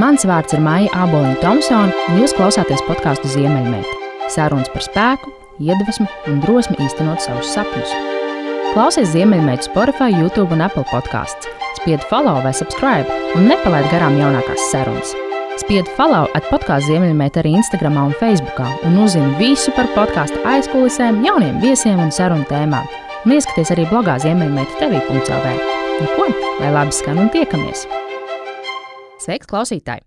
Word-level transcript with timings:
Mans 0.00 0.22
vārds 0.24 0.54
ir 0.56 0.60
Maija 0.64 0.88
Aboliņa 1.04 1.36
Thompsone, 1.42 1.92
un 2.08 2.20
jūs 2.22 2.32
klausāties 2.32 2.80
podkāstu 2.86 3.28
Ziemeļmeita. 3.28 3.90
Sarunas 4.32 4.70
par 4.72 4.86
spēku, 4.86 5.32
iedvesmu 5.60 6.06
un 6.30 6.38
drosmi 6.40 6.78
īstenot 6.80 7.20
savus 7.20 7.50
sapņus. 7.52 7.92
Klausies 8.72 9.10
Ziemeļmeita 9.12 9.68
Spotify, 9.68 10.08
YouTube 10.16 10.56
un 10.56 10.64
Apple 10.64 10.86
podkāsts. 10.88 11.50
Spied 11.76 12.00
follow 12.08 12.40
vai 12.40 12.54
subscribe 12.56 13.04
un 13.36 13.50
nepalaid 13.50 13.84
garām 13.92 14.16
jaunākās 14.16 14.64
sarunas. 14.70 15.12
Spied 15.60 15.90
follow 15.98 16.24
at 16.32 16.48
podkāstu 16.48 16.94
Ziemeļmeita 16.94 17.42
arī 17.42 17.52
Instagram 17.60 18.00
un 18.00 18.16
Facebook, 18.16 18.64
un 18.88 18.96
uzzini 19.04 19.36
visu 19.36 19.76
par 19.76 19.92
podkāstu 19.92 20.40
aizkulisēm, 20.48 21.20
jauniem 21.26 21.60
viesiem 21.60 22.00
un 22.00 22.08
sarunu 22.08 22.48
tēmām. 22.48 22.88
Un 23.26 23.36
ieskaties 23.36 23.76
arī 23.76 23.84
blogā 23.92 24.16
Ziemeļmeita 24.24 24.80
TV.CLV. 24.80 25.58
Nu 26.00 26.14
ko, 26.16 26.32
lai 26.62 26.72
labi 26.80 26.96
skan 26.96 27.20
un 27.26 27.28
tiekamies! 27.34 27.84
Sveiks, 29.22 29.46
klausītāji! 29.46 30.02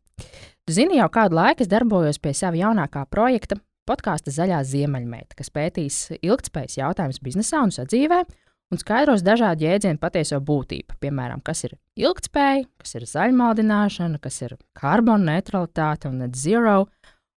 Tu 0.68 0.74
zini, 0.76 0.98
jau 1.00 1.08
kādu 1.14 1.38
laiku 1.38 1.64
es 1.64 1.70
darbojos 1.72 2.18
pie 2.20 2.34
sava 2.36 2.58
jaunākā 2.60 3.06
projekta, 3.08 3.56
podkāsta 3.88 4.34
Zaļā 4.34 4.60
ziemeļmeita, 4.68 5.38
kas 5.40 5.52
pētīs 5.56 6.00
ilgspējas 6.18 6.80
jautājumus 6.82 7.22
biznesā 7.24 7.62
un 7.64 7.72
sadzīvē 7.72 8.26
un 8.74 8.82
skaidros 8.82 9.24
dažādu 9.24 9.70
jēdzienu 9.70 10.02
patieso 10.02 10.42
būtību. 10.44 10.98
Piemēram, 11.00 11.44
kas 11.46 11.64
ir 11.68 11.78
ilgspēja, 12.02 12.66
kas 12.82 12.98
ir 12.98 13.08
zaļmaldināšana, 13.08 14.20
kas 14.20 14.42
ir 14.44 14.58
karbona 14.76 15.38
neutralitāte 15.38 16.12
un 16.12 16.24
net 16.26 16.36
zero. 16.36 16.82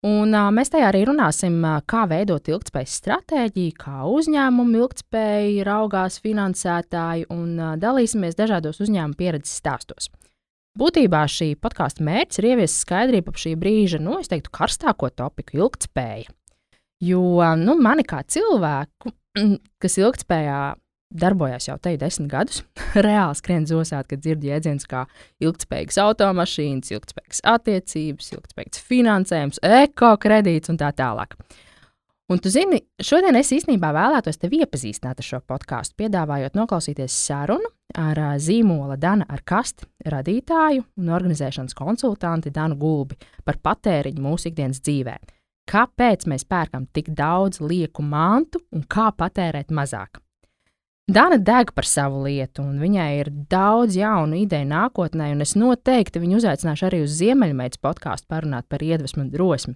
Un, 0.07 0.31
uh, 0.33 0.49
mēs 0.55 0.71
tajā 0.75 0.89
arī 0.91 1.05
runāsim, 1.07 1.61
uh, 1.63 1.81
kā 1.87 2.07
veidot 2.11 2.49
ilgspējas 2.51 3.01
stratēģiju, 3.03 3.75
kā 3.79 4.07
uzņēmumu 4.07 4.83
ilgspēju 4.83 5.67
raugās 5.67 6.19
finansētāji 6.23 7.29
un 7.35 7.59
uh, 7.59 7.75
dalīsimies 7.83 8.39
dažādos 8.39 8.79
uzņēmumu 8.83 9.19
pieredzes 9.19 9.59
stāstos. 9.59 10.11
Būtībā 10.79 11.25
šī 11.31 11.55
podkāstu 11.59 12.05
mērķis 12.07 12.41
ir 12.41 12.51
ieviest 12.53 12.83
skaidrību 12.85 13.33
par 13.33 13.41
šī 13.43 13.55
brīža, 13.59 14.01
nu, 14.03 14.19
es 14.23 14.31
teiktu, 14.31 14.53
karstāko 14.55 15.11
topiku- 15.11 15.57
ilgspēja. 15.63 16.31
Jo 17.01 17.55
nu, 17.57 17.79
mani 17.79 18.05
kā 18.07 18.25
cilvēku, 18.27 19.13
kas 19.83 19.99
ilgspējā 19.99 20.61
darbojās 21.09 21.69
jau 21.69 21.79
te 21.81 21.95
desmit 21.97 22.31
gadus, 22.31 22.63
reāli 23.07 23.39
skrien 23.39 23.67
zosāt, 23.67 24.09
kad 24.11 24.21
dzird 24.21 24.45
jēdzienus 24.45 24.89
kā 24.91 25.07
ilgspējīgas 25.41 26.01
automašīnas, 26.05 26.93
ilgspējīgas 26.93 27.43
attiecības, 27.55 28.33
ilgspējīgs 28.37 28.85
finansējums, 28.91 29.63
ekokredīts 29.63 30.75
un 30.75 30.81
tā 30.81 30.93
tālāk. 30.93 31.39
Un, 32.29 32.39
tu 32.45 32.53
zini, 32.53 32.83
šodien 33.01 33.39
es 33.41 33.55
īstenībā 33.57 33.89
vēlētos 33.97 34.37
tevi 34.37 34.61
iepazīstināt 34.61 35.23
ar 35.23 35.25
šo 35.25 35.41
podkāstu, 35.49 35.97
piedāvājot 36.03 36.59
noklausīties 36.59 37.15
sarunu 37.25 37.73
ar 37.97 38.21
zīmola 38.43 38.99
Dana 39.01 39.27
ar 39.29 39.43
kasti 39.45 39.87
radītāju 40.05 40.85
un 41.01 41.11
organizēšanas 41.15 41.77
konsultanti 41.79 42.53
Danu 42.53 42.77
Gulbi 42.77 43.19
par 43.45 43.59
patēriņu 43.65 44.23
mūsu 44.23 44.51
ikdienas 44.51 44.83
dzīvē. 44.85 45.17
Kāpēc 45.69 46.25
mēs 46.29 46.47
pērkam 46.49 46.87
tik 46.93 47.11
daudz 47.17 47.61
lieku 47.61 48.03
mantu 48.03 48.63
un 48.73 48.85
kā 48.89 49.11
patērēt 49.13 49.73
mazāk? 49.75 50.21
Dana 51.09 51.39
deg 51.41 51.71
par 51.73 51.87
savu 51.89 52.19
lietu, 52.27 52.61
un 52.69 52.75
viņai 52.83 53.07
ir 53.23 53.29
daudz 53.49 53.95
jaunu 53.97 54.37
ideju 54.43 54.67
nākotnē, 54.69 55.31
un 55.33 55.41
es 55.41 55.55
noteikti 55.57 56.21
viņu 56.21 56.37
uzaicināšu 56.37 56.85
arī 56.85 56.99
uz 57.01 57.15
Ziemeļmeitas 57.17 57.81
podkāstu 57.81 58.29
parunāt 58.29 58.67
par 58.69 58.85
iedvesmu 58.85 59.23
un 59.25 59.31
drosmi. 59.33 59.73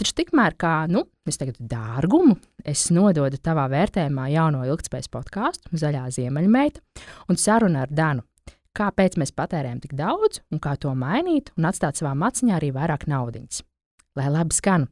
Taču 0.00 0.16
tikmēr 0.18 0.56
kā, 0.58 0.72
nu, 0.90 1.04
es 1.22 1.38
teiktu, 1.38 1.62
dārgumu, 1.70 2.34
es 2.66 2.88
nododu 2.90 3.38
tavā 3.38 3.68
vērtējumā 3.70 4.24
jauno 4.32 4.64
ilgspējas 4.72 5.06
podkāstu, 5.14 5.70
Zaļā 5.70 6.08
Ziemeļmeita, 6.16 6.82
un 7.30 7.38
sarunu 7.38 7.84
ar 7.84 7.94
Danu. 7.94 8.26
Kāpēc 8.74 9.20
mēs 9.22 9.30
patērējam 9.38 9.84
tik 9.84 9.94
daudz, 9.94 10.42
un 10.50 10.58
kā 10.58 10.74
to 10.82 10.96
mainīt, 10.98 11.54
un 11.54 11.70
atstāt 11.70 12.02
savā 12.02 12.16
maciņā 12.18 12.58
arī 12.58 12.72
vairāk 12.74 13.06
naudas? 13.06 13.62
Lai 14.18 14.26
labi 14.34 14.58
skan! 14.58 14.90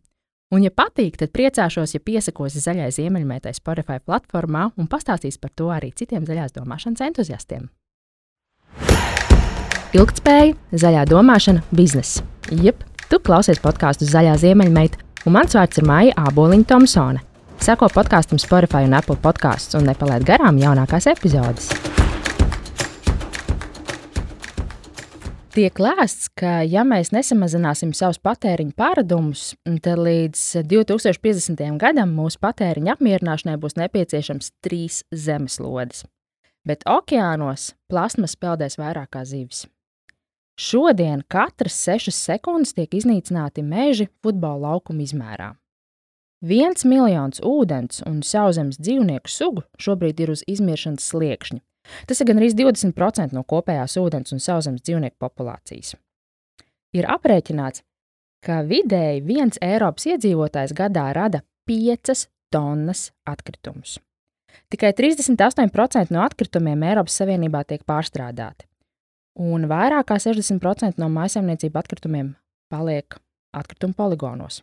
Un, 0.51 0.65
ja 0.67 0.71
patīk, 0.75 1.15
tad 1.15 1.31
priecāšos, 1.31 1.93
ja 1.95 2.01
piesakos 2.03 2.57
zaļai 2.59 2.89
ziemeļmētai 2.97 3.53
Spotify 3.55 4.01
platformā 4.03 4.65
un 4.75 4.89
pastāstīs 4.91 5.39
par 5.39 5.53
to 5.55 5.69
arī 5.71 5.93
citiem 5.95 6.27
zaļās 6.27 6.57
domāšanas 6.57 7.05
entuziastiem. 7.07 7.69
Ilgtspēja, 9.95 10.57
zaļā 10.75 11.05
domāšana, 11.11 11.63
biznesa. 11.71 12.27
Jep, 12.51 12.83
tu 13.07 13.23
klausies 13.23 13.63
podkāstu 13.63 14.07
Zaļā 14.11 14.37
ziemeļmeita, 14.43 14.99
un 15.27 15.39
mans 15.39 15.55
vārds 15.55 15.79
ir 15.79 15.87
Maija 15.87 16.19
Āboliņa 16.19 16.67
Thompsone. 16.73 17.23
Seko 17.63 17.87
podkāstam 17.95 18.43
Spotify 18.43 18.87
un 18.89 18.99
Apple 18.99 19.19
podkāstus 19.23 19.79
un 19.79 19.87
nepalaid 19.91 20.27
garām 20.27 20.59
jaunākās 20.59 21.11
epizodes. 21.15 21.71
Tiek 25.51 25.81
lēsts, 25.83 26.29
ka, 26.39 26.61
ja 26.63 26.85
mēs 26.87 27.09
nesamazināsim 27.11 27.91
savus 27.97 28.21
patēriņa 28.23 28.71
pārādumus, 28.79 29.57
tad 29.83 29.99
līdz 29.99 30.63
2050. 30.71 31.65
gadam 31.81 32.13
mūsu 32.15 32.39
patēriņa 32.45 32.93
apmierināšanai 32.95 33.57
būs 33.59 33.75
nepieciešams 33.81 34.53
trīs 34.63 35.01
zemeslodes. 35.11 36.05
Bet 36.63 36.87
okeānos 36.87 37.73
plasmas 37.91 38.37
peldēs 38.39 38.79
vairāk 38.79 39.11
kā 39.17 39.25
zivis. 39.27 39.65
Šodien 40.55 41.25
katras 41.27 41.81
sešas 41.83 42.21
sekundes 42.29 42.77
tiek 42.77 42.95
iznīcināti 42.95 43.65
meži 43.67 44.07
futbola 44.23 44.71
laukuma 44.71 45.03
izmērā. 45.03 45.57
Viens 46.47 46.87
miljons 46.87 47.43
ūdens 47.43 48.05
un 48.07 48.23
sauszemes 48.23 48.79
dzīvnieku 48.79 49.27
sugu 49.27 49.67
šobrīd 49.83 50.23
ir 50.23 50.31
uz 50.37 50.47
izmiršanas 50.47 51.11
sliekšņa, 51.11 51.59
Tas 52.07 52.21
ir 52.21 52.29
gandrīz 52.31 52.57
20% 52.59 53.37
no 53.37 53.45
kopējās 53.49 53.97
ūdens 54.01 54.35
un 54.35 54.43
sauszemes 54.43 54.85
dzīvnieku 54.87 55.17
populācijas. 55.21 55.95
Ir 56.97 57.07
aprēķināts, 57.11 57.85
ka 58.45 58.63
vidēji 58.67 59.25
viens 59.27 59.61
Eiropas 59.63 60.09
iedzīvotājs 60.11 60.75
gadā 60.77 61.11
rada 61.15 61.43
5 61.69 62.27
tonnas 62.51 63.11
atkritumus. 63.29 63.99
Tikai 64.71 64.93
38% 64.99 66.11
no 66.15 66.25
atkritumiem 66.25 66.83
Eiropas 66.91 67.21
Savienībā 67.21 67.63
tiek 67.67 67.85
pārstrādāti, 67.87 68.67
un 69.39 69.69
vairāk 69.71 70.09
kā 70.11 70.19
60% 70.23 70.99
no 70.99 71.11
maisaimniecību 71.15 71.79
atkritumiem 71.79 72.35
paliek 72.71 73.19
atkritumu 73.55 73.95
poligonos. 73.99 74.63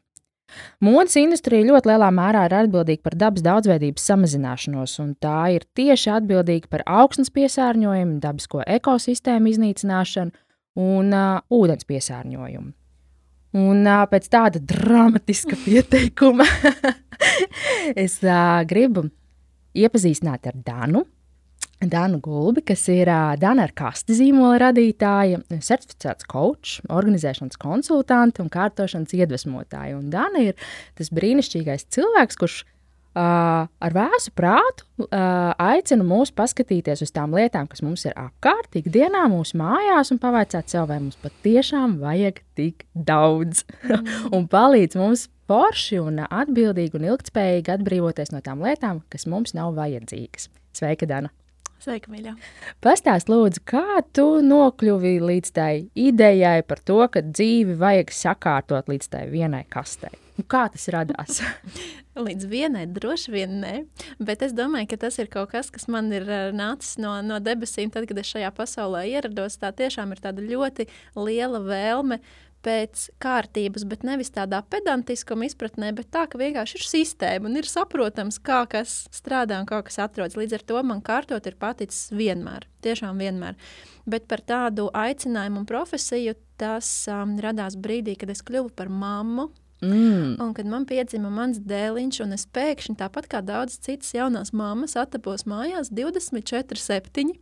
Modes 0.84 1.18
industrija 1.20 1.66
ļoti 1.68 1.92
lielā 1.92 2.08
mērā 2.14 2.46
ir 2.48 2.56
atbildīga 2.62 3.04
par 3.04 3.18
dabas 3.20 3.44
daudzveidības 3.46 4.06
samazināšanos, 4.12 4.96
un 5.04 5.14
tā 5.22 5.40
ir 5.58 5.66
tieši 5.78 6.14
atbildīga 6.18 6.72
par 6.72 6.86
augsnes 6.88 7.34
piesārņojumu, 7.36 8.20
dabisko 8.24 8.64
ekosistēmu 8.78 9.52
iznīcināšanu 9.52 10.32
un 10.78 11.12
uh, 11.16 11.42
ūdens 11.52 11.88
piesārņojumu. 11.90 12.72
Un 13.58 13.84
uh, 13.88 14.06
pēc 14.12 14.30
tāda 14.32 14.62
dramatiska 14.62 15.58
pieteikuma 15.66 16.48
es 18.06 18.20
uh, 18.24 18.62
gribu 18.70 19.08
iepazīstināt 19.78 20.50
ar 20.50 20.60
Danu. 20.66 21.06
Danu 21.78 22.18
Gulbi, 22.24 22.64
kas 22.66 22.88
ir 22.90 23.10
Dana 23.38 23.68
ar 23.68 23.74
kasti 23.78 24.16
zīmola 24.18 24.58
radītāja, 24.68 25.44
certificēts 25.62 26.26
coach, 26.30 26.80
organizēšanas 26.90 27.60
konsultante 27.62 28.42
un 28.42 28.50
kārtošanas 28.54 29.14
iedvesmotāja. 29.14 30.00
Un 30.00 30.10
Dana 30.14 30.42
ir 30.50 30.58
tas 30.98 31.14
brīnišķīgais 31.14 31.86
cilvēks, 31.94 32.40
kurš 32.42 32.58
uh, 32.64 33.70
ar 33.70 33.96
vēsu 34.00 34.34
prātu 34.38 34.88
uh, 35.06 35.54
aicina 35.70 36.06
mūs 36.08 36.34
paskatīties 36.34 37.06
uz 37.06 37.14
tām 37.14 37.38
lietām, 37.38 37.70
kas 37.70 37.86
mums 37.86 38.08
ir 38.10 38.18
apkārt, 38.18 38.74
ikdienā, 38.82 39.28
mūsu 39.30 39.62
mājās, 39.62 40.10
un 40.14 40.22
pavaicāt 40.24 40.74
sev, 40.74 40.90
vai 40.90 40.98
mums 41.04 41.22
patiešām 41.22 42.00
vajag 42.02 42.42
tik 42.58 42.88
daudz. 42.94 43.68
Mm. 43.86 44.14
un 44.40 44.50
palīdz 44.50 44.98
mums 44.98 45.30
forši 45.48 46.02
un 46.02 46.24
atbildīgi 46.26 46.98
un 46.98 47.12
ilgspējīgi 47.14 47.78
atbrīvoties 47.78 48.34
no 48.34 48.42
tām 48.42 48.66
lietām, 48.66 49.06
kas 49.14 49.30
mums 49.30 49.54
nav 49.54 49.78
vajadzīgas. 49.78 50.50
Sveika, 50.74 51.06
Dana! 51.10 51.30
Sveika, 51.78 52.10
mīļā. 52.10 52.34
Pastāst, 52.82 53.30
lūdzu, 53.30 53.62
kā 53.70 54.00
tu 54.16 54.26
nokļuvi 54.42 55.18
līdz 55.22 55.52
tai 55.54 55.74
idejai 55.94 56.62
par 56.66 56.82
to, 56.82 57.04
ka 57.14 57.22
dzīvi 57.22 57.78
vajag 57.78 58.14
sakārtot 58.18 58.90
līdz 58.90 59.12
tai 59.14 59.28
vienai 59.30 59.62
kastei? 59.70 60.10
Nu, 60.38 60.46
kā 60.50 60.66
tas 60.74 60.88
radās? 60.94 61.42
līdz 62.28 62.50
vienai 62.50 62.86
droši 62.90 63.34
vien 63.34 63.60
nē, 63.62 63.76
bet 64.18 64.42
es 64.46 64.56
domāju, 64.58 64.90
ka 64.92 65.00
tas 65.06 65.20
ir 65.22 65.30
kaut 65.34 65.52
kas, 65.54 65.70
kas 65.74 65.88
man 65.92 66.10
ir 66.14 66.26
eh, 66.26 66.50
nācis 66.56 66.98
no, 67.02 67.14
no 67.26 67.38
debesīm, 67.44 67.94
tad, 67.94 68.10
kad 68.10 68.22
es 68.22 68.34
šajā 68.34 68.52
pasaulē 68.58 69.06
ierados. 69.12 69.60
Tā 69.62 69.72
tiešām 69.78 70.16
ir 70.16 70.24
tāda 70.24 70.46
ļoti 70.46 70.88
liela 71.18 71.62
vēlme 71.62 72.22
uh, 72.22 72.47
pēc 72.68 73.08
kārtības, 73.24 73.86
bet 73.88 74.04
nevis 74.08 74.34
tādā 74.36 74.60
pedantiskuma 74.68 75.48
izpratnē, 75.48 75.94
bet 75.96 76.10
tā, 76.14 76.26
ka 76.28 76.40
vienkārši 76.40 76.80
ir 76.80 76.88
sistēma 76.88 77.48
un 77.50 77.60
ir 77.62 77.70
saprotams, 77.70 78.42
kā 78.44 78.66
kas 78.70 79.06
strādā 79.16 79.62
un 79.62 79.70
kā 79.70 79.80
kas 79.88 80.00
atrodas. 80.04 80.36
Līdz 80.40 80.60
ar 80.60 80.66
to 80.68 80.82
man 80.88 81.04
kārtot 81.06 81.48
ir 81.48 81.56
paticis 81.60 82.10
vienmēr, 82.16 82.68
tiešām 82.86 83.24
vienmēr. 83.24 83.56
Bet 84.08 84.28
par 84.32 84.44
tādu 84.48 84.90
aicinājumu 84.96 85.64
un 85.64 85.70
profesiju 85.70 86.36
tas 86.60 86.90
um, 87.12 87.38
radās 87.44 87.78
brīdī, 87.80 88.18
kad 88.20 88.32
es 88.34 88.44
kļuvu 88.46 88.74
par 88.76 88.92
mammu. 88.92 89.50
Mm. 89.78 90.40
Un 90.42 90.54
kad 90.58 90.66
man 90.66 90.88
piedzima 90.90 91.30
mans 91.30 91.60
dēliņš, 91.62 92.24
un 92.26 92.34
es 92.34 92.48
pēkšņi, 92.50 92.98
tāpat 92.98 93.28
kā 93.30 93.44
daudzas 93.46 93.78
citas 93.86 94.10
jaunās 94.16 94.50
mammas, 94.50 94.98
atapos 94.98 95.46
mājās 95.46 95.94
24, 95.94 96.82
7 96.82 97.36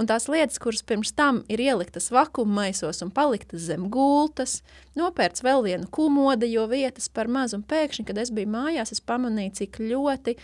Un 0.00 0.08
tās 0.10 0.26
lietas, 0.30 0.58
kuras 0.62 0.82
pirms 0.86 1.12
tam 1.16 1.42
ir 1.52 1.62
ieliktas 1.62 2.10
vakuuma 2.14 2.62
maisos 2.62 3.02
un 3.04 3.12
paliktas 3.14 3.66
zem 3.68 3.88
gultas, 3.92 4.60
nopērts 4.98 5.44
vēl 5.46 5.64
vienu 5.66 5.90
kumoda, 5.92 6.48
jo 6.48 6.66
vietas 6.70 7.08
par 7.12 7.30
maz, 7.30 7.54
un 7.56 7.62
pēkšņi, 7.66 8.06
kad 8.08 8.18
es 8.22 8.32
biju 8.34 8.50
mājās, 8.54 8.94
es 8.96 9.04
pamanīju, 9.04 9.56
cik 9.62 9.80
ļoti 9.84 10.36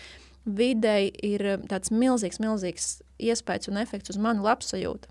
videi 0.47 1.11
ir 1.27 1.47
tāds 1.67 1.91
milzīgs, 1.91 2.41
milzīgs 2.43 2.89
iespējas 3.19 3.73
un 3.73 3.83
efekts 3.83 4.15
uz 4.15 4.21
manu 4.23 4.47
labsajūtu 4.47 5.11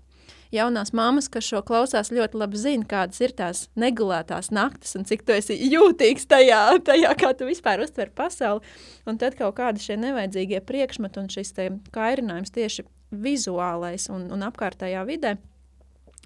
jaunās 0.54 0.92
mammas, 0.96 1.28
kas 1.32 1.46
šo 1.48 1.60
klausās, 1.66 2.12
ļoti 2.14 2.38
labi 2.40 2.60
zina, 2.60 2.86
kādas 2.88 3.20
ir 3.22 3.34
tās 3.36 3.66
negulētās 3.78 4.52
naktis 4.54 4.96
un 4.98 5.06
cik 5.08 5.24
tu 5.26 5.34
esi 5.36 5.56
jūtīgs 5.72 6.28
tajā, 6.30 6.60
tajā 6.86 7.14
kā 7.18 7.32
tu 7.36 7.48
vispār 7.48 7.82
uztver 7.84 8.12
pasauli. 8.14 8.64
Un 9.06 9.20
tad 9.20 9.38
kaut 9.38 9.56
kādi 9.58 9.82
šie 9.82 9.98
nevajadzīgie 10.00 10.62
priekšmeti 10.66 11.22
un 11.22 11.32
šis 11.32 11.54
kairinājums 11.94 12.54
tieši 12.54 12.86
vizuālais 13.10 14.08
un, 14.12 14.30
un 14.32 14.46
apkārtējā 14.46 15.04
vidē. 15.08 15.36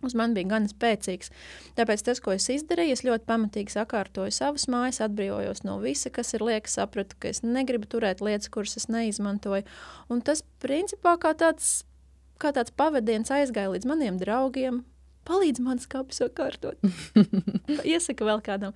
Uz 0.00 0.14
mani 0.16 0.38
bija 0.38 0.48
gan 0.54 0.68
spēcīgs. 0.70 1.28
Tāpēc 1.76 2.06
tas, 2.06 2.22
ko 2.24 2.32
es 2.32 2.48
izdarīju, 2.48 2.94
es 2.96 3.02
ļoti 3.04 3.26
pamatīgi 3.28 3.74
sakārtoju 3.74 4.32
savas 4.32 4.64
mājas, 4.72 5.02
atbrīvojos 5.04 5.60
no 5.68 5.76
visa, 5.82 6.08
kas 6.08 6.32
ir 6.32 6.44
liekas, 6.46 6.78
sapratu, 6.78 7.18
ka 7.20 7.28
es 7.34 7.42
negribu 7.44 7.84
turēt 7.84 8.24
lietas, 8.24 8.48
kuras 8.48 8.78
es 8.80 8.88
neizmantoju. 8.88 9.68
Un 10.08 10.24
tas, 10.24 10.40
principā, 10.64 11.18
kā 11.20 11.34
tāds 11.36 11.82
kā 12.40 12.54
tāds 12.56 12.72
pavadiens 12.76 13.30
aizgāja 13.34 13.74
līdz 13.74 13.88
maniem 13.88 14.18
draugiem. 14.20 14.82
Palīdz 15.28 15.60
man 15.62 15.80
skāpes 15.82 16.20
sakārtot. 16.22 16.80
Iesaka 17.92 18.26
vēl 18.26 18.40
kādam. 18.44 18.72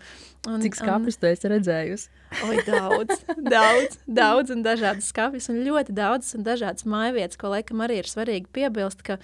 Un, 0.49 0.61
Cik 0.63 0.77
skāpes 0.79 1.17
tu 1.21 1.29
esi 1.31 1.51
redzējusi? 1.51 2.11
Oi, 2.45 2.59
daudz, 2.67 3.25
daudz, 3.55 3.97
daudz 4.05 4.53
un 4.55 4.63
dažādas 4.67 5.09
skāpes 5.13 5.49
un 5.53 5.63
ļoti 5.67 5.97
daudz 5.97 6.35
un 6.37 6.45
dažādas 6.47 6.87
mājvietas, 6.89 7.41
ko 7.41 7.55
laikam 7.55 7.83
arī 7.85 8.03
ir 8.03 8.11
svarīgi 8.11 8.51
piebilst, 8.55 9.01
ka 9.07 9.17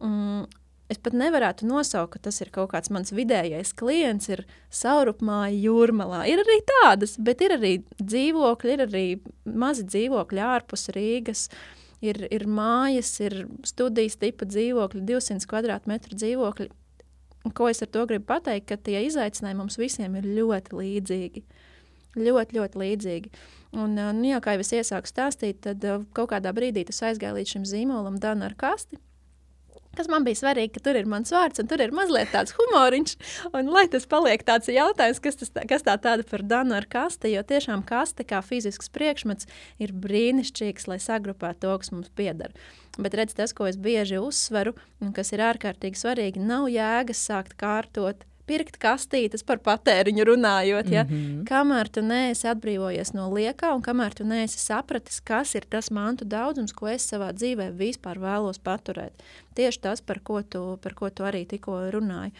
mm, 0.00 0.48
es 0.92 1.02
pat 1.04 1.18
nevarētu 1.18 1.68
nosaukt, 1.68 2.16
ka 2.16 2.24
tas 2.30 2.40
ir 2.40 2.52
kaut 2.54 2.72
kāds 2.72 2.92
mans 2.94 3.12
vidējais 3.12 3.74
klients, 3.76 4.30
ir 4.32 4.46
saurupmāja 4.72 5.52
jūrmalā. 5.68 6.24
Ir 6.32 6.40
arī 6.40 6.58
tādas, 6.72 7.18
bet 7.20 7.44
ir 7.44 7.58
arī 7.58 7.76
dzīvokļi, 8.00 8.74
ir 8.78 8.86
arī 8.88 9.06
mazi 9.44 9.84
dzīvokļi 9.92 10.44
ārpus 10.48 10.88
Rīgas. 10.96 11.46
Uh, 11.52 11.81
ir, 12.02 12.20
ir 12.34 12.46
mājas, 12.50 13.14
ir 13.22 13.44
studijas 13.66 14.18
tipa 14.20 14.46
dzīvokļi, 14.48 15.04
200 15.08 15.48
kvadrātmetru 15.50 16.18
dzīvokļi. 16.18 16.70
Ko 17.58 17.68
es 17.70 17.82
ar 17.82 17.90
to 17.90 18.04
gribu 18.06 18.28
pateikt, 18.28 18.68
ka 18.70 18.78
tie 18.78 19.00
izaicinājumi 19.08 19.58
mums 19.64 19.78
visiem 19.80 20.14
ir 20.18 20.28
ļoti 20.38 20.78
līdzīgi. 20.78 21.44
Ļoti, 22.12 22.58
ļoti 22.58 22.82
līdzīgi. 22.82 23.32
Un, 23.72 23.96
nu, 23.96 24.26
jā, 24.28 24.38
kā 24.44 24.54
jau 24.54 24.62
es 24.62 24.74
iesāku 24.76 25.08
stāstīt, 25.08 25.62
tad 25.64 25.86
kaut 26.12 26.30
kādā 26.34 26.52
brīdī 26.54 26.84
tas 26.86 27.00
aizgāja 27.08 27.38
līdz 27.38 27.54
šim 27.56 27.64
zīmolam, 27.66 28.20
Dana 28.20 28.50
ar 28.50 28.58
kasti. 28.58 29.00
Kas 29.92 30.08
man 30.08 30.24
bija 30.24 30.38
svarīgi, 30.40 30.72
ka 30.76 30.80
tur 30.86 30.96
ir 30.96 31.08
mans 31.10 31.32
vārds, 31.34 31.60
un 31.60 31.68
tur 31.68 31.82
ir 31.84 31.92
mazliet 31.92 32.30
tāds 32.32 32.54
humoriņš. 32.56 33.14
Un, 33.52 33.68
lai 33.74 33.84
tas 33.92 34.08
paliek 34.08 34.40
tāds 34.48 34.70
jautājums, 34.72 35.20
kas, 35.20 35.36
tas, 35.42 35.52
kas 35.68 35.84
tā 35.84 35.98
tāda 36.00 36.24
par 36.28 36.44
Danu 36.48 36.78
ar 36.78 36.88
kaste, 36.88 37.28
jo 37.28 37.42
tiešām 37.44 37.84
kaste 37.84 38.24
kā 38.24 38.40
fizisks 38.46 38.88
priekšmets 38.94 39.50
ir 39.82 39.92
brīnišķīgs, 39.92 40.88
lai 40.88 40.96
sagrupētu 41.02 41.66
to, 41.66 41.76
kas 41.82 41.92
mums 41.92 42.08
pieder. 42.16 42.56
Bet 42.96 43.16
redz, 43.20 43.36
tas, 43.36 43.52
ko 43.56 43.68
es 43.68 43.76
bieži 43.80 44.20
uzsveru, 44.20 44.72
un 45.04 45.12
kas 45.16 45.32
ir 45.36 45.44
ārkārtīgi 45.44 46.00
svarīgi, 46.00 46.40
nav 46.40 46.70
jēgas 46.72 47.24
sākt 47.28 47.58
kārtot 47.60 48.24
pirkt 48.46 48.78
kastītes 48.82 49.44
par 49.46 49.60
patēriņu 49.62 50.24
runājot. 50.26 50.90
Ja? 50.90 51.04
Mm 51.04 51.10
-hmm. 51.10 51.44
Kamēr 51.48 51.88
tu 51.88 52.02
neesi 52.02 52.48
atbrīvojies 52.48 53.14
no 53.14 53.28
liekā 53.30 53.74
un 53.74 53.82
kamēr 53.82 54.14
tu 54.14 54.24
neesi 54.24 54.58
sapratis, 54.58 55.20
kas 55.20 55.54
ir 55.54 55.64
tas 55.70 55.90
mantu 55.90 56.24
daudzums, 56.24 56.72
ko 56.72 56.88
es 56.88 57.06
savā 57.12 57.32
dzīvē 57.32 57.70
vispār 57.76 58.18
vēlos 58.18 58.58
paturēt. 58.58 59.12
Tieši 59.54 59.80
tas, 59.80 60.00
par 60.00 60.20
ko 60.20 60.42
tu, 60.42 60.78
par 60.82 60.94
ko 60.94 61.10
tu 61.10 61.22
arī 61.22 61.46
tikko 61.46 61.90
runāji. 61.92 62.32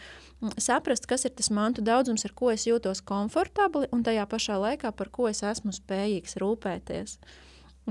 Saprast, 0.57 1.05
kas 1.05 1.25
ir 1.25 1.31
tas 1.31 1.49
mantu 1.49 1.81
daudzums, 1.81 2.25
ar 2.25 2.31
ko 2.35 2.51
es 2.51 2.67
jūtos 2.67 3.01
komfortabli 3.01 3.87
un 3.91 4.03
tajā 4.03 4.25
pašā 4.25 4.57
laikā, 4.59 4.91
par 4.91 5.09
ko 5.09 5.27
es 5.27 5.43
esmu 5.43 5.71
spējīgs 5.71 6.35
rūpēties. 6.35 7.17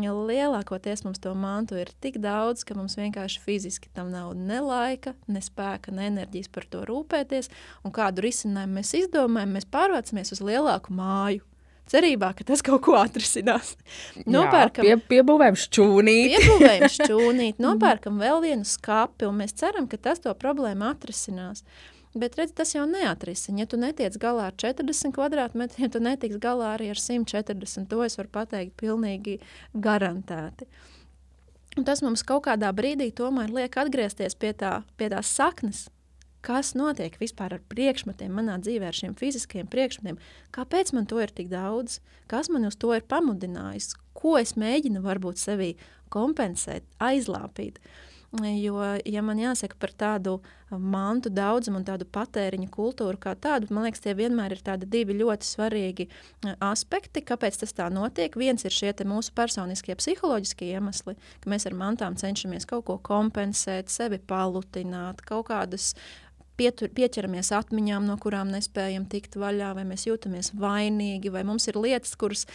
Ja 0.00 0.14
lielākoties 0.16 1.02
mums 1.04 1.20
to 1.20 1.34
mantu 1.36 1.76
ir 1.76 1.90
tik 2.00 2.16
daudz, 2.24 2.62
ka 2.64 2.72
mums 2.78 2.94
vienkārši 2.96 3.42
fiziski 3.44 3.90
tam 3.92 4.08
nav 4.08 4.30
ne 4.38 4.62
laika, 4.64 5.12
ne 5.28 5.42
spēka, 5.44 5.92
ne 5.92 6.06
enerģijas 6.08 6.48
par 6.54 6.64
to 6.72 6.80
rūpēties. 6.88 7.50
Un 7.84 7.92
kādu 7.92 8.24
risinājumu 8.24 8.78
mēs 8.80 8.94
izdomājam, 9.02 9.52
mēs 9.58 9.68
pārvācamies 9.68 10.32
uz 10.32 10.40
lielāku 10.40 10.96
māju. 10.96 11.44
Cerībā, 11.92 12.30
ka 12.38 12.44
tas 12.46 12.62
kaut 12.64 12.80
ko 12.86 12.94
atrisinās. 12.96 13.74
Nopērkam, 14.24 14.86
Jā, 14.86 14.96
pie, 14.96 15.18
piebūvējam 15.18 15.58
šķūnīti. 15.60 16.38
piebūvējam 16.40 16.92
šķūnīti, 16.94 17.62
nopērkam 17.66 18.20
vēl 18.22 18.40
vienu 18.46 18.64
skapi, 18.64 19.26
un 19.28 19.42
mēs 19.42 19.52
ceram, 19.60 19.90
ka 19.90 19.98
tas 20.00 20.22
to 20.24 20.32
problēmu 20.38 20.86
atrisinās. 20.88 21.66
Bet 22.12 22.36
redz, 22.36 22.52
tas 22.52 22.74
jau 22.74 22.84
neatrisina. 22.84 23.62
Ja 23.62 23.68
tu 23.68 23.78
netiec 23.80 24.18
galā 24.20 24.50
ar 24.50 24.56
40 24.60 25.14
kvadrātmetriem, 25.16 25.88
tu 25.94 26.00
netiks 26.02 26.36
galā 26.42 26.74
arī 26.74 26.90
ar 26.92 27.00
140. 27.00 27.86
To 27.88 28.02
es 28.04 28.18
varu 28.20 28.28
pateikt 28.34 28.76
pilnīgi 28.82 29.38
garantēti. 29.72 30.68
Un 31.80 31.88
tas 31.88 32.04
mums 32.04 32.20
kaut 32.28 32.44
kādā 32.50 32.68
brīdī 32.76 33.08
tomēr 33.16 33.48
liek 33.48 33.80
atgriezties 33.80 34.36
pie, 34.36 34.52
tā, 34.52 34.82
pie 35.00 35.08
tās 35.08 35.32
saknes, 35.32 35.86
kas 36.44 36.74
notiek 36.76 37.16
vispār 37.16 37.56
ar 37.56 37.64
priekšmetiem 37.72 38.36
manā 38.36 38.58
dzīvē, 38.60 38.92
ar 38.92 38.98
šiem 38.98 39.16
fiziskiem 39.16 39.72
priekšmetiem. 39.72 40.20
Kāpēc 40.52 40.92
man 40.92 41.08
to 41.08 41.22
ir 41.24 41.32
tik 41.32 41.48
daudz? 41.48 42.02
Kas 42.28 42.52
man 42.52 42.68
uz 42.68 42.76
to 42.76 42.92
ir 42.92 43.08
pamudinājis? 43.08 43.94
Ko 44.12 44.36
es 44.36 44.52
mēģinu 44.60 45.00
varbūt 45.00 45.40
sevī 45.40 45.72
kompensēt, 46.12 46.84
aizlāpīt? 47.00 47.80
Uh, 47.80 48.11
Jo, 48.40 48.78
ja 49.04 49.20
man 49.20 49.36
jāsaka 49.36 49.76
par 49.76 49.90
tādu 49.92 50.38
mantu 50.72 51.28
daudzumu 51.28 51.82
un 51.82 51.84
tādu 51.84 52.06
patēriņa 52.08 52.70
kultūru 52.72 53.20
kā 53.20 53.34
tādu, 53.36 53.68
man 53.76 53.84
liekas, 53.84 54.00
tie 54.00 54.14
vienmēr 54.16 54.54
ir 54.56 54.62
tādi 54.64 54.88
divi 54.88 55.18
ļoti 55.18 55.44
svarīgi 55.44 56.06
aspekti, 56.64 57.20
kāpēc 57.28 57.60
tas 57.60 57.76
tā 57.76 57.90
notiek. 57.92 58.32
Viens 58.40 58.64
ir 58.64 58.72
šie 58.72 58.94
mūsu 59.04 59.36
personiskie 59.36 59.98
psiholoģiskie 60.00 60.70
iemesli, 60.72 61.18
ka 61.44 61.52
mēs 61.52 61.68
ar 61.68 61.76
mantām 61.76 62.16
cenšamies 62.16 62.64
kaut 62.70 62.86
ko 62.88 62.96
kompensēt, 63.04 63.92
sevi 63.92 64.16
palutināt, 64.16 65.20
kaut 65.28 65.50
kādas 65.52 65.92
pietur, 66.56 66.88
pieķeramies 66.94 67.52
atmiņām, 67.56 68.06
no 68.08 68.16
kurām 68.20 68.48
nespējam 68.52 69.04
tikt 69.12 69.36
vaļā, 69.40 69.74
vai 69.76 69.84
mēs 69.88 70.06
jūtamies 70.08 70.54
vainīgi, 70.56 71.32
vai 71.32 71.44
mums 71.48 71.68
ir 71.68 71.76
lietas, 71.80 72.16
kuras 72.16 72.46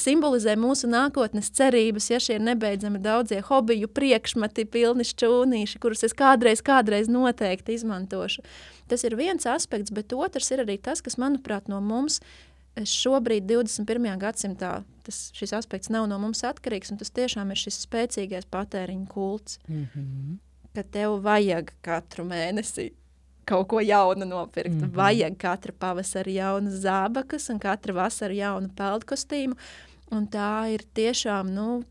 simbolizē 0.00 0.54
mūsu 0.56 0.88
nākotnes 0.88 1.50
cerības, 1.52 2.08
ja 2.10 2.20
šie 2.22 2.38
nebeidzami 2.40 3.00
daudzie 3.02 3.40
hobiju 3.44 3.88
priekšmeti, 3.92 4.64
pilni 4.64 5.04
šķūnīši, 5.04 5.80
kurus 5.82 6.04
es 6.08 6.16
kādreiz, 6.16 6.62
kādreiz 6.64 7.10
noteikti 7.12 7.76
izmantošu. 7.76 8.44
Tas 8.88 9.04
ir 9.04 9.16
viens 9.16 9.46
aspekts, 9.48 9.92
bet 9.92 10.12
otrs 10.16 10.50
ir 10.54 10.64
arī 10.64 10.78
tas, 10.80 11.04
kas, 11.04 11.18
manuprāt, 11.20 11.68
no 11.68 11.80
mums 11.84 12.20
šobrīd, 12.76 13.44
21. 13.50 14.16
gadsimtā, 14.20 14.72
tas, 15.04 15.18
šis 15.36 15.52
aspekts 15.58 15.92
nav 15.92 16.08
no 16.08 16.18
mums 16.22 16.40
atkarīgs, 16.46 16.92
un 16.92 17.00
tas 17.00 17.12
tiešām 17.12 17.52
ir 17.52 17.60
šis 17.60 17.82
spēcīgais 17.84 18.48
patēriņa 18.52 19.08
kults. 19.12 19.58
Mm 19.68 19.86
-hmm. 19.92 20.38
Ka 20.72 20.82
tev 20.82 21.20
vajag 21.20 21.74
katru 21.84 22.24
mēnesi 22.24 22.92
kaut 23.48 23.68
ko 23.68 23.80
jaunu 23.80 24.24
nopirkt. 24.24 24.74
Mm 24.74 24.80
-hmm. 24.80 24.96
Vajag 24.96 25.36
katra 25.38 25.72
pavasara 25.78 26.30
jaunu 26.30 26.70
zābakus 26.70 27.50
un 27.50 27.58
katra 27.58 27.94
vasara 27.94 28.34
jaunu 28.34 28.68
peldkostīmu. 28.68 29.54
Un 30.10 30.28
tā 30.28 30.74
ir 30.74 30.80
tiešām, 30.94 31.50
nu, 31.54 31.84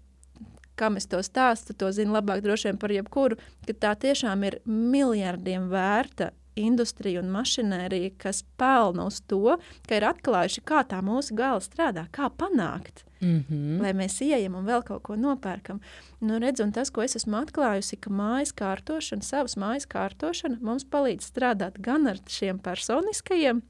kā 0.78 0.98
es 0.98 1.08
to 1.08 1.18
stāstu, 1.18 1.74
to 1.78 1.92
zinu 1.92 2.14
labāk 2.14 2.42
droši 2.42 2.68
vien 2.68 2.78
par 2.78 2.92
jebkuru, 2.92 3.36
ka 3.68 3.74
tā 3.74 3.96
tiešām 3.96 4.44
ir 4.44 4.60
miljardiem 4.66 5.70
vērta 5.70 6.32
industrija 6.56 7.22
un 7.22 7.32
mašinērija, 7.32 8.16
kas 8.22 8.44
pelna 8.58 9.06
uz 9.08 9.22
to, 9.28 9.58
ka 9.88 10.00
ir 10.00 10.08
atklājuši, 10.10 10.66
kā 10.68 10.84
tā 10.88 11.00
mūsu 11.06 11.36
gala 11.38 11.62
strādā, 11.64 12.08
kā 12.12 12.30
panākt 12.30 13.06
mm 13.22 13.46
-hmm. 13.50 13.82
lai 13.82 13.94
mēs 13.94 14.22
ieejam 14.22 14.56
un 14.56 14.66
vēl 14.66 14.84
kaut 14.84 15.04
ko 15.04 15.16
nopērkam. 15.16 15.80
Nu, 16.20 16.40
redz, 16.40 16.62
tas, 16.74 16.90
ko 16.90 17.04
es 17.04 17.16
esmu 17.16 17.38
atklājusi, 17.38 18.00
ka 18.00 18.10
mājas 18.10 18.54
kārtošana, 18.54 19.22
savas 19.22 19.56
mājas 19.56 19.88
kārtošana 19.88 20.58
mums 20.62 20.86
palīdz 20.86 21.32
strādāt 21.32 21.80
gan 21.82 22.08
ar 22.08 22.18
šiem 22.28 22.60
personiskajiem, 22.60 23.62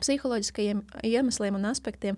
psiholoģiskajiem 0.00 0.82
iemesliem 1.02 1.54
un 1.54 1.64
aspektiem, 1.64 2.16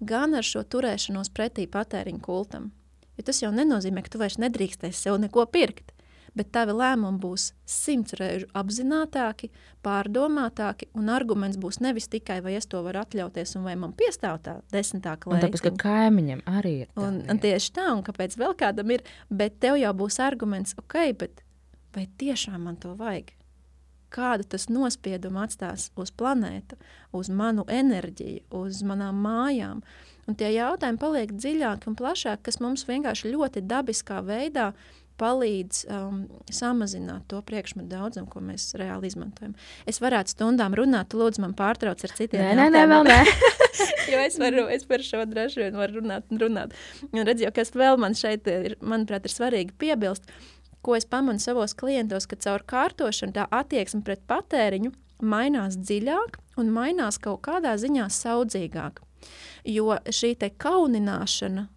gan 0.00 0.34
ar 0.34 0.42
šo 0.42 0.62
turēšanos 0.62 1.30
pretī 1.30 1.66
patēriņu 1.66 2.20
kultam. 2.20 2.72
Jo 3.16 3.22
tas 3.24 3.42
jau 3.42 3.52
nenozīmē, 3.52 4.02
ka 4.02 4.08
tu 4.08 4.18
vairs 4.18 4.38
nedrīkstēsi 4.38 5.02
sev 5.02 5.18
neko 5.18 5.46
pirkt 5.46 5.93
bet 6.38 6.50
tavi 6.54 6.74
lēmumi 6.74 7.20
būs 7.22 7.48
simts 7.68 8.16
reižu 8.18 8.48
apzinātāki, 8.58 9.50
pārdomātāki, 9.84 10.88
un 10.98 11.10
arguments 11.12 11.58
būs 11.60 11.80
nevis 11.84 12.08
tikai, 12.10 12.40
vai 12.44 12.56
es 12.58 12.66
to 12.70 12.82
varu 12.84 13.02
atļauties, 13.04 13.54
un 13.58 13.68
vai 13.68 13.76
man 13.80 13.94
piestāv 13.96 14.40
tā 14.44 14.58
desmitā 14.74 15.16
klēta. 15.22 15.46
Tāpēc, 15.46 15.64
ka 15.68 15.74
kaimiņam 15.84 16.44
arī 16.50 16.74
ir. 16.84 16.92
Un, 17.00 17.22
un 17.30 17.40
tieši 17.42 17.72
tā, 17.76 17.88
un 17.94 18.02
kāpēc 18.06 18.36
vēl 18.40 18.56
kādam 18.58 18.94
ir, 18.96 19.06
bet 19.30 19.60
tev 19.62 19.78
jau 19.80 19.94
būs 20.04 20.20
arguments, 20.24 20.76
ok, 20.80 20.98
bet 21.22 21.44
vai 21.94 22.08
tiešām 22.20 22.66
man 22.66 22.78
to 22.82 22.94
vajag? 22.98 23.32
Kādu 24.14 24.46
tas 24.46 24.68
nospiedumu 24.70 25.40
atstās 25.42 25.88
uz 25.98 26.12
planētu, 26.14 26.76
uz 27.18 27.30
manu 27.34 27.64
enerģiju, 27.66 28.44
uz 28.54 28.82
manām 28.86 29.18
mājām. 29.24 29.80
Un 30.30 30.36
tie 30.38 30.52
jautājumi 30.54 31.00
paliek 31.02 31.32
dziļāki 31.34 31.90
un 31.90 31.96
plašāki, 31.98 32.44
kas 32.46 32.60
mums 32.62 32.86
vienkārši 32.88 33.32
ļoti 33.34 33.64
dabiskā 33.66 34.22
veidā 34.24 34.70
palīdz 35.20 35.84
um, 35.92 36.22
samazināt 36.52 37.26
to 37.30 37.40
priekšmetu 37.46 37.88
daudzumu, 37.92 38.26
ko 38.30 38.42
mēs 38.44 38.72
reāli 38.78 39.10
izmantojam. 39.10 39.54
Es 39.90 40.00
varētu 40.02 40.34
stundām 40.34 40.74
runāt, 40.78 41.14
lūdzu, 41.14 41.42
man 41.44 41.54
pārtrauc 41.58 42.02
ar 42.04 42.14
citiem. 42.16 42.42
Nē, 42.42 42.54
nē, 42.58 42.66
nē, 42.74 42.82
vēl 42.90 43.06
nē. 43.08 43.20
jo 44.12 44.24
es, 44.24 44.38
varu, 44.40 44.66
es 44.74 44.86
par 44.88 45.04
šo 45.06 45.22
droši 45.30 45.62
vien 45.62 45.78
varu 45.78 46.00
runāt 46.02 46.26
un 46.32 46.42
runāt. 46.42 46.74
Un 47.12 47.22
redz, 47.26 47.44
jau 47.46 47.52
kas 47.54 47.72
vēl 47.76 48.00
man 48.02 48.18
šeit 48.18 48.50
ir, 48.50 48.76
manuprāt, 48.82 49.28
ir 49.28 49.34
svarīgi 49.34 49.76
piebilst, 49.80 50.26
ko 50.84 50.98
es 50.98 51.06
pamanu 51.08 51.40
savos 51.40 51.76
klientos, 51.78 52.28
ka 52.28 52.38
caur 52.40 52.66
kārtošanu 52.68 53.38
tā 53.38 53.48
attieksme 53.54 54.02
pret 54.04 54.24
patēriņu 54.28 54.92
mainās 55.24 55.78
dziļāk 55.80 56.38
un 56.60 56.72
mainās 56.74 57.18
kaut 57.22 57.44
kādā 57.46 57.76
ziņā 57.80 58.10
saudzīgāk. 58.12 59.00
Jo 59.64 59.96
šī 60.12 60.34
kaunināšana, 60.60 61.68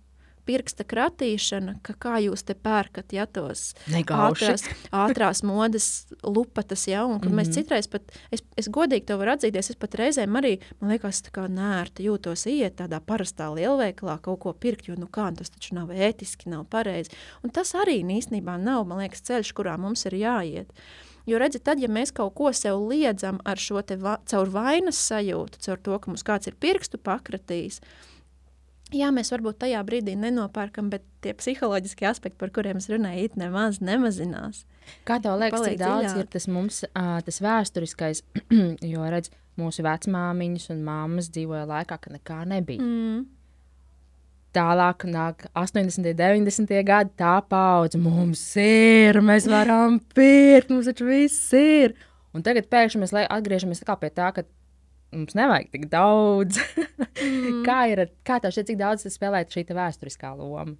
pirksta 0.47 0.85
kratīšana, 0.87 1.77
ka 1.85 1.95
kā 1.99 2.17
jūs 2.23 2.45
te 2.47 2.55
pērkat, 2.55 3.13
ja 3.15 3.27
tos 3.27 3.73
Negauši. 3.91 4.47
ātrās, 4.47 4.65
ātrās 4.95 5.43
modes 5.47 5.87
lupatas, 6.23 6.87
ja, 6.87 7.05
un 7.05 7.19
kur 7.19 7.29
mm 7.29 7.37
-hmm. 7.37 7.41
mēs 7.43 7.53
citreiz 7.53 7.87
pat, 7.91 8.11
es, 8.31 8.43
es 8.57 8.69
godīgi 8.69 9.05
to 9.05 9.17
varu 9.17 9.35
atzīties, 9.35 9.69
es 9.69 9.79
pat 9.79 9.95
reizēm 9.95 10.39
arī, 10.39 10.57
man 10.79 10.91
liekas, 10.91 11.21
tā 11.27 11.33
kā 11.35 11.47
nērti 11.47 12.07
jūtos 12.07 12.47
iet 12.47 12.79
tādā 12.81 12.99
parastā 12.99 13.49
lielveikalā 13.53 14.19
kaut 14.21 14.39
ko 14.39 14.53
pirkt, 14.53 14.87
jo, 14.87 14.95
nu 14.95 15.07
kā, 15.07 15.31
tas 15.35 15.49
taču 15.49 15.75
nav 15.75 15.89
ētiski, 15.89 16.49
nav 16.49 16.65
pareizi. 16.65 17.11
Un 17.43 17.49
tas 17.49 17.73
arī 17.75 18.01
īstenībā 18.03 18.57
nav, 18.57 18.87
man 18.87 18.97
liekas, 18.97 19.21
ceļš, 19.21 19.53
kurā 19.53 19.77
mums 19.77 20.05
ir 20.05 20.13
jāiet. 20.13 20.71
Jo, 21.27 21.37
redziet, 21.41 21.65
tad, 21.67 21.81
ja 21.83 21.89
mēs 21.91 22.13
kaut 22.15 22.37
ko 22.39 22.53
sev 22.55 22.79
liedzam 22.87 23.41
ar 23.43 23.59
šo 23.59 23.81
te 23.83 23.97
va 23.99 24.15
caur 24.31 24.47
vainas 24.47 24.99
sajūtu, 25.09 25.59
caur 25.65 25.81
to, 25.83 25.97
ka 25.99 26.11
mums 26.11 26.23
kāds 26.23 26.47
ir 26.47 26.55
pirkstu 26.55 26.97
pakratījis, 27.03 27.81
Jā, 28.95 29.09
mēs 29.11 29.33
varbūt 29.33 29.57
tajā 29.65 29.81
brīdī 29.83 30.13
nenopērkam, 30.15 30.87
bet 30.93 31.03
tie 31.23 31.33
psiholoģiskie 31.35 32.07
aspekti, 32.07 32.37
par 32.39 32.53
kuriem 32.55 32.79
es 32.79 32.87
runāju, 32.87 33.25
it 33.27 33.35
nemaz 33.39 33.81
nemazinās. 33.83 34.63
Kā 35.07 35.17
tev 35.23 35.35
liekas, 35.41 35.65
cik 35.65 35.79
daudz 35.81 36.13
dziļāk. 36.13 36.21
ir 36.23 36.29
tas 36.31 36.47
mums, 36.47 36.83
tas 36.95 37.41
vēsturiskais, 37.43 38.23
jo 38.93 39.09
redz, 39.11 39.33
mūsu 39.59 39.83
vecmāmiņas 39.83 40.69
un 40.71 40.85
māmas 40.87 41.27
dzīvoja 41.33 41.65
laikā, 41.67 41.97
kad 41.99 42.15
nekā 42.15 42.43
nebija. 42.47 42.83
Mm. 42.83 43.25
Tālāk 44.55 45.03
nāk 45.11 45.49
80, 45.51 46.15
90 46.17 46.85
gadi, 46.87 47.11
tā 47.19 47.35
paudze 47.45 47.99
mums 48.01 48.41
ir, 48.61 49.19
mēs 49.19 49.49
varam 49.51 49.99
pirkt, 50.15 50.71
mums 50.71 50.87
taču 50.87 51.09
viss 51.09 51.51
ir. 51.57 51.97
Un 52.31 52.45
tagad 52.45 52.69
pēkšņi 52.71 53.03
mēs 53.03 53.13
atgriežamies 53.27 53.83
pie 53.83 54.13
tā, 54.15 54.31
ka 54.31 54.47
mums 55.15 55.37
nevajag 55.37 55.71
tik 55.73 55.87
daudz. 55.91 56.59
mm. 57.23 57.63
kā 57.67 57.79
ir, 57.93 58.07
kā 58.27 58.41
tev 58.43 58.55
šķiet, 58.55 58.73
cik 58.73 58.81
daudz 58.81 59.07
spēlē 59.13 59.45
šī 59.51 59.67
vēsturiskā 59.71 60.33
loma? 60.37 60.77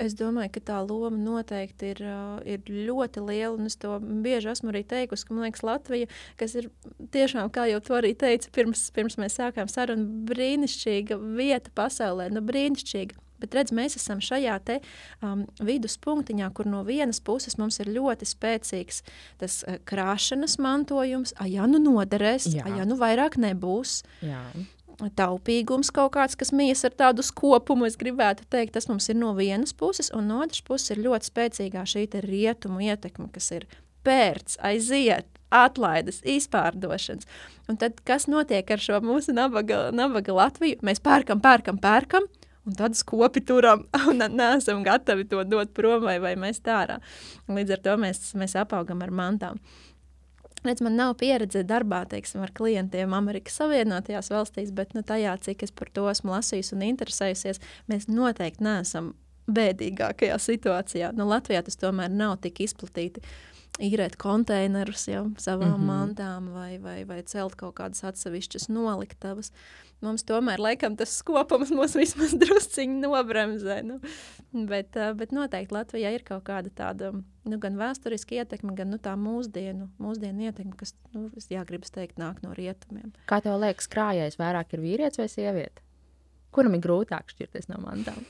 Es 0.00 0.14
domāju, 0.16 0.54
ka 0.54 0.62
tā 0.72 0.78
loma 0.82 1.18
noteikti 1.20 1.92
ir, 1.92 2.00
ir 2.48 2.70
ļoti 2.88 3.22
liela. 3.22 3.58
Es 3.68 3.76
to 3.80 3.98
bieži 4.00 4.50
esmu 4.52 4.72
arī 4.72 4.82
teikusi, 4.88 5.26
ka 5.28 5.36
liekas, 5.36 5.64
Latvija, 5.66 6.08
kas 6.40 6.56
ir 6.58 6.70
tiešām, 7.14 7.50
kā 7.52 7.68
jau 7.70 7.80
to 7.84 7.98
arī 7.98 8.14
teicu, 8.18 8.50
pirms, 8.56 8.86
pirms 8.96 9.18
mēs 9.20 9.36
sākām 9.38 9.70
sarunu, 9.70 10.08
brīnišķīga 10.30 11.18
vieta 11.36 11.74
pasaulē. 11.76 12.30
Nu, 12.32 12.42
brīnišķīga. 12.48 13.20
Bet 13.42 13.56
redz, 13.58 13.74
mēs 13.74 13.98
esam 13.98 14.22
šajā 14.22 14.58
te, 14.66 14.78
um, 15.24 15.44
viduspunktiņā, 15.62 16.50
kur 16.56 16.70
no 16.70 16.84
vienas 16.86 17.20
puses 17.24 17.58
mums 17.60 17.80
ir 17.82 17.90
ļoti 17.92 18.28
spēcīgs 18.28 19.02
tas 19.42 19.62
uh, 19.66 19.80
krāšanas 19.88 20.58
mantojums, 20.62 21.34
ah, 21.38 21.50
ja 21.50 21.66
nu 21.70 21.82
noderēs, 21.82 22.52
ah, 22.62 22.70
ja 22.78 22.86
nu 22.88 22.98
vairāk 23.00 23.40
nebūs. 23.42 24.00
Jā. 24.24 24.44
Taupīgums 25.18 25.88
kaut 25.90 26.12
kāds, 26.14 26.36
kas 26.38 26.52
mijas 26.54 26.84
ar 26.86 26.92
tādu 26.94 27.24
skopumu, 27.26 27.88
es 27.88 27.96
gribētu 27.98 28.44
teikt, 28.52 28.76
tas 28.76 28.86
mums 28.90 29.08
ir 29.10 29.16
no 29.18 29.32
vienas 29.34 29.72
puses, 29.74 30.12
un 30.14 30.28
no 30.30 30.42
otras 30.44 30.62
puses 30.62 30.92
ir 30.94 31.02
ļoti 31.02 31.30
spēcīgā 31.32 31.82
šī 31.88 32.04
rietumu 32.22 32.84
ietekme, 32.86 33.26
kas 33.34 33.50
ir 33.56 33.66
pērts, 34.06 34.60
aiziet, 34.62 35.26
atlaides, 35.52 36.20
izpārdošanas. 36.28 37.28
Un 37.70 37.78
tad, 37.80 38.00
kas 38.08 38.28
notiek 38.30 38.68
ar 38.72 38.82
šo 38.82 39.00
mūsu 39.04 39.34
nabaga, 39.36 39.88
nabaga 39.94 40.36
Latviju? 40.36 40.80
Mēs 40.86 41.02
pērkam, 41.04 41.42
pērkam, 41.44 41.80
pērkam, 41.82 42.28
un 42.64 42.74
tad 42.78 42.96
skopi 42.96 43.42
turam 43.44 43.86
un 44.10 44.22
neesam 44.36 44.82
gatavi 44.86 45.28
to 45.28 45.44
dot 45.44 45.72
prom 45.74 46.04
vai, 46.04 46.18
vai 46.22 46.34
mest 46.36 46.68
ārā. 46.68 47.00
Līdz 47.48 47.78
ar 47.78 47.86
to 47.86 47.96
mēs, 48.04 48.28
mēs 48.38 48.56
apaugam 48.58 49.02
ar 49.02 49.14
mantām. 49.14 49.62
Redz, 50.62 50.78
man 50.84 50.94
nav 50.94 51.16
pieredze 51.18 51.64
darbā 51.66 52.04
teiksim, 52.06 52.44
ar 52.44 52.52
klientiem 52.54 53.14
Amerikas 53.18 53.56
Savienotajās 53.58 54.30
valstīs, 54.30 54.70
bet 54.70 54.94
nu, 54.94 55.02
tajā, 55.02 55.34
cik 55.42 55.64
es 55.66 55.74
par 55.74 55.90
to 55.90 56.06
esmu 56.10 56.36
lasījusi 56.36 56.76
un 56.76 56.84
interesējusies, 56.86 57.58
mēs 57.90 58.06
noteikti 58.06 58.62
neesam 58.62 59.10
bēdīgākajā 59.50 60.36
situācijā. 60.38 61.10
Nu, 61.18 61.26
Latvijā 61.26 61.64
tas 61.66 61.80
tomēr 61.80 62.14
nav 62.14 62.36
tik 62.44 62.62
izplatīti. 62.62 63.24
Īrēt 63.82 64.14
konteinerus 64.20 65.08
jau 65.08 65.24
savām 65.40 65.72
mm 65.72 65.80
-hmm. 65.80 65.90
mantām 65.90 66.50
vai, 66.54 66.78
vai, 66.78 67.02
vai 67.08 67.22
celt 67.26 67.56
kaut 67.56 67.74
kādas 67.80 68.04
atsevišķas 68.04 68.68
noliktavas. 68.68 69.50
Uh, 69.50 69.91
mums 70.04 70.24
tomēr 70.28 70.60
laikam 70.62 70.96
tas 70.98 71.14
skopums 71.20 71.72
mūs 71.74 71.96
vismaz 71.98 72.34
drusciņi 72.42 73.02
nobremzē. 73.04 73.80
Nu. 73.86 74.00
Bet, 74.52 74.98
bet 75.18 75.32
noteikti 75.32 75.76
Latvijā 75.76 76.12
ir 76.12 76.24
kaut 76.26 76.44
kāda 76.48 76.72
tāda 76.76 77.12
nu, 77.14 77.58
gan 77.62 77.78
vēsturiska 77.80 78.36
ietekme, 78.42 78.74
gan 78.78 78.92
nu, 78.92 78.98
tā 79.02 79.14
mūsdienu, 79.18 79.88
mūsdienu 80.02 80.50
ietekme, 80.50 80.76
kas, 80.78 80.94
nu, 81.14 81.30
jā, 81.50 81.64
gribas 81.68 81.94
teikt, 81.94 82.18
nāk 82.20 82.42
no 82.44 82.52
rietumiem. 82.56 83.14
Kā 83.30 83.40
tev 83.44 83.56
liekas, 83.62 83.88
krājais 83.90 84.38
vairāk 84.40 84.76
ir 84.76 84.84
vīrietis 84.84 85.22
vai 85.22 85.30
sieviete? 85.32 85.86
Kuram 86.52 86.76
ir 86.76 86.84
grūtāk 86.84 87.32
šķirties 87.32 87.70
no 87.72 87.80
mantām? 87.82 88.22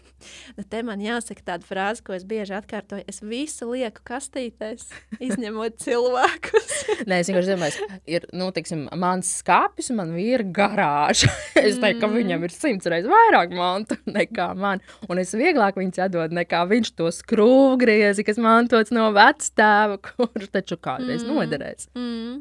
nu, 0.57 0.65
te 0.69 0.83
man 0.87 1.03
jāsaka 1.03 1.45
tāda 1.47 1.67
frāze, 1.67 2.03
ko 2.05 2.15
es 2.17 2.25
bieži 2.29 2.55
atkārtoju. 2.57 3.05
Es 3.11 3.21
visu 3.25 3.69
lieku 3.73 4.05
kastītēs, 4.07 4.89
izņemot 5.29 5.79
cilvēkus. 5.83 6.71
Nē, 7.09 7.21
es 7.23 7.31
vienkārši 7.31 7.53
domāju, 7.55 7.89
ir 8.11 8.27
nu, 8.37 8.51
tiksim, 8.55 8.87
mans 8.99 9.31
skāpis 9.43 9.93
un 9.93 10.01
man 10.03 10.15
ir 10.21 10.47
garāža. 10.55 11.31
es 11.67 11.81
teiktu, 11.83 12.03
ka 12.05 12.13
viņam 12.13 12.47
ir 12.47 12.55
simts 12.55 12.89
reizes 12.91 13.11
vairāk 13.13 13.55
mantu 13.57 13.99
nekā 14.11 14.53
man. 14.59 14.83
Un 15.09 15.23
es 15.23 15.35
vieglāk 15.39 15.79
viņus 15.81 16.05
atdod 16.07 16.37
nekā 16.37 16.65
viņš 16.71 16.95
to 16.99 17.11
skrūvgriezi, 17.15 18.27
kas 18.27 18.41
mantots 18.43 18.95
no 18.95 19.11
vectēva, 19.17 19.99
kurš 20.13 20.51
taču 20.55 20.79
kādreiz 20.83 21.27
mm. 21.27 21.35
noderēs. 21.35 21.91
Mm. 21.99 22.41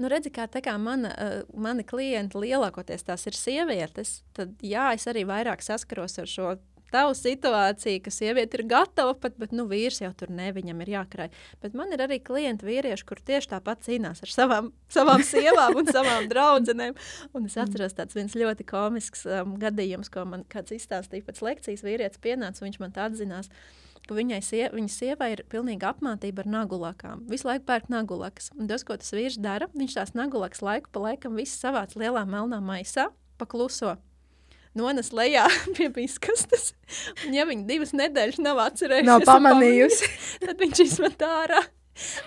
Nu, 0.00 0.10
redzi, 0.12 0.32
kā, 0.34 0.48
kā 0.48 0.76
mana, 0.80 1.12
uh, 1.12 1.38
mani 1.58 1.84
klienti 1.88 2.40
lielākoties 2.40 3.06
tās 3.08 3.26
ir 3.28 3.36
sievietes, 3.38 4.20
tad 4.36 4.54
jā, 4.64 4.92
es 4.96 5.08
arī 5.10 5.24
vairāk 5.28 5.64
saskaros 5.64 6.20
ar 6.22 6.30
šo 6.30 6.52
tavu 6.92 7.14
situāciju, 7.16 8.02
ka 8.04 8.12
sieviete 8.12 8.58
ir 8.58 8.66
gatava 8.68 9.14
pat, 9.18 9.36
bet 9.40 9.54
nu, 9.56 9.64
vīrs 9.70 10.02
jau 10.02 10.10
tur 10.16 10.32
ne, 10.34 10.50
viņam 10.52 10.82
ir 10.84 10.92
jākrāj. 10.92 11.30
Bet 11.64 11.76
man 11.78 11.92
ir 11.94 12.02
arī 12.04 12.18
klienti 12.24 12.68
vīrieši, 12.68 13.06
kur 13.08 13.22
tieši 13.24 13.54
tāpat 13.54 13.86
cīnās 13.86 14.20
ar 14.26 14.32
savām, 14.32 14.72
savām 14.92 15.24
sievām 15.32 15.78
un 15.80 15.88
savām 15.88 16.28
draudzenēm. 16.32 16.98
Un 17.32 17.48
es 17.48 17.56
atceros 17.60 17.96
tāds 17.96 18.18
viens 18.18 18.36
ļoti 18.36 18.68
komisks 18.68 19.24
um, 19.24 19.56
gadījums, 19.62 20.12
ko 20.12 20.26
man 20.28 20.44
kāds 20.52 20.76
izstāstīja 20.76 21.28
pēc 21.28 21.40
lekcijas. 21.44 21.86
Vīrietis 21.86 22.20
pienāca, 22.22 22.60
un 22.60 22.70
viņš 22.70 22.82
man 22.82 22.92
tā 22.96 23.08
atzinās. 23.08 23.48
Uh, 23.48 23.81
ka 24.08 24.16
viņai 24.16 24.40
sie, 24.44 24.62
viņa 24.72 24.92
sievai 24.92 25.32
ir 25.34 25.44
pilnīga 25.52 25.92
apmācība 25.92 26.44
ar 26.44 26.52
nagulakām. 26.56 27.26
Visu 27.30 27.48
laiku 27.48 27.66
pērk 27.68 27.90
nagulakas. 27.92 28.50
Un 28.58 28.70
tas, 28.70 28.84
ko 28.86 28.96
tas 28.98 29.12
vīrs 29.14 29.38
dara, 29.42 29.70
viņš 29.76 29.98
tās 29.98 30.14
nagulakas 30.18 30.62
laiku 30.64 30.92
pa 30.92 31.04
laikam 31.06 31.36
visu 31.38 31.58
savāc 31.58 31.94
lielā 31.98 32.24
melnā 32.28 32.60
maisā, 32.64 33.10
pakluso. 33.40 33.96
Nones 34.78 35.12
lejā 35.12 35.44
pie 35.76 35.90
piskastes. 35.92 36.72
Un, 37.26 37.36
ja 37.36 37.46
viņa 37.48 37.68
divas 37.68 37.92
nedēļas 37.96 38.40
nav 38.42 38.62
atcerējusies, 38.70 39.10
nav 39.10 39.28
pamanījusi, 39.28 40.10
tad 40.46 40.60
viņš 40.62 40.84
izmet 40.86 41.24
ārā. 41.28 41.62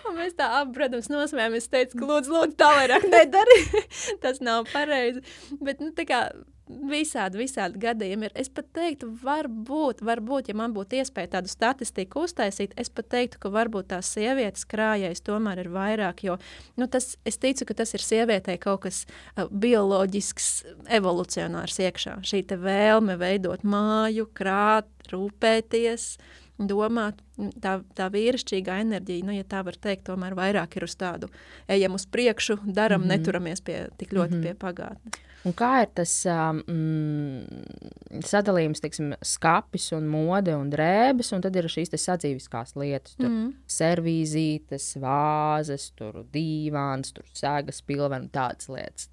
Un 0.06 0.20
mēs 0.20 0.36
tā 0.38 0.48
abi, 0.60 0.76
protams, 0.78 1.08
nosmējāmies. 1.10 1.66
Es 1.66 1.72
teicu, 1.74 1.98
ka 1.98 2.10
lūdzu, 2.10 2.34
lūdzu 2.36 2.58
tā 2.60 2.70
vairāk 2.78 3.08
nedari. 3.10 3.56
Tas 4.24 4.38
nav 4.46 4.68
pareizi. 4.70 5.24
Bet, 5.58 5.82
nu, 5.82 5.90
tā 5.98 6.06
kā 6.06 6.20
Visādi, 6.66 7.38
visādi 7.44 7.78
gadījumi 7.78 8.26
ir. 8.26 8.32
Es 8.42 8.48
pat 8.50 8.72
teiktu, 8.74 9.12
varbūt, 9.22 10.00
varbūt, 10.06 10.48
ja 10.50 10.56
man 10.58 10.74
būtu 10.74 10.98
iespēja 10.98 11.36
tādu 11.36 11.52
statistiku 11.52 12.24
uztaisīt, 12.26 12.74
es 12.82 12.90
pat 12.90 13.12
teiktu, 13.14 13.38
ka 13.44 13.52
varbūt 13.54 13.92
tās 13.92 14.10
sievietes 14.16 14.66
krājais 14.72 15.22
tomēr 15.22 15.62
ir 15.62 15.70
vairāk, 15.70 16.24
jo 16.26 16.40
nu, 16.82 16.88
tas, 16.90 17.12
es 17.22 17.38
ticu, 17.38 17.68
ka 17.70 17.78
tas 17.84 17.94
ir 17.94 18.02
sievietei 18.02 18.58
kaut 18.62 18.82
kas 18.88 19.04
uh, 19.06 19.46
bioloģisks, 19.52 20.50
evolucionārs 20.98 21.78
iekšā. 21.86 22.18
Šī 22.26 22.42
vēlme 22.58 23.20
veidot 23.22 23.62
māju, 23.62 24.26
krāt, 24.34 24.90
rūpēties, 25.14 26.16
domāt, 26.58 27.20
tā, 27.62 27.80
tā 27.98 28.08
vīrišķīgā 28.14 28.80
enerģija, 28.86 29.28
nu, 29.28 29.36
ja 29.36 29.44
tā 29.48 29.62
var 29.68 29.76
teikt, 29.82 30.06
tomēr 30.10 30.36
vairāk 30.38 30.78
ir 30.78 30.88
uz 30.88 30.96
tādu 31.00 31.30
ejam 31.68 31.98
uz 31.98 32.06
priekšu, 32.08 32.60
daram, 32.66 33.02
mm 33.02 33.06
-hmm. 33.06 33.18
neturamies 33.18 33.62
pie, 33.62 33.88
tik 33.98 34.14
ļoti 34.14 34.32
mm 34.32 34.42
-hmm. 34.42 34.44
pie 34.44 34.54
pagātnes. 34.54 35.22
Un 35.46 35.54
kā 35.54 35.84
ir 35.84 35.92
tas 35.94 36.14
mm, 36.26 38.22
sadalījums, 38.26 38.82
teiksim, 38.82 39.12
skāpis 39.22 39.92
un 39.94 40.08
mode 40.10 40.56
un 40.56 40.72
drēbes, 40.74 41.30
un 41.36 41.42
tad 41.42 41.56
ir 41.56 41.68
šīs 41.70 41.94
sadzīviskās 41.94 42.74
lietas, 42.76 43.14
tur 43.20 43.30
mm. 43.30 43.52
servīzītes, 43.68 44.96
vāzes, 45.04 45.92
tur 46.00 46.24
dīvāns, 46.34 47.14
tur 47.14 47.30
sēgas, 47.34 47.84
pilveni 47.86 48.26
un 48.26 48.30
tādas 48.34 48.72
lietas. 48.74 49.10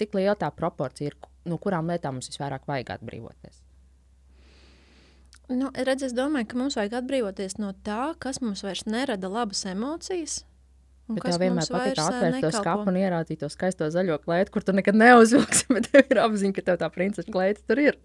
Cik 0.00 0.14
liela 0.14 0.38
tā 0.40 0.50
proporcija 0.56 1.12
ir, 1.12 1.18
no 1.44 1.58
kurām 1.58 1.92
lietām 1.92 2.16
mums 2.16 2.32
visvairāk 2.32 2.64
vajag 2.70 2.96
atbrīvoties? 2.96 3.63
Nu, 5.52 5.68
redz, 5.76 6.06
es 6.06 6.14
domāju, 6.16 6.48
ka 6.50 6.58
mums 6.58 6.76
vajag 6.78 6.98
atbrīvoties 7.02 7.58
no 7.60 7.74
tā, 7.84 8.14
kas 8.22 8.40
mums 8.40 8.64
vairs 8.64 8.86
nerada 8.88 9.28
labas 9.28 9.64
emocijas. 9.68 10.42
Bet 11.04 11.26
tev 11.26 11.42
vienmēr 11.42 11.68
patīk 11.68 11.98
atvērt 12.00 12.38
to 12.46 12.52
skāpu 12.54 12.88
un 12.88 12.96
ieraudzīt 12.96 13.42
to 13.42 13.50
skaisto 13.52 13.90
zaļo 13.92 14.16
klētu, 14.22 14.54
kur 14.54 14.64
tu 14.64 14.72
nekad 14.72 14.96
neuzvilksi, 14.96 15.66
bet 15.76 15.90
tev 15.92 16.14
ir 16.14 16.22
apziņa, 16.22 16.56
ka 16.56 16.64
tev 16.70 16.78
tā 16.80 16.88
princesa 16.94 17.28
klēta 17.28 17.60
tur 17.68 17.82
ir. 17.82 17.98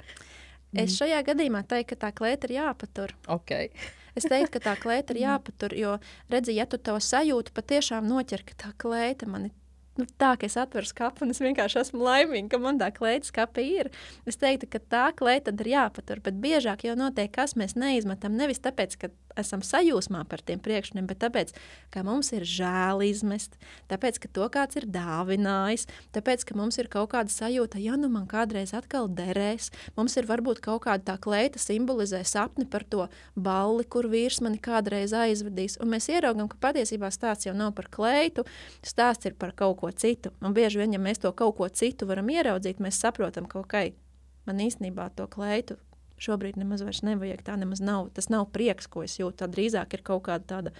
Es 0.77 0.97
šajā 0.99 1.21
gadījumā 1.31 1.63
teiktu, 1.69 1.95
ka 1.95 2.01
tā 2.03 2.11
klēta 2.17 2.49
ir 2.49 2.57
jāpatur. 2.59 3.15
Okay. 3.39 3.71
Es 4.19 4.27
teiktu, 4.27 4.51
ka 4.57 4.65
tā 4.67 4.75
klēta 4.81 5.15
ir 5.15 5.21
jāpatur, 5.27 5.77
jo, 5.79 5.95
redzi, 6.33 6.57
ja 6.59 6.67
tu 6.67 6.81
to 6.81 6.97
sajūti, 6.99 7.55
patiešām 7.55 8.09
noķer, 8.09 8.43
ka 8.51 8.59
tā 8.65 8.73
klēta 8.83 9.31
man 9.31 9.47
ir 9.47 9.55
nu, 9.99 10.07
tā, 10.21 10.33
ka 10.39 10.47
es 10.47 10.57
atveru 10.59 10.87
skatu 10.87 11.25
un 11.25 11.33
es 11.33 11.41
vienkārši 11.43 11.81
esmu 11.83 12.03
laimīga, 12.05 12.47
ka 12.53 12.61
man 12.63 12.79
tā 12.81 12.89
kleita 12.95 13.29
skapa 13.29 13.63
ir. 13.63 13.91
Es 14.29 14.39
teiktu, 14.39 14.69
ka 14.71 14.81
tā 14.81 15.05
kleita 15.19 15.53
ir 15.53 15.71
jāpatur, 15.73 16.23
bet 16.25 16.39
biežāk 16.41 16.87
jau 16.87 16.95
notiek, 16.99 17.31
kas 17.35 17.57
mēs 17.59 17.75
neizmetam. 17.79 18.37
Nevis 18.39 18.63
tāpēc, 18.63 18.97
ka 19.01 19.11
esam 19.41 19.63
sajūsmā 19.65 20.23
par 20.29 20.43
tiem 20.45 20.61
priekšmetiem, 20.63 21.07
bet 21.09 21.21
tāpēc, 21.23 21.53
ka 21.93 22.03
mums 22.05 22.31
ir 22.35 22.45
žēl 22.47 23.03
izmest, 23.07 23.57
tāpēc, 23.91 24.19
ka 24.23 24.31
to 24.35 24.47
kāds 24.53 24.79
ir 24.79 24.87
dāvinājis, 24.91 25.87
tāpēc, 26.15 26.45
ka 26.49 26.57
mums 26.59 26.79
ir 26.81 26.89
kaut 26.91 27.11
kāda 27.13 27.33
sajūta, 27.33 27.81
ja 27.81 27.97
nu 27.99 28.11
man 28.11 28.27
kādreiz 28.29 28.73
atkal 28.77 29.09
derēs, 29.09 29.71
mums 29.97 30.17
ir 30.19 30.29
varbūt 30.29 30.61
kaut 30.65 30.83
kāda 30.87 31.13
tā 31.13 31.17
kleita 31.21 31.61
simbolizē 31.61 32.21
sapni 32.27 32.67
par 32.69 32.85
to 32.85 33.07
balli, 33.35 33.87
kur 33.89 34.09
vīrs 34.11 34.41
mani 34.45 34.61
kādreiz 34.61 35.15
aizvedīs, 35.15 35.79
un 35.81 35.93
mēs 35.95 36.09
ieraugam, 36.13 36.49
ka 36.51 36.59
patiesībā 36.69 37.11
stāsts 37.13 37.49
jau 37.49 37.55
nav 37.57 37.73
par 37.77 37.89
kleitu, 37.93 38.45
stāsts 38.85 39.29
ir 39.29 39.37
par 39.39 39.55
kaut 39.57 39.79
ko 39.81 39.91
citu, 39.91 40.33
un 40.41 40.55
bieži 40.55 40.83
vien, 40.83 40.95
ja 40.95 41.01
mēs 41.01 41.21
to 41.23 41.33
kaut 41.33 41.57
ko 41.59 41.69
citu 41.69 42.09
varam 42.09 42.29
ieraudzīt, 42.31 42.81
mēs 42.83 43.01
saprotam, 43.01 43.49
ka, 43.49 43.63
ok, 43.63 43.93
man 44.49 44.65
īstenībā 44.65 45.11
to 45.15 45.27
kleitu 45.31 45.77
šobrīd 46.23 46.59
nemaz 46.59 46.83
nevajag. 47.05 47.43
Tā 47.47 47.57
nemaz 47.59 47.81
nav. 47.83 48.09
Tas 48.15 48.29
nav 48.31 48.49
prieks, 48.55 48.89
ko 48.91 49.05
es 49.05 49.19
jūtu. 49.19 49.37
Tā 49.41 49.49
drīzāk 49.51 49.97
ir 49.97 50.05
kaut 50.05 50.27
kāda 50.29 50.49
tāda. 50.55 50.75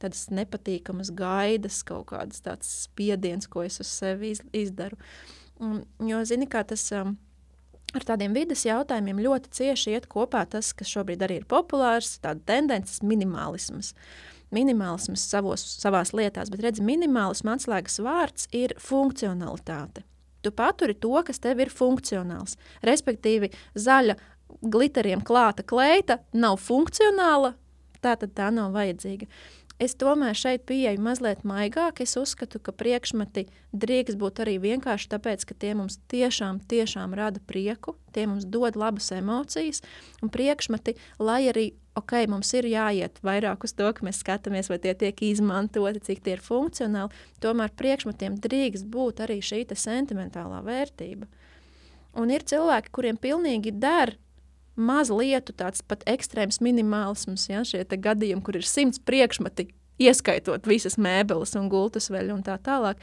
Tādas 0.00 0.30
nepatīkamas 0.32 1.10
gaidas, 1.12 1.82
kaut 1.84 2.06
kādas 2.08 2.40
tādas 2.40 2.70
spiediens, 2.86 3.44
ko 3.52 3.66
es 3.66 3.74
uz 3.82 3.90
sevi 3.92 4.30
iz, 4.32 4.38
izdaru. 4.56 4.96
Un, 5.60 5.82
jo, 6.08 6.22
zini, 6.24 6.46
kā 6.48 6.62
tas 6.64 6.86
um, 6.96 7.18
ar 7.92 8.06
tādiem 8.06 8.34
vidas 8.36 8.64
jautājumiem 8.66 9.22
ļoti 9.24 9.52
cieši 9.58 9.96
iet 9.96 10.08
kopā 10.10 10.44
tas, 10.50 10.72
kas 10.76 10.90
šobrīd 10.92 11.24
arī 11.26 11.40
ir 11.40 11.48
populārs, 11.50 12.18
tāda 12.22 12.42
tendences 12.52 13.02
minimālisms. 13.04 13.94
Minimālisms 14.54 15.22
savos, 15.30 15.62
savās 15.78 16.14
lietās, 16.16 16.50
bet 16.50 16.64
redzi, 16.64 16.82
minimālisms 16.86 17.60
atslēgas 17.60 18.00
vārds 18.02 18.48
ir 18.56 18.74
funkcionalitāte. 18.82 20.06
Tu 20.40 20.50
paturi 20.56 20.94
to, 20.96 21.12
kas 21.26 21.38
tev 21.42 21.60
ir 21.60 21.70
funkcionāls. 21.72 22.56
Respektīvi, 22.86 23.50
zaļa 23.76 24.16
glitteriem 24.62 25.22
klāta 25.24 25.64
kleita 25.66 26.20
nav 26.32 26.60
funkcionāla, 26.60 27.54
tā 28.04 28.16
tad 28.20 28.36
tā 28.36 28.50
nav 28.54 28.74
vajadzīga. 28.76 29.28
Es 29.80 29.94
tomēr 29.96 30.36
šeit 30.36 30.66
pieeju 30.68 31.00
mazliet 31.00 31.40
maigāk. 31.48 32.02
Es 32.04 32.12
uzskatu, 32.20 32.58
ka 32.60 32.72
priekšmeti 32.76 33.46
drīkst 33.72 34.18
būt 34.20 34.42
arī 34.44 34.58
vienkārši 34.60 35.08
tāpēc, 35.14 35.46
ka 35.48 35.56
tie 35.56 35.70
mums 35.78 35.96
tiešām, 36.12 36.58
tiešām 36.68 37.16
rada 37.16 37.40
prieku, 37.48 37.94
tie 38.12 38.26
mums 38.28 38.44
dod 38.44 38.76
labas 38.76 39.08
emocijas. 39.16 39.80
Un 40.20 40.28
priekšmeti, 40.28 40.98
lai 41.16 41.46
arī 41.48 41.70
ok, 41.96 42.12
mums 42.28 42.52
ir 42.60 42.68
jāiet 42.68 43.16
vairāk 43.24 43.64
uz 43.64 43.72
to, 43.72 43.88
ka 43.96 44.04
mēs 44.04 44.20
skatāmies, 44.20 44.68
vai 44.68 44.76
tie 44.84 44.92
tiek 45.00 45.24
izmantoti, 45.24 46.04
cik 46.10 46.20
tie 46.28 46.36
ir 46.36 46.44
funkcionāli, 46.44 47.24
tomēr 47.40 47.72
priekšmetiem 47.80 48.36
drīkst 48.44 48.84
būt 48.84 49.24
arī 49.24 49.40
šī 49.40 49.64
sentimentālā 49.72 50.60
vērtība. 50.66 51.24
Un 52.20 52.32
ir 52.34 52.44
cilvēki, 52.44 52.92
kuriem 52.92 53.16
pilnīgi 53.16 53.72
der 53.72 54.18
maz 54.76 55.10
lietu, 55.10 55.52
tāds 55.56 55.82
pat 55.82 56.04
ekstrēms 56.08 56.60
minimālisms, 56.64 57.48
ja, 57.50 57.64
šie 57.64 57.84
gadījumi, 57.84 58.42
kur 58.42 58.56
ir 58.56 58.66
simts 58.66 59.02
priekšmeti, 59.02 59.70
ieskaitot 60.00 60.66
visas 60.66 60.96
mēbeles 60.96 61.56
un 61.58 61.68
gultas 61.72 62.10
vēl 62.12 62.32
un 62.34 62.42
tā 62.46 62.56
tālāk. 62.58 63.00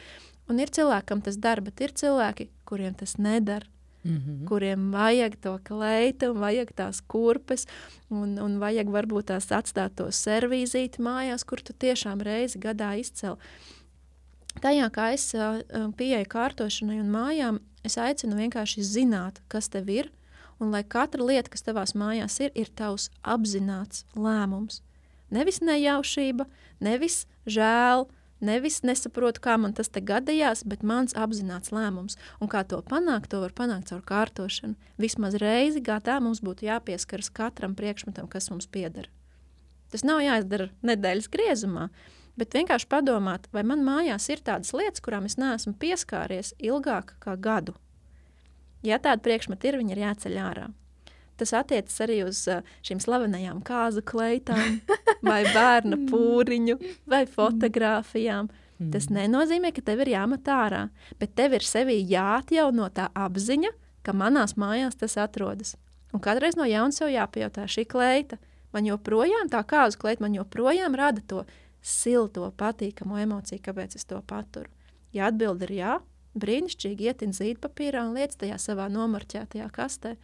Un 0.48 0.62
ir 0.64 0.72
cilvēkam 0.72 1.22
tas 1.22 1.38
dara, 1.38 1.62
bet 1.62 1.82
ir 1.84 1.92
cilvēki, 1.92 2.50
kuriem 2.68 2.96
tas 2.96 3.18
nedara. 3.18 3.68
Mm 4.04 4.18
-hmm. 4.18 4.48
kuriem 4.48 4.92
vajag 4.92 5.36
to 5.42 5.60
kleitu, 5.64 6.34
vajag 6.34 6.72
tās 6.76 7.02
kurpes, 7.08 7.66
un, 8.10 8.40
un 8.40 8.60
vajag 8.60 8.88
varbūt 8.88 9.26
tās 9.26 9.52
atstāt 9.52 9.96
to 9.96 10.06
servīzīti 10.12 11.02
mājās, 11.02 11.44
kur 11.44 11.60
tu 11.62 11.74
tiešām 11.74 12.22
reizi 12.22 12.60
gadā 12.60 12.96
izcēli. 13.00 13.36
Tajā, 14.62 14.90
kā 14.90 15.14
es 15.14 15.34
uh, 15.36 15.62
pieeju 15.98 16.26
kārtošanai 16.30 17.00
un 17.00 17.12
mājām, 17.12 17.60
es 17.84 17.98
aicinu 17.98 18.36
vienkārši 18.36 18.82
zināt, 18.82 19.42
kas 19.48 19.70
tev 19.70 19.90
ir, 19.90 20.12
un 20.60 20.74
lai 20.74 20.84
katra 20.84 21.24
lieta, 21.24 21.52
kas 21.54 21.66
tavās 21.66 21.96
mājās 21.98 22.40
ir, 22.44 22.52
ir 22.56 22.70
tavs 22.74 23.10
apzināts 23.24 24.06
lēmums. 24.16 24.82
Nevis 25.34 25.60
nejaušība, 25.60 26.48
nevis 26.80 27.26
žēl, 27.50 28.08
nevis 28.40 28.82
nesaprotu, 28.86 29.42
kā 29.44 29.58
man 29.60 29.74
tas 29.76 29.90
te 29.92 30.02
gadījās, 30.04 30.64
bet 30.68 30.86
mans 30.88 31.16
apzināts 31.18 31.74
lēmums. 31.76 32.18
Un 32.42 32.52
kā 32.52 32.64
to 32.64 32.80
panākt, 32.86 33.32
to 33.32 33.42
var 33.44 33.56
panākt 33.56 33.92
caur 33.92 34.04
kārtošanu. 34.08 34.78
Vismaz 35.02 35.38
reizi 35.42 35.84
gadā 35.84 36.20
mums 36.24 36.42
būtu 36.46 36.70
jāpieskaras 36.70 37.32
katram 37.34 37.76
priekšmetam, 37.76 38.30
kas 38.32 38.50
mums 38.54 38.70
pieder. 38.72 39.10
Tas 39.92 40.04
nav 40.04 40.22
jāizdara 40.24 40.70
nedēļas 40.86 41.30
griezumā, 41.32 41.88
bet 42.38 42.56
vienkārši 42.56 42.90
padomāt, 42.92 43.48
vai 43.56 43.64
man 43.68 43.84
mājās 43.88 44.28
ir 44.30 44.44
tādas 44.46 44.74
lietas, 44.76 45.04
kurām 45.04 45.28
es 45.30 45.38
neesmu 45.40 45.76
pieskāries 45.80 46.54
ilgāk 46.60 47.16
kā 47.24 47.38
gadu. 47.40 47.76
Ja 48.86 49.00
tāda 49.02 49.24
priekšmeta 49.26 49.70
ir, 49.70 49.80
viņi 49.82 49.96
ir 49.96 50.04
jāceļ 50.06 50.38
ārā. 50.44 50.68
Tas 51.38 51.54
attiecas 51.54 51.98
arī 52.02 52.22
uz 52.26 52.40
uh, 52.50 52.66
šīm 52.86 53.00
slavenajām 53.02 53.60
kāzu 53.66 54.02
kleitām, 54.06 54.80
vai 55.30 55.44
bērnu 55.46 56.08
pūriņu, 56.10 56.78
vai 57.10 57.26
fotografijām. 57.30 58.50
Mm. 58.78 58.90
Tas 58.94 59.10
nenozīmē, 59.14 59.72
ka 59.74 59.84
tev 59.86 60.02
ir 60.06 60.14
jāmet 60.16 60.50
ārā, 60.50 60.88
bet 61.22 61.36
tev 61.38 61.58
ir 61.58 61.66
sevī 61.66 61.98
jāatjauno 62.10 62.90
tā 62.94 63.10
apziņa, 63.18 63.74
ka 64.06 64.14
manās 64.18 64.56
mājās 64.58 64.98
tas 64.98 65.18
atrodas. 65.22 65.76
Un 66.14 66.22
katreiz 66.24 66.58
no 66.58 66.66
jauna 66.66 66.96
sev 66.96 67.12
jāpajautā 67.12 67.66
šī 67.70 67.86
kleita. 67.90 68.38
Man 68.74 68.88
joprojām 68.88 69.50
tā 69.52 69.62
kāzu 69.68 70.00
kleita, 70.02 70.24
man 70.26 70.36
joprojām 70.38 70.96
rada 70.98 71.22
to 71.28 71.44
silto, 71.82 72.50
patīkamu 72.58 73.20
emociju, 73.24 73.62
kāpēc 73.64 73.98
es 73.98 74.06
to 74.08 74.20
paturu. 74.28 74.70
Ja 75.16 75.30
atbild 75.32 75.64
ir 75.68 75.74
jā, 75.78 75.98
brīnišķīgi 76.42 77.10
ietin 77.10 77.36
zīdpapīrā 77.36 78.06
un 78.08 78.18
liec 78.18 78.36
tajā 78.40 78.58
savā 78.62 78.88
nomarķētajā 78.94 79.68
kastē. 79.74 80.16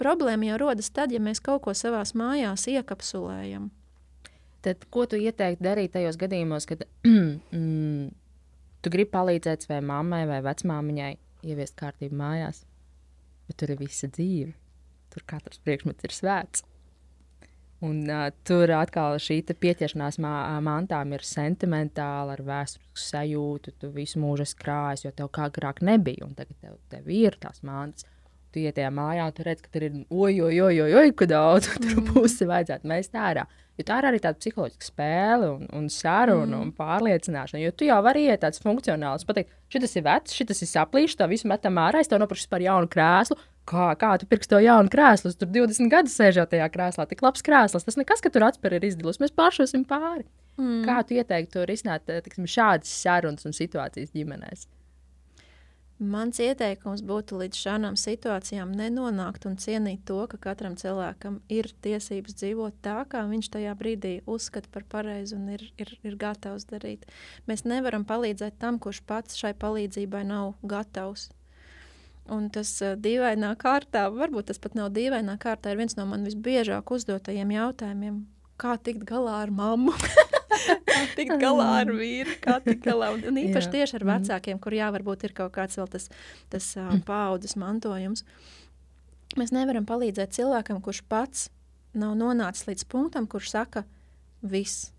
Problēma 0.00 0.52
jau 0.52 0.60
rodas 0.62 0.88
tad, 0.94 1.12
ja 1.12 1.20
mēs 1.20 1.42
kaut 1.44 1.64
ko 1.66 1.74
savās 1.76 2.14
mājās 2.16 2.66
iekapsulējam. 2.72 3.68
Tad, 4.64 4.86
ko 4.92 5.06
tu 5.08 5.20
ieteiktu 5.20 5.64
darīt 5.64 5.94
tajos 5.96 6.18
gadījumos, 6.20 6.66
kad 6.68 6.84
mm, 7.08 8.08
tu 8.80 8.92
gribi 8.92 9.12
palīdzēt 9.12 9.66
savai 9.66 9.80
mammai 9.84 10.24
vai 10.28 10.40
vecmāmiņai 10.44 11.12
ieviest 11.48 11.76
kārtību 11.80 12.16
mājās, 12.20 12.64
bet 13.48 13.60
tur 13.60 13.72
ir 13.74 13.80
visa 13.80 14.08
dzīve. 14.08 14.52
Tur 15.10 15.24
katrs 15.26 15.60
priekšmets 15.64 16.06
ir 16.06 16.14
svēts. 16.14 16.64
Un, 17.80 18.02
uh, 18.12 18.26
tur 18.44 18.68
atkal 18.76 19.16
šī 19.22 19.38
pieķeršanās 19.56 20.18
mā, 20.20 20.34
mantām 20.60 21.14
ir 21.16 21.24
sentimentāla, 21.24 22.36
ar 22.36 22.42
vēsturisku 22.44 23.00
sajūtu. 23.00 23.72
Tu 23.80 23.88
visu 23.94 24.20
mūžu 24.20 24.44
esi 24.44 24.58
krājis, 24.60 25.06
jo 25.06 25.12
tev 25.16 25.30
kā 25.32 25.48
agrāk 25.48 25.80
nebija, 25.86 26.26
un 26.26 26.36
tagad 26.36 26.58
tev, 26.60 26.76
tev 26.92 27.08
ir 27.08 27.38
tās 27.40 27.64
mantas. 27.64 28.04
Tu 28.50 28.64
iet 28.64 28.74
tajā 28.76 28.90
mājā, 28.92 29.30
tu 29.32 29.46
redz, 29.46 29.62
ka 29.62 29.70
tur 29.72 29.86
ir 29.86 29.96
oi 30.10 31.10
ka 31.16 31.28
daudz, 31.30 31.70
un 31.70 31.82
tur 31.86 32.04
pusi 32.10 32.44
mm. 32.44 32.50
vajadzētu 32.50 32.90
mest 32.90 33.16
ārā. 33.16 33.46
Jo 33.78 33.86
tā 33.88 34.00
ir 34.02 34.08
arī 34.10 34.18
tāda 34.20 34.36
psiholoģiska 34.42 34.88
spēle 34.90 35.46
un, 35.54 35.68
un 35.72 35.86
saruna 35.88 36.58
mm. 36.58 36.64
un 36.66 36.72
pārliecināšana. 36.76 37.62
Jo 37.62 37.72
tu 37.72 37.86
jau 37.88 37.96
vari 38.04 38.26
iet 38.26 38.42
tāds 38.42 38.60
funkcionāls, 38.60 39.24
pateikt, 39.24 39.54
šis 39.72 39.96
ir 39.96 40.04
vecs, 40.04 40.34
šis 40.36 40.66
ir 40.66 40.70
saplīšs, 40.74 41.16
tā 41.16 41.30
visu 41.30 41.48
metam 41.48 41.80
ārā, 41.80 42.02
es 42.02 42.10
tev 42.10 42.20
nopirkšu 42.20 42.50
par 42.52 42.60
jaunu 42.60 42.90
krēslu, 42.92 43.38
kā, 43.68 43.90
kā 44.00 44.14
tu 44.20 44.28
pirksi 44.30 44.52
to 44.52 44.60
jaunu 44.62 44.92
krēslu. 44.92 45.32
Tur 45.38 45.50
20 45.52 45.92
gadus 45.92 46.16
sēžot 46.18 46.52
tajā 46.54 46.68
krēslā, 46.72 47.06
tik 47.10 47.22
labs 47.24 47.44
krēsls. 47.46 47.86
Tas 47.86 47.98
nekas, 48.00 48.22
ka 48.24 48.32
tur 48.32 48.48
atspēr 48.48 48.78
ir 48.78 48.90
izdilus. 48.90 49.20
Mēs 49.22 49.34
pāršosim 49.36 49.86
pāri. 49.88 50.26
Mm. 50.60 50.82
Kā 50.88 51.00
tu 51.06 51.16
ieteiktu 51.16 51.64
risināt 51.68 52.10
eh, 52.10 52.20
tiksim, 52.24 52.48
šādas 52.50 52.90
sarunas 53.02 53.48
un 53.48 53.56
situācijas 53.56 54.12
ģimenēs? 54.16 54.68
Mans 56.00 56.38
ieteikums 56.40 57.02
būtu 57.04 57.36
līdz 57.42 57.58
šādām 57.60 57.96
situācijām 58.00 58.70
nenonākt 58.72 59.44
un 59.44 59.58
cienīt 59.60 60.06
to, 60.08 60.22
ka 60.32 60.38
katram 60.46 60.72
cilvēkam 60.80 61.42
ir 61.52 61.68
tiesības 61.84 62.38
dzīvot 62.40 62.78
tā, 62.80 63.02
kā 63.04 63.20
viņš 63.28 63.50
tajā 63.52 63.74
brīdī 63.76 64.14
uzskata 64.24 64.72
par 64.72 64.86
pareizu 64.88 65.36
un 65.36 65.50
ir, 65.58 65.66
ir, 65.76 65.92
ir 66.00 66.16
gatavs 66.16 66.64
darīt. 66.72 67.04
Mēs 67.44 67.66
nevaram 67.68 68.08
palīdzēt 68.08 68.56
tam, 68.62 68.80
kurš 68.80 69.02
pats 69.04 69.36
šai 69.36 69.52
palīdzībai 69.60 70.24
nav 70.24 70.54
gatavs. 70.64 71.28
Un 72.30 72.50
tas 72.52 72.70
uh, 72.84 72.94
dīvainā 73.00 73.54
kārtā, 73.58 74.04
varbūt 74.12 74.50
tas 74.50 74.60
pat 74.62 74.76
nav 74.78 74.92
dīvainā 74.94 75.38
kārtā, 75.40 75.72
ir 75.72 75.80
viens 75.80 75.96
no 75.98 76.06
man 76.06 76.26
visbiežāk 76.28 76.92
uzdotajiem 76.94 77.56
jautājumiem. 77.56 78.20
Kā 78.60 78.76
tikt 78.76 79.06
galā 79.08 79.40
ar 79.46 79.50
mammu? 79.54 79.94
kā 80.90 81.00
tikt 81.16 81.40
galā 81.40 81.68
ar 81.80 81.92
vīru? 81.96 82.36
Kā 82.44 82.58
tikt 82.64 82.84
galā? 82.84 83.10
Un, 83.16 83.24
un 83.30 83.40
īpaši 83.44 83.72
tieši 83.74 83.98
ar 83.98 84.06
mhm. 84.06 84.12
vecākiem, 84.12 84.60
kur 84.62 84.76
jā, 84.76 84.90
varbūt 84.94 85.26
ir 85.26 85.34
kaut 85.36 85.54
kāds 85.56 85.80
vēl 85.80 85.88
tas, 85.90 86.10
tas 86.52 86.70
uh, 86.78 86.92
paudzes 87.08 87.56
mantojums. 87.60 88.26
Mēs 89.38 89.54
nevaram 89.54 89.86
palīdzēt 89.86 90.34
cilvēkam, 90.34 90.80
kurš 90.82 91.04
pats 91.10 91.48
nav 91.94 92.16
nonācis 92.18 92.66
līdz 92.68 92.86
punktam, 92.90 93.26
kurš 93.30 93.52
saka, 93.54 93.84
viss, 94.42 94.90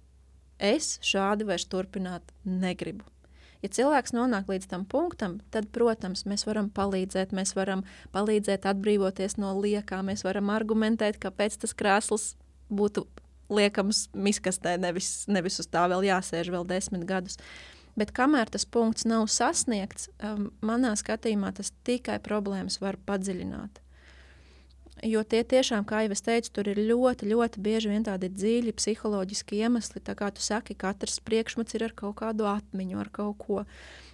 es 0.60 0.98
šādi 1.06 1.48
vairs 1.48 1.68
turpināt 1.72 2.34
negribu. 2.46 3.06
Ja 3.62 3.70
cilvēks 3.70 4.16
nonāk 4.18 4.50
līdz 4.50 4.70
tam 4.72 4.86
punktam, 4.90 5.38
tad, 5.54 5.68
protams, 5.74 6.24
mēs 6.26 6.48
varam 6.48 6.72
palīdzēt, 6.74 7.34
mēs 7.36 7.54
varam 7.58 7.84
palīdzēt 8.16 8.66
atbrīvoties 8.72 9.38
no 9.38 9.54
liekā, 9.60 10.02
mēs 10.06 10.26
varam 10.26 10.50
argumentēt, 10.54 11.20
kāpēc 11.22 11.60
tas 11.62 11.76
krēsls 11.78 12.32
būtu 12.74 13.06
liekams 13.52 14.08
miskastē, 14.18 14.78
nevis, 14.82 15.28
nevis 15.30 15.60
uz 15.62 15.70
tā 15.70 15.86
vēl 15.92 16.08
jāsēž 16.10 16.50
vēl 16.54 16.66
desmit 16.68 17.06
gadus. 17.06 17.38
Bet 18.00 18.14
kamēr 18.16 18.50
tas 18.50 18.66
punkts 18.66 19.06
nav 19.06 19.28
sasniegts, 19.30 20.08
um, 20.24 20.48
manā 20.64 20.96
skatījumā 20.98 21.52
tas 21.58 21.74
tikai 21.86 22.18
problēmas 22.24 22.80
var 22.82 22.98
padziļināt. 23.06 23.82
Jo 25.02 25.24
tie 25.26 25.42
tiešām, 25.42 25.86
kā 25.90 26.04
jau 26.06 26.12
es 26.14 26.22
teicu, 26.22 26.52
tur 26.54 26.68
ir 26.70 26.78
ļoti, 26.86 27.26
ļoti 27.32 27.62
bieži 27.64 27.90
vien 27.90 28.04
tādi 28.06 28.30
dziļi 28.30 28.76
psiholoģiski 28.78 29.64
iemesli. 29.64 30.02
Tā 30.06 30.14
kā 30.18 30.30
tu 30.30 30.44
saki, 30.46 30.76
katrs 30.78 31.18
priekšmets 31.26 31.74
ir 31.74 31.88
ar 31.88 31.96
kaut 31.98 32.20
kādu 32.20 32.46
atmiņu, 32.46 33.00
ar 33.02 33.10
kaut 33.14 33.40
ko. 33.42 33.64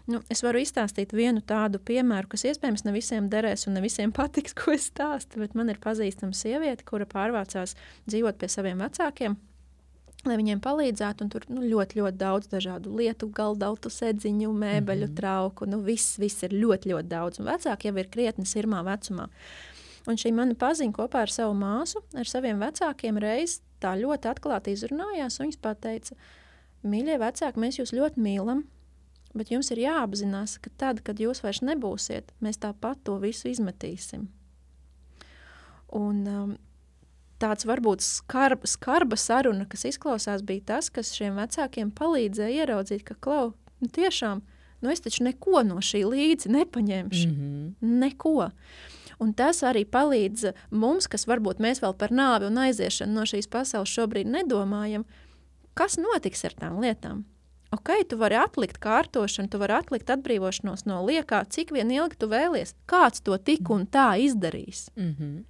Nu, 0.08 0.22
es 0.32 0.40
varu 0.46 0.62
izstāstīt 0.64 1.12
vienu 1.12 1.44
tādu 1.44 1.82
piemēru, 1.84 2.32
kas 2.32 2.46
iespējams 2.48 2.86
ne 2.88 2.94
visiem 2.96 3.28
derēs 3.28 3.68
un 3.68 3.76
ne 3.76 3.84
visiem 3.84 4.16
patiks, 4.20 4.56
ko 4.56 4.72
es 4.78 4.88
stāstu. 4.88 5.44
Bet 5.44 5.60
man 5.60 5.74
ir 5.74 5.84
pazīstama 5.84 6.32
sieviete, 6.32 6.88
kura 6.88 7.10
pārvācās 7.10 7.76
dzīvot 8.08 8.40
pie 8.40 8.52
saviem 8.52 8.80
vecākiem 8.86 9.36
lai 10.28 10.38
viņiem 10.40 10.62
palīdzētu. 10.64 11.28
Tur 11.32 11.48
nu, 11.52 11.64
ļoti, 11.68 12.02
ļoti 12.02 12.20
daudz 12.20 12.52
dažādu 12.52 12.96
lietu, 12.98 13.30
galdautu, 13.34 13.92
sēdziņu, 13.94 14.52
mēbeļu, 14.52 15.06
mm 15.06 15.12
-hmm. 15.12 15.18
trauku. 15.20 15.68
Nu, 15.70 15.82
viss, 15.86 16.18
viss 16.20 16.44
ir 16.44 16.56
ļoti, 16.56 16.94
ļoti 16.94 17.12
daudz. 17.12 17.40
Un 17.40 17.52
vecāki 17.52 17.92
jau 17.92 17.98
ir 17.98 18.10
krietni 18.12 18.46
sirmā 18.46 18.84
vecumā. 18.88 19.30
Un 20.08 20.16
šī 20.16 20.32
mana 20.32 20.56
paziņa 20.56 20.96
kopā 20.96 21.26
ar 21.26 21.32
savu 21.32 21.56
māsu, 21.60 22.00
ar 22.16 22.30
saviem 22.30 22.62
vecākiem 22.64 23.20
reiz 23.20 23.60
tā 23.84 23.92
ļoti 24.00 24.30
atklāti 24.32 24.74
izrunājās. 24.76 25.42
Viņas 25.42 25.60
pateica, 25.62 26.16
mīļie 26.88 27.18
vecāki, 27.20 27.60
mēs 27.60 27.80
jūs 27.82 27.92
ļoti 27.98 28.24
mīlam, 28.24 28.64
bet 29.38 29.52
jums 29.52 29.72
ir 29.76 29.84
jāapzinās, 29.84 30.58
ka 30.64 30.72
tad, 30.80 31.04
kad 31.06 31.20
jūs 31.20 31.44
vairs 31.44 31.62
nebūsiet, 31.66 32.32
mēs 32.40 32.62
tāpat 32.64 33.04
to 33.04 33.18
visu 33.22 33.52
izmetīsim. 33.52 34.30
Un, 35.98 36.24
um, 36.28 36.56
tāds 37.42 37.68
varbūt 37.68 38.04
skarb, 38.04 38.66
skarba 38.68 39.18
saruna, 39.20 39.68
kas 39.70 39.86
izklausās, 39.92 40.44
bija 40.46 40.74
tas, 40.74 40.92
kas 40.94 41.14
šiem 41.16 41.38
vecākiem 41.40 41.92
palīdzēja 41.96 42.64
ieraudzīt, 42.64 43.06
ka 43.08 43.18
klau, 43.20 43.54
nu 43.84 43.92
tiešām, 43.94 44.44
nu 44.82 44.94
es 44.94 45.04
taču 45.04 45.26
neko 45.28 45.64
no 45.68 45.82
šī 45.84 46.04
līdzi 46.08 46.54
nepaņemšu. 46.54 47.28
Mm 47.28 47.36
-hmm. 47.36 48.00
Neko. 48.02 48.52
Un 49.24 49.34
tas 49.34 49.64
arī 49.66 49.82
palīdz 49.90 50.52
mums, 50.70 51.08
kas 51.10 51.26
varbūt 51.30 51.62
mēs 51.64 51.82
vēl 51.82 51.96
par 51.98 52.14
nāvi 52.14 52.50
un 52.52 52.60
aiziešanu 52.68 53.18
no 53.18 53.26
šīs 53.26 53.50
pasaules 53.50 53.90
šobrīd 53.90 54.30
nedomājam, 54.30 55.08
kas 55.78 55.98
notiks 56.02 56.46
ar 56.46 56.54
tām 56.58 56.78
lietām. 56.84 57.26
Ok, 57.74 57.92
tu 58.08 58.16
vari 58.22 58.38
atlikt 58.40 58.78
kārtošanu, 58.80 59.50
tu 59.52 59.60
vari 59.60 59.76
atlikt 59.76 60.12
atbrīvošanos 60.14 60.86
no 60.88 61.02
liekā, 61.04 61.42
cik 61.52 61.74
vien 61.76 61.90
ilgi 61.92 62.16
tu 62.22 62.30
vēlies. 62.32 62.76
Kāds 62.88 63.26
to 63.26 63.36
tik 63.38 63.70
un 63.74 63.88
tā 63.92 64.14
izdarīs? 64.24 64.88
Mm 64.96 65.16
-hmm. 65.20 65.44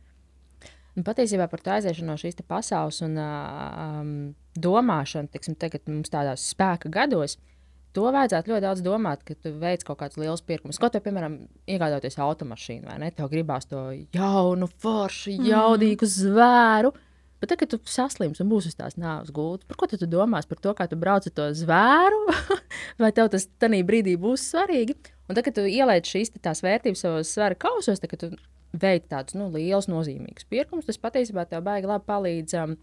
Un 0.98 1.04
patiesībā 1.04 1.48
par 1.48 1.60
to 1.60 1.72
aiziešanu 1.72 2.08
no 2.08 2.14
šīs 2.18 2.42
pasaules 2.48 3.02
un 3.02 3.18
um, 3.18 4.36
domāšanu, 4.56 5.28
tiksim, 5.28 5.56
tagad 5.56 5.82
mums 5.88 6.10
tādās 6.10 6.54
spēka 6.54 6.90
gados, 6.90 7.36
uh, 7.36 7.57
to 7.98 8.06
vajadzētu 8.14 8.54
ļoti 8.54 8.66
daudz 8.68 8.84
domāt, 8.86 9.24
kad 9.26 9.40
tu 9.42 9.52
veic 9.58 9.84
kaut 9.88 9.98
kādus 10.02 10.20
lielus 10.22 10.44
pirkumus. 10.46 10.78
Kaut 10.82 10.94
kā, 10.94 11.02
piemēram, 11.02 11.40
iegādājoties 11.66 12.20
automašīnu, 12.22 12.86
vai 12.92 13.00
ne? 13.02 13.12
Tev 13.16 13.32
gribās 13.32 13.66
to 13.70 13.90
jaunu, 14.16 14.70
foršu, 14.84 15.34
mhm. 15.34 15.50
jaudīgu 15.52 16.06
mm. 16.06 16.14
zvēru. 16.14 16.94
Bet 17.38 17.52
tad, 17.52 17.60
kad 17.62 17.70
tu 17.70 17.78
saslims 17.86 18.40
un 18.42 18.50
būsi 18.50 18.72
uz 18.72 18.78
tās 18.78 18.96
nāves 18.98 19.30
gultas, 19.34 19.68
par 19.70 19.78
ko 19.78 19.90
tu 19.90 20.10
domās? 20.10 20.48
Par 20.50 20.58
to, 20.62 20.74
kā 20.78 20.88
tu 20.90 20.98
brauc 20.98 21.28
ar 21.30 21.34
to 21.38 21.52
zvēru, 21.58 22.22
vai 23.02 23.12
tev 23.14 23.30
tas 23.34 23.46
tajā 23.62 23.84
brīdī 23.86 24.16
būs 24.22 24.48
svarīgi? 24.54 24.98
Un 25.28 25.38
tad, 25.38 25.44
kad 25.46 25.58
tu 25.60 25.66
ieliec 25.70 26.10
šīs 26.10 26.34
tās 26.42 26.64
vērtības 26.66 27.04
savos 27.04 27.34
svara 27.34 27.58
kausos, 27.60 28.02
tad, 28.02 28.10
kad 28.10 28.24
tu 28.24 28.32
veic 28.78 29.06
tādus 29.12 29.38
nu, 29.38 29.52
lielus, 29.54 29.90
nozīmīgus 29.92 30.48
pirkumus, 30.50 30.88
tas 30.90 30.98
patiesībā 31.02 31.46
tev 31.50 31.62
baigi 31.66 31.90
labi 31.90 32.10
palīdz. 32.10 32.58
Um, 32.62 32.78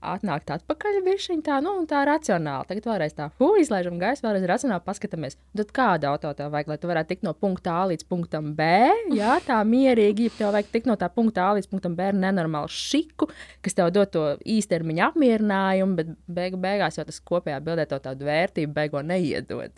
atnākt 0.00 0.50
atpakaļ 0.54 0.98
višķiņā, 1.04 1.42
tā, 1.44 1.58
nu, 1.64 1.74
tā 1.88 2.00
racionāli. 2.08 2.66
Tagad 2.70 2.86
vēlreiz 2.88 3.14
tā, 3.16 3.28
hu, 3.40 3.50
izlaižam 3.60 3.98
gaisu, 4.00 4.24
vēlreiz 4.24 4.46
racionāli 4.48 4.84
paskatāmies. 4.86 5.36
Tad 5.56 5.72
kādu 5.76 6.08
auto 6.10 6.32
tev 6.36 6.50
vajag, 6.54 6.72
lai 6.72 6.78
tu 6.80 6.90
varētu 6.90 7.12
tikt 7.12 7.26
no 7.26 7.34
punkta 7.36 7.76
A 7.82 7.84
līdz 7.90 8.06
punktam 8.08 8.52
B? 8.56 8.70
Jā, 9.16 9.36
tā 9.44 9.60
mierīgi, 9.68 10.30
ja 10.30 10.36
tev 10.38 10.54
vajag 10.56 10.72
tikt 10.72 10.90
no 10.90 10.96
tā 11.00 11.10
punkta 11.12 11.50
A 11.50 11.58
līdz 11.58 11.68
punktam 11.72 11.98
B 11.98 12.08
ar 12.10 12.16
nenormālu 12.16 12.72
šiku, 12.72 13.28
kas 13.64 13.76
tev 13.76 13.92
dod 13.94 14.12
to 14.14 14.24
īstermiņa 14.48 15.12
apmierinājumu, 15.12 16.00
bet 16.00 16.16
beigu 16.40 16.60
beigās 16.60 16.98
jau 16.98 17.06
tas 17.08 17.20
kopējā 17.20 17.60
bildē 17.64 17.86
to 17.90 18.00
tādu 18.08 18.28
vērtību 18.28 18.76
beigo 18.76 19.04
neiedod. 19.04 19.76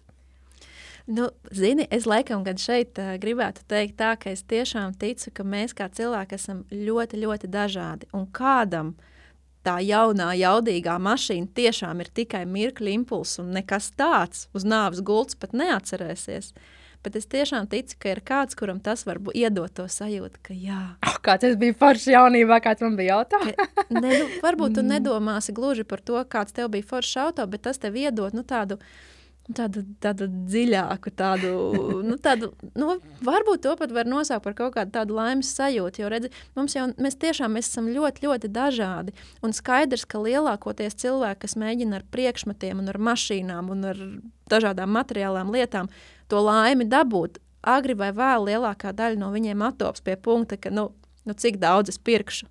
Nu, 1.11 1.33
zini, 1.51 1.89
es 1.91 2.05
laikam 2.07 2.45
gan 2.47 2.61
šeit 2.63 2.95
uh, 3.03 3.17
gribētu 3.19 3.65
teikt 3.67 3.97
tā, 3.99 4.13
ka 4.15 4.31
es 4.31 4.45
tiešām 4.47 4.95
ticu, 4.95 5.33
ka 5.35 5.43
mēs 5.43 5.75
kā 5.75 5.89
cilvēki 5.91 6.39
esam 6.39 6.61
ļoti, 6.71 7.19
ļoti 7.25 7.51
dažādi. 7.51 8.07
Un 8.15 8.29
kādam 8.31 8.93
uh, 8.95 9.09
tā 9.67 9.79
jaunā, 9.85 10.33
jaudīgā 10.39 10.99
mašīna 11.03 11.51
tiešām 11.57 12.03
ir 12.03 12.11
tikai 12.15 12.45
mirkļa 12.49 12.95
impulss 12.99 13.41
un 13.43 13.53
nekas 13.57 13.91
tāds 13.99 14.47
uz 14.57 14.67
nāves 14.69 15.03
gultas 15.05 15.39
pat 15.39 15.55
neatcerēsies. 15.57 16.53
Bet 17.03 17.17
es 17.19 17.27
tiešām 17.27 17.67
ticu, 17.67 17.97
ka 17.99 18.13
ir 18.13 18.21
kāds, 18.23 18.55
kuram 18.55 18.79
tas 18.79 19.03
var 19.09 19.19
iedot 19.35 19.73
to 19.75 19.89
sajūtu, 19.91 20.39
ka 20.47 20.55
jā. 20.55 20.83
Oh, 21.03 21.17
kāds 21.25 21.43
tas 21.43 21.57
bija 21.59 21.75
foršs 21.81 22.07
jaunībā, 22.13 22.61
kāds 22.63 22.85
man 22.87 22.95
bija 22.99 23.17
jautājums? 23.17 23.73
ne, 23.91 24.05
nu, 24.07 24.29
varbūt 24.45 24.77
tu 24.79 24.83
mm. 24.85 24.93
nedomāsi 24.95 25.55
gluži 25.57 25.87
par 25.89 26.05
to, 26.07 26.21
kāds 26.31 26.55
tev 26.55 26.71
bija 26.71 26.87
foršs 26.87 27.17
auto, 27.25 27.47
bet 27.51 27.67
tas 27.67 27.83
tev 27.83 27.99
iedod 27.99 28.39
nu, 28.39 28.47
tādu 28.47 28.79
tādu, 29.51 29.83
tādu 30.03 30.29
dziļāku, 30.31 31.13
tādu, 31.19 31.51
nu, 32.07 32.17
tādu 32.23 32.53
nu, 32.79 32.95
varbūt 33.25 33.65
to 33.67 33.75
pat 33.79 33.93
var 33.95 34.09
nosaukt 34.09 34.45
par 34.45 34.55
kaut 34.59 34.75
kādu 34.77 34.95
tādu 34.95 35.17
laimes 35.19 35.51
sajūtu. 35.57 36.03
Jo 36.03 36.11
redzi, 36.13 36.31
mums 36.59 36.77
jau, 36.77 36.87
mēs 37.03 37.19
tiešām 37.21 37.57
mēs 37.57 37.71
esam 37.73 37.91
ļoti, 37.93 38.27
ļoti 38.27 38.51
dažādi. 38.53 39.15
Un 39.43 39.55
skaidrs, 39.57 40.07
ka 40.07 40.23
lielākoties 40.23 40.99
cilvēki, 41.03 41.43
kas 41.45 41.59
mēģina 41.59 42.01
ar 42.01 42.07
priekšmetiem, 42.15 42.83
un 42.83 42.93
ar 42.93 43.01
mašīnām 43.11 43.73
un 43.75 43.89
ar 43.93 44.03
dažādām 44.53 44.95
materiālām 44.95 45.53
lietām 45.55 45.91
to 46.31 46.43
laimi 46.43 46.87
dabūt, 46.89 47.41
agri 47.63 47.97
vai 47.99 48.13
vēl 48.15 48.49
lielākā 48.51 48.95
daļa 48.97 49.21
no 49.21 49.31
viņiem 49.35 49.63
atops 49.67 50.05
pie 50.05 50.17
punkta, 50.17 50.59
ka 50.59 50.71
nu, 50.71 50.91
nu, 51.27 51.35
cik 51.35 51.61
daudz 51.63 51.95
es 51.95 51.99
pirkšu. 51.99 52.49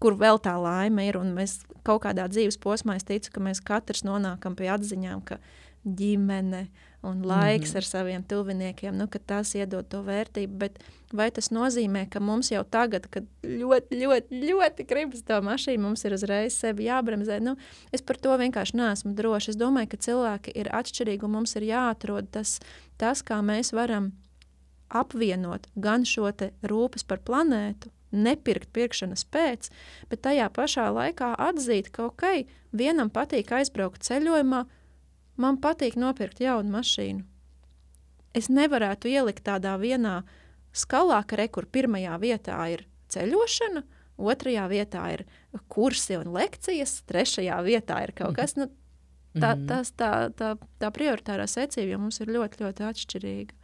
Kur 0.00 0.14
vēl 0.16 0.38
tā 0.40 0.54
laime 0.56 1.04
ir, 1.04 1.18
mēs 1.20 1.58
kaut 1.84 2.06
kādā 2.06 2.24
dzīves 2.30 2.56
posmā, 2.60 2.96
es 2.96 3.04
ticu, 3.04 3.32
ka 3.34 3.42
mēs 3.44 3.60
katrs 3.60 4.00
nonākam 4.06 4.56
pie 4.56 4.70
atziņām, 4.72 5.20
ka 5.28 5.36
ģimene 5.84 6.66
un 7.02 7.22
laiks 7.24 7.70
mm 7.70 7.72
-hmm. 7.72 7.76
ar 7.76 7.84
saviem 7.84 8.22
tuviniekiem, 8.22 8.96
nu, 8.96 9.06
tas 9.26 9.54
iedod 9.54 9.88
to 9.88 10.02
vērtību. 10.02 10.58
Bet 10.58 10.78
vai 11.12 11.30
tas 11.30 11.50
nozīmē, 11.50 12.08
ka 12.10 12.20
mums 12.20 12.50
jau 12.50 12.64
tagad, 12.64 13.06
kad 13.10 13.24
ļoti, 13.42 13.96
ļoti, 14.02 14.40
ļoti 14.50 14.86
gribas 14.86 15.22
to 15.22 15.40
mašīnu, 15.40 15.82
mums 15.82 16.04
ir 16.04 16.12
uzreiz 16.12 16.52
sevi 16.52 16.84
jābremzē? 16.84 17.40
Nu, 17.40 17.56
es 17.92 18.02
par 18.02 18.16
to 18.16 18.36
vienkārši 18.36 18.76
neesmu 18.76 19.14
droši. 19.14 19.50
Es 19.50 19.56
domāju, 19.56 19.88
ka 19.88 19.96
cilvēki 19.96 20.52
ir 20.54 20.68
atšķirīgi 20.68 21.24
un 21.24 21.30
mums 21.30 21.56
ir 21.56 21.62
jāatrod 21.62 22.30
tas, 22.30 22.60
tas 22.96 23.22
kā 23.22 23.40
mēs 23.42 23.72
varam 23.72 24.12
apvienot 24.88 25.66
gan 25.76 26.04
šo 26.04 26.32
rūpes 26.62 27.06
par 27.06 27.18
planētu, 27.18 27.90
nepirkt 28.10 28.72
pirkšanas 28.74 29.24
pēc, 29.24 29.70
bet 30.10 30.22
tajā 30.26 30.48
pašā 30.50 30.88
laikā 30.90 31.34
atzīt, 31.38 31.90
ka 31.94 32.08
ok, 32.10 32.46
vienam 32.72 33.10
patīk 33.10 33.52
aizbraukt 33.52 34.02
ceļojumā, 34.02 34.64
Man 35.40 35.56
patīk 35.62 35.96
nopirkt 35.96 36.42
jaunu 36.42 36.74
mašīnu. 36.74 37.24
Es 38.36 38.50
nevarētu 38.52 39.10
ielikt 39.10 39.46
tādā 39.48 39.74
vienā 39.80 40.20
skalā, 40.76 41.22
ka 41.26 41.38
rekur 41.40 41.66
pirmajā 41.66 42.18
vietā 42.22 42.58
ir 42.70 42.84
ceļošana, 43.10 43.82
otrajā 44.20 44.66
vietā 44.70 45.06
ir 45.16 45.24
kursi 45.72 46.18
un 46.20 46.30
lekcijas, 46.36 47.00
trešajā 47.10 47.56
vietā 47.66 48.02
ir 48.04 48.12
kaut 48.18 48.36
kas. 48.38 48.54
Nu, 48.58 48.68
tā, 49.34 49.54
mhm. 49.56 49.64
tas, 49.70 49.94
tā, 49.96 50.12
tā, 50.36 50.52
tā 50.82 50.92
prioritārā 50.94 51.48
secība 51.50 51.98
mums 51.98 52.20
ir 52.22 52.30
ļoti, 52.36 52.62
ļoti 52.64 52.86
atšķirīga. 52.90 53.58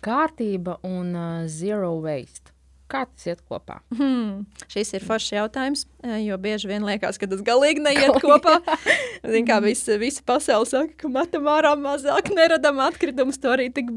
Kārtība 0.00 0.78
un 0.86 1.12
uh, 1.12 1.48
zero 1.50 1.92
waste. 2.00 2.49
Kā 2.90 3.04
tas 3.06 3.26
iet 3.28 3.38
kopā? 3.46 3.76
Hmm, 3.94 4.48
šis 4.70 4.88
ir 4.98 5.04
foršs 5.06 5.30
jautājums, 5.36 5.84
eh, 6.02 6.16
jo 6.24 6.34
bieži 6.42 6.66
vien 6.66 6.82
liekas, 6.82 7.20
ka 7.22 7.28
tas 7.30 7.42
galīgi 7.46 7.84
neiet 7.84 8.16
kopā. 8.18 8.56
Zin, 9.32 9.46
kā 9.46 9.60
visi, 9.62 9.94
visi 10.00 10.24
pasauli 10.26 10.66
saka, 10.66 10.96
ka 10.98 11.10
matemātikā 11.12 11.76
mazāk 11.78 12.32
neradam 12.34 12.80
atkritumus, 12.82 13.38
to 13.38 13.52
arī 13.54 13.68
tik 13.74 13.92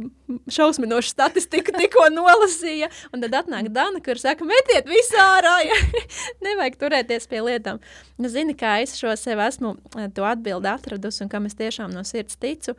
šausminošu 0.53 1.09
statistiku 1.09 1.73
tikko 1.79 2.05
nolasīja. 2.13 2.91
Un 3.15 3.25
tad 3.25 3.39
atnāk 3.41 3.71
Dana, 3.73 4.03
kur 4.05 4.21
saka, 4.21 4.45
metiet 4.45 4.85
visu 4.89 5.17
ārā, 5.17 5.55
ja 5.71 5.79
nevajag 6.45 6.77
turēties 6.85 7.25
pie 7.31 7.41
lietām. 7.49 7.81
Nu, 8.21 8.29
zini, 8.29 8.53
kā 8.53 8.77
es 8.85 8.93
šo 8.99 9.15
sev 9.17 9.41
esmu 9.41 9.73
eh, 9.97 10.11
to 10.13 10.29
atbildi 10.29 10.69
atradusi 10.69 11.25
un 11.25 11.33
kam 11.33 11.49
es 11.49 11.57
tiešām 11.57 11.97
no 11.97 12.05
sirds 12.05 12.37
ticu. 12.37 12.77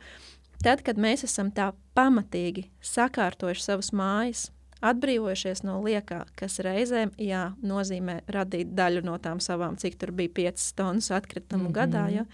Tad, 0.63 0.79
kad 0.85 0.95
mēs 0.95 1.27
esam 1.27 1.51
tā 1.51 1.73
pamatīgi 1.97 2.69
sakārtojuši 2.95 3.67
savas 3.67 3.91
mājas, 3.91 4.47
atbrīvojušies 4.83 5.63
no 5.63 5.79
liekā, 5.83 6.25
kas 6.39 6.59
reizēm 6.63 7.13
jā, 7.21 7.49
nozīmē 7.63 8.21
radīt 8.31 8.73
daļu 8.75 9.05
no 9.07 9.17
tām 9.21 9.41
savām, 9.43 9.77
cik 9.79 9.97
tur 10.01 10.11
bija 10.15 10.33
5 10.51 10.71
tonnas 10.75 11.11
atkritumu 11.11 11.63
mm 11.63 11.67
-hmm. 11.69 11.77
gadā. 11.79 12.07
Ja? 12.11 12.25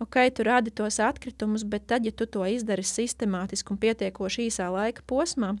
Ok, 0.00 0.16
tu 0.34 0.42
radi 0.42 0.70
tos 0.70 0.98
atkritumus, 1.00 1.64
bet 1.64 1.86
tad, 1.86 2.06
ja 2.06 2.12
tu 2.12 2.26
to 2.26 2.46
izdari 2.46 2.82
sistemātiski 2.82 3.70
un 3.72 3.78
pietiekoši 3.78 4.48
īsā 4.48 4.70
laika 4.72 5.02
posmā, 5.06 5.56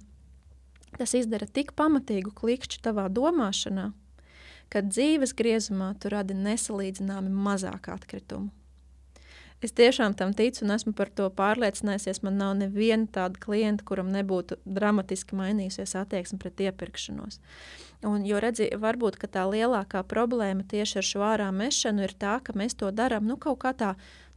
tas 0.98 1.14
izdara 1.14 1.46
tik 1.46 1.72
pamatīgu 1.72 2.32
klikšķi 2.34 2.82
tavā 2.82 3.08
domāšanā, 3.08 3.92
ka 4.68 4.82
dzīves 4.82 5.34
griezumā 5.34 5.94
tu 5.98 6.08
radi 6.08 6.34
nesalīdzināmi 6.34 7.30
mazāk 7.30 7.88
atkritumu. 7.88 8.50
Es 9.64 9.72
tiešām 9.72 10.12
tam 10.12 10.34
ticu 10.36 10.66
un 10.66 10.74
esmu 10.74 10.92
par 10.92 11.08
to 11.08 11.30
pārliecinājusies. 11.32 12.20
Man 12.26 12.36
nav 12.36 12.52
neviena 12.58 13.08
tāda 13.08 13.40
klienta, 13.40 13.86
kuram 13.88 14.10
nebūtu 14.12 14.58
dramatiski 14.68 15.38
mainījusies 15.38 15.96
attieksme 16.02 16.36
pret 16.42 16.60
iepirkšanos. 16.66 17.40
Un, 18.04 18.26
jo 18.28 18.40
redzi, 18.44 18.68
varbūt 18.76 19.16
tā 19.32 19.46
lielākā 19.48 20.02
problēma 20.04 20.66
tieši 20.68 21.00
ar 21.00 21.08
šo 21.08 21.24
ārā 21.24 21.48
mešanu 21.56 22.04
ir 22.04 22.12
tā, 22.20 22.36
ka 22.44 22.52
mēs 22.52 22.76
to 22.76 22.90
darām 22.92 23.24
nu, 23.24 23.38
kaut 23.40 23.62
kā 23.64 23.72
tā 23.72 23.94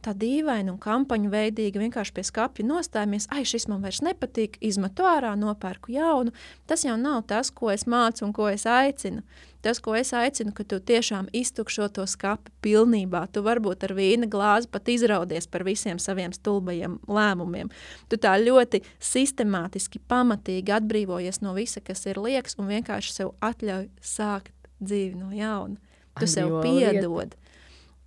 tā 0.08 0.14
dīvaini 0.16 0.72
un 0.72 0.78
kampaņu 0.80 1.30
veidīgi 1.32 1.82
vienkārši 1.82 2.14
pie 2.16 2.24
skāpja 2.24 2.66
nostājamies, 2.66 3.28
ai, 3.34 3.44
šis 3.44 3.68
man 3.68 3.82
vairs 3.84 4.00
nepatīk, 4.04 4.56
izmetu 4.64 5.04
ārā, 5.08 5.34
nopērku 5.36 5.92
jaunu. 5.92 6.32
Tas 6.68 6.86
jau 6.86 6.96
nav 6.96 7.26
tas, 7.28 7.50
ko 7.50 7.70
es 7.74 7.84
mācu 7.86 8.24
un 8.26 8.34
ko 8.36 8.48
es 8.48 8.64
aicinu. 8.68 9.24
Tas, 9.64 9.80
ko 9.82 9.96
es 9.98 10.12
aicinu, 10.14 10.52
ka 10.54 10.62
tu 10.62 10.78
tiešām 10.78 11.26
iztukšo 11.34 11.88
to 11.90 12.04
skāpi 12.06 12.52
pilnībā. 12.62 13.24
Tu 13.34 13.42
varbūt 13.42 13.88
ar 13.88 13.94
vīna 13.98 14.28
glāzi 14.30 14.70
pat 14.70 14.86
izraudies 14.88 15.50
par 15.50 15.64
visiem 15.66 15.98
saviem 15.98 16.32
stulbajiem 16.32 17.00
lēmumiem. 17.10 17.72
Tu 18.08 18.20
tā 18.22 18.36
ļoti 18.38 18.84
sistemātiski, 19.02 20.00
pamatīgi 20.08 20.76
atbrīvojies 20.78 21.42
no 21.42 21.56
visa, 21.58 21.82
kas 21.82 22.06
ir 22.06 22.22
liekas, 22.22 22.54
un 22.62 22.70
vienkārši 22.70 23.16
sev 23.16 23.34
atļauj 23.42 23.90
sākt 23.98 24.54
dzīvi 24.78 25.18
no 25.18 25.34
jauna. 25.34 25.76
Tu 26.18 26.30
sev 26.30 26.60
piedod. 26.62 27.34
Lieta. 27.34 27.47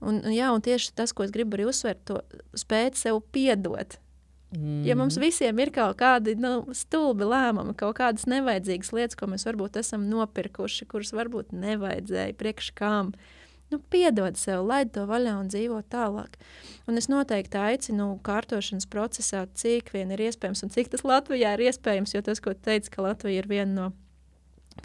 Un, 0.02 0.18
un, 0.26 0.32
jā, 0.34 0.50
un 0.54 0.64
tieši 0.66 0.96
tas, 0.98 1.14
ko 1.14 1.26
es 1.26 1.34
gribu 1.34 1.58
arī 1.58 1.68
uzsvērt, 1.70 2.02
to 2.10 2.22
spēt 2.58 2.98
sev 2.98 3.22
piedot. 3.34 4.00
Mm. 4.52 4.82
Ja 4.84 4.98
mums 5.00 5.16
visiem 5.22 5.60
ir 5.64 5.70
kaut 5.72 5.96
kādi 6.02 6.34
nu, 6.36 6.66
stulbi 6.76 7.28
lēmumi, 7.30 7.76
kaut 7.80 7.96
kādas 8.02 8.26
nevajadzīgas 8.28 8.92
lietas, 8.98 9.20
ko 9.20 9.30
mēs 9.32 9.48
varbūt 9.48 9.80
esam 9.80 10.10
nopirkuši, 10.12 10.90
kuras 10.92 11.14
varbūt 11.16 11.54
nevajadzēja, 11.56 12.36
priekš 12.40 12.74
kām, 12.76 13.14
nu, 13.72 13.80
piedod 13.94 14.36
sev, 14.42 14.66
laid 14.68 14.92
to 14.98 15.06
vaļā 15.08 15.38
un 15.40 15.54
dzīvo 15.54 15.80
tālāk. 15.94 16.36
Un 16.90 17.00
es 17.00 17.08
noteikti 17.08 17.62
aicinu 17.62 18.10
kārtošanas 18.26 18.90
procesā, 18.92 19.46
cik 19.56 19.94
vien 19.96 20.12
ir 20.12 20.26
iespējams 20.28 20.66
un 20.68 20.74
cik 20.74 20.92
tas 20.92 21.08
Latvijā 21.08 21.56
ir 21.56 21.70
iespējams, 21.70 22.18
jo 22.18 22.26
tas, 22.26 22.44
ko 22.44 22.52
teicu, 22.52 22.92
ka 22.98 23.08
Latvija 23.08 23.46
ir 23.46 23.48
viena 23.54 23.72
no 23.72 23.92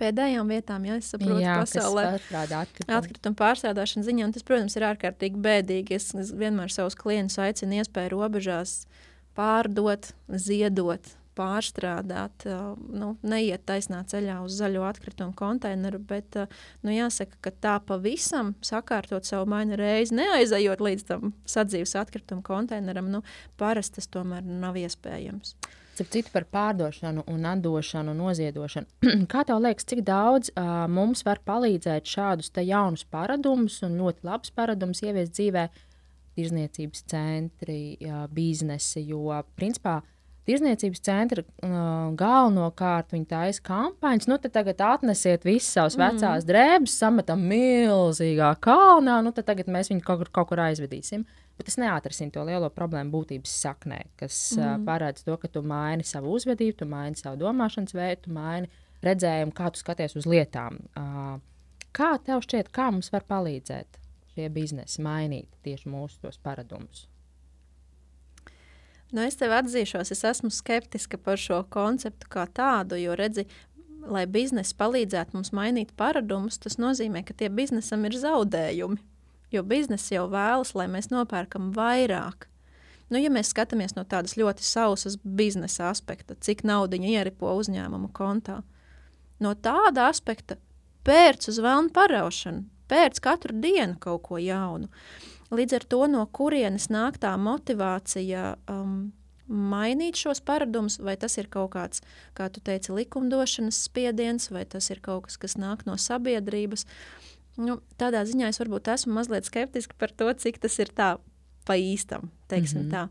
pēdējām 0.01 0.51
vietām, 0.51 0.87
ja 0.89 0.97
es 1.01 1.11
saprotu, 1.13 1.41
Jā, 1.43 1.59
pasaulē 1.63 2.07
atkrituma 2.87 3.39
pārstrādāšana 3.39 4.07
ziņā. 4.07 4.31
Tas, 4.35 4.47
protams, 4.47 4.79
ir 4.79 4.89
ārkārtīgi 4.91 5.43
bēdīgi. 5.43 6.01
Es, 6.01 6.11
es 6.19 6.33
vienmēr 6.37 6.73
savus 6.73 6.99
klientus 6.99 7.39
aicinu 7.43 7.81
iespēju 7.81 8.15
robežās 8.17 8.83
pārdot, 9.37 10.11
ziedot, 10.33 11.15
pārstrādāt, 11.37 12.47
nu, 12.97 13.13
neiet 13.27 13.67
taisnā 13.69 14.01
ceļā 14.09 14.39
uz 14.47 14.57
zaļo 14.57 14.87
atkritumu 14.89 15.37
konteineru, 15.37 16.01
bet 16.01 16.39
nu, 16.81 16.93
jāsaka, 16.95 17.37
ka 17.45 17.53
tā 17.53 17.75
pavisam 17.85 18.55
sakārtot 18.65 19.29
savu 19.29 19.49
mainu 19.53 19.77
reizi, 19.81 20.17
neaizejot 20.17 20.85
līdz 20.87 21.09
tam 21.11 21.35
sadzīves 21.49 21.97
atkritumu 22.01 22.45
konteineram, 22.47 23.11
nu, 23.13 23.23
parasti 23.61 24.01
tas 24.01 24.09
tomēr 24.17 24.47
nav 24.47 24.79
iespējams. 24.81 25.57
Cik 25.97 26.11
citu 26.13 26.33
par 26.35 26.45
pārdošanu, 26.53 27.25
un 27.33 27.47
atdošanu, 27.49 28.13
un 28.13 28.19
noziedošanu. 28.21 29.07
Kā 29.33 29.47
tev 29.49 29.63
liekas, 29.65 29.87
cik 29.89 30.03
daudz 30.05 30.51
uh, 30.53 30.85
mums 30.93 31.25
var 31.25 31.41
palīdzēt 31.49 32.09
šādus 32.11 32.53
jaunus 32.61 33.07
paradumus 33.09 33.79
un 33.87 33.97
ļoti 34.01 34.27
labus 34.29 34.53
paradumus 34.53 35.01
ieviest 35.07 35.33
dzīvē, 35.39 35.69
tirzniecības 36.37 37.07
centri, 37.09 37.81
jā, 38.03 38.27
biznesi? 38.33 39.07
Jo, 39.09 39.41
principā, 39.57 40.03
Tirzniecības 40.47 41.01
centra 41.03 41.43
uh, 41.43 42.13
galvenokārt 42.15 43.11
viņi 43.11 43.25
taisa 43.33 43.65
kampaņas. 43.67 44.29
Nu, 44.31 44.37
tad 44.39 44.53
tagad 44.55 44.79
atnesiet 44.87 45.43
visas 45.43 45.73
savas 45.75 45.97
mm. 45.99 46.05
vecās 46.05 46.47
drēbes, 46.47 46.95
sametam 47.01 47.43
milzīgā 47.51 48.53
kalnā, 48.63 49.17
nu 49.27 49.33
tad 49.35 49.49
tagad 49.49 49.67
mēs 49.75 49.91
viņu 49.91 50.05
kaut 50.07 50.23
kur, 50.23 50.31
kaut 50.39 50.53
kur 50.53 50.63
aizvedīsim. 50.69 51.27
Uh, 51.27 51.46
Bet 51.57 51.71
tas 51.71 51.79
neatrisinās 51.81 52.35
to 52.35 52.45
lielo 52.45 52.69
problēmu 52.73 53.15
būtības 53.15 53.53
saknē, 53.63 54.03
kas 54.21 54.37
mm. 54.57 54.63
uh, 54.63 54.81
parāda 54.85 55.25
to, 55.25 55.37
ka 55.41 55.49
tu 55.49 55.63
maini 55.65 56.05
savu 56.05 56.35
uzvedību, 56.37 56.77
tu 56.83 56.89
maini 56.91 57.17
savu 57.17 57.41
domāšanas 57.41 57.97
veidu, 57.97 58.27
tu 58.27 58.35
maini 58.37 58.69
redzējumu, 59.07 59.55
kā 59.57 59.71
tu 59.73 59.81
skaties 59.81 60.19
uz 60.21 60.29
lietām. 60.29 60.81
Uh, 60.93 61.39
kā 61.97 62.17
tev 62.25 62.45
šķiet, 62.45 62.73
kā 62.77 62.91
mums 62.93 63.09
var 63.15 63.25
palīdzēt 63.29 64.01
šie 64.35 64.49
biznesi 64.53 65.05
mainīt 65.05 65.49
tieši 65.65 65.89
mūsu 65.89 66.21
tos 66.27 66.37
paradumus? 66.45 67.07
Nu, 69.15 69.23
es 69.23 69.39
tev 69.39 69.55
atzīšos, 69.55 70.11
es 70.13 70.25
esmu 70.27 70.51
skeptiska 70.53 71.19
par 71.23 71.39
šo 71.41 71.63
konceptu 71.73 72.29
kā 72.31 72.45
tādu, 72.53 72.99
jo 72.99 73.15
redzi, 73.17 73.47
lai 74.07 74.27
biznesa 74.31 74.75
palīdzētu 74.79 75.37
mums 75.37 75.53
mainīt 75.55 75.93
paradumus, 75.99 76.59
tas 76.63 76.79
nozīmē, 76.83 77.23
ka 77.27 77.37
tie 77.39 77.49
biznesam 77.49 78.05
ir 78.09 78.19
zaudējumi. 78.19 78.99
Jo 79.55 79.63
biznesa 79.63 80.17
jau 80.17 80.27
vēlas, 80.31 80.75
lai 80.75 80.89
mēs 80.91 81.11
nopērkam 81.13 81.71
vairāk. 81.77 82.49
Nu, 83.07 83.21
ja 83.23 83.31
mēs 83.31 83.53
skatāmies 83.53 83.95
no 83.95 84.03
tādas 84.09 84.35
ļoti 84.39 84.65
sausas 84.67 85.15
biznesa 85.23 85.93
aspekta, 85.93 86.35
cik 86.43 86.65
naudu 86.67 86.99
ieripo 86.99 87.53
uzņēmuma 87.55 88.11
kontā, 88.17 88.63
no 89.39 89.53
tāda 89.55 90.09
aspekta 90.11 90.59
pērc 91.07 91.47
uz 91.53 91.61
vēlnu 91.63 91.93
paraušanu, 91.95 92.65
pērc 92.91 93.21
katru 93.23 93.55
dienu 93.63 93.95
kaut 94.03 94.25
ko 94.27 94.41
jaunu. 94.43 94.91
Līdz 95.55 95.79
ar 95.79 95.87
to, 95.87 96.01
no 96.11 96.25
kurienes 96.27 96.89
nāk 96.91 97.21
tā 97.23 97.31
motivācija 97.39 98.57
um, 98.67 99.13
mainīt 99.47 100.19
šos 100.19 100.43
paradumus, 100.43 100.99
vai 100.99 101.15
tas 101.15 101.39
ir 101.39 101.47
kaut 101.47 101.71
kāds, 101.77 102.03
kā 102.35 102.49
tu 102.51 102.59
teici, 102.59 102.91
likumdošanas 102.91 103.85
spiediens, 103.87 104.51
vai 104.51 104.65
tas 104.67 104.91
ir 104.91 104.99
kaut 104.99 105.29
kas, 105.29 105.39
kas 105.39 105.55
nāk 105.63 105.87
no 105.87 105.95
sabiedrības. 105.95 106.83
Uh, 106.83 107.36
Nu, 107.57 107.79
tādā 108.01 108.21
ziņā 108.29 108.51
es 108.53 108.61
varbūt 108.61 108.91
esmu 108.93 109.15
mazliet 109.17 109.49
skeptiska 109.49 109.97
par 109.99 110.13
to, 110.13 110.29
cik 110.37 110.61
tas 110.61 110.77
ir 110.83 110.93
tā 110.93 111.17
pa 111.67 111.75
īstam. 111.75 112.31
Mm 112.51 112.65
-hmm. 112.65 112.91
tā. 112.91 113.09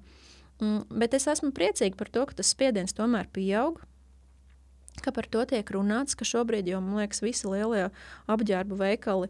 mm, 0.60 1.00
bet 1.00 1.14
es 1.14 1.28
esmu 1.28 1.52
priecīga 1.52 1.96
par 1.96 2.10
to, 2.10 2.26
ka 2.26 2.34
tas 2.34 2.48
spiediens 2.48 2.94
tomēr 2.94 3.28
pieaug. 3.34 3.82
Ka 5.02 5.12
par 5.12 5.26
to 5.28 5.46
tiek 5.46 5.72
runāts, 5.72 6.16
ka 6.16 6.26
šobrīd 6.26 6.68
jau, 6.68 6.82
man 6.82 6.96
liekas, 6.96 7.22
visi 7.22 7.48
lielie 7.48 7.90
apģērbu 8.28 8.76
veikali 8.76 9.28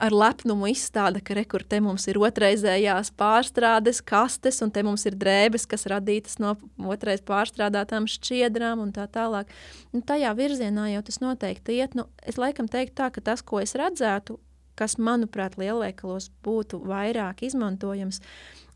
ar 0.00 0.14
lepnumu 0.16 0.70
izstāda, 0.70 1.20
ka 1.22 1.36
rekur 1.36 1.62
te 1.68 1.80
mums 1.84 2.06
ir 2.08 2.18
otrreizējās 2.20 3.12
pārstrādes 3.20 4.00
kastes, 4.04 4.60
un 4.64 4.72
te 4.72 4.82
mums 4.86 5.04
ir 5.08 5.16
drēbes, 5.20 5.66
kas 5.68 5.86
radītas 5.90 6.38
no 6.40 6.54
otrais 6.90 7.22
pārstrādātām 7.26 8.08
šķiedrām 8.10 8.80
un 8.82 8.94
tā 8.96 9.06
tālāk. 9.12 9.50
Un 9.92 10.04
tajā 10.06 10.32
virzienā 10.38 10.90
jau 10.94 11.02
tas 11.06 11.20
noteikti 11.22 11.80
iet. 11.80 11.96
Nu, 11.98 12.08
es 12.24 12.40
laikam 12.40 12.70
teiktu 12.70 12.96
tā, 13.02 13.10
ka 13.12 13.24
tas, 13.30 13.44
ko 13.44 13.60
es 13.60 13.76
redzētu, 13.78 14.38
kas, 14.80 14.96
manuprāt, 14.96 15.58
lielveikalos 15.60 16.30
būtu 16.44 16.80
vairāk 16.88 17.44
izmantojams, 17.44 18.22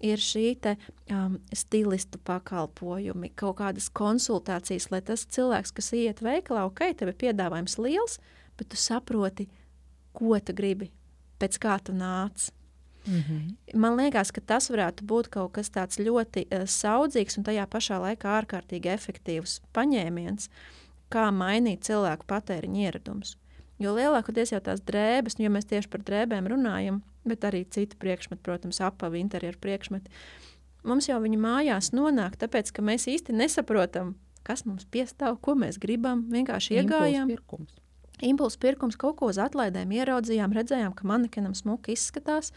ir 0.04 0.20
šī 0.20 0.46
te, 0.60 0.74
um, 1.08 1.38
stilistu 1.56 2.20
pakalpojumi, 2.28 3.30
kaut 3.40 3.56
kādas 3.62 3.88
konsultācijas, 3.88 4.90
lai 4.92 5.00
tas 5.06 5.24
cilvēks, 5.24 5.72
kas 5.72 5.92
iet 5.96 6.20
veikalā, 6.24 6.66
ok, 6.68 6.90
tev 6.98 7.14
ir 7.14 7.20
piedāvājums 7.24 7.78
liels, 7.80 8.18
bet 8.58 8.68
tu 8.74 8.80
saproti, 8.80 9.48
ko 10.14 10.36
tu 10.44 10.52
gribi, 10.54 10.90
pēc 11.44 11.60
kā 11.60 11.78
tu 11.84 11.92
nāc. 11.92 12.50
Mm 13.06 13.20
-hmm. 13.20 13.54
Man 13.74 13.96
liekas, 13.96 14.32
ka 14.32 14.40
tas 14.40 14.70
varētu 14.70 15.04
būt 15.04 15.28
kaut 15.28 15.52
kas 15.52 15.70
tāds 15.70 15.98
ļoti 16.00 16.46
uh, 16.48 16.64
saudzīgs 16.66 17.38
un 17.38 17.44
tajā 17.44 17.66
pašā 17.66 18.00
laikā 18.00 18.28
ārkārtīgi 18.40 18.88
efektīvs 18.88 19.60
paņēmiens, 19.74 20.48
kā 21.10 21.30
mainīt 21.30 21.84
cilvēku 21.84 22.24
patēriņa 22.26 22.80
ieradumus. 22.80 23.36
Jo 23.78 23.94
lielākoties 23.94 24.52
jau 24.52 24.60
tās 24.60 24.80
drēbes, 24.80 25.38
ja 25.38 25.50
mēs 25.50 25.66
tieši 25.66 25.88
par 25.88 26.00
drēbēm 26.00 26.46
runājam, 26.46 27.02
bet 27.24 27.44
arī 27.44 27.64
citu 27.70 27.96
priekšmetu, 27.98 28.42
protams, 28.42 28.80
apavi, 28.80 29.20
interjeru 29.20 29.58
priekšmeti, 29.60 30.10
mums 30.82 31.08
jau 31.08 31.20
viņi 31.20 31.36
mājās 31.36 31.92
nonāk, 31.92 32.36
tāpēc 32.36 32.72
ka 32.72 32.82
mēs 32.82 33.06
īsti 33.06 33.32
nesaprotam, 33.32 34.14
kas 34.42 34.64
mums 34.64 34.84
piestāv, 34.84 35.40
ko 35.40 35.54
mēs 35.54 35.78
gribam. 35.78 36.24
Vienkārši 36.30 36.74
iegājām. 36.74 37.30
Impulsu 37.30 37.83
Impulsu 38.22 38.60
pirkums 38.62 38.98
kaut 39.00 39.16
ko 39.18 39.30
uz 39.32 39.40
atlaidēm 39.42 39.90
ieraudzījām, 39.96 40.54
redzējām, 40.54 40.92
ka 40.94 41.08
manekenam 41.08 41.56
smuki 41.58 41.96
izskatās, 41.96 42.52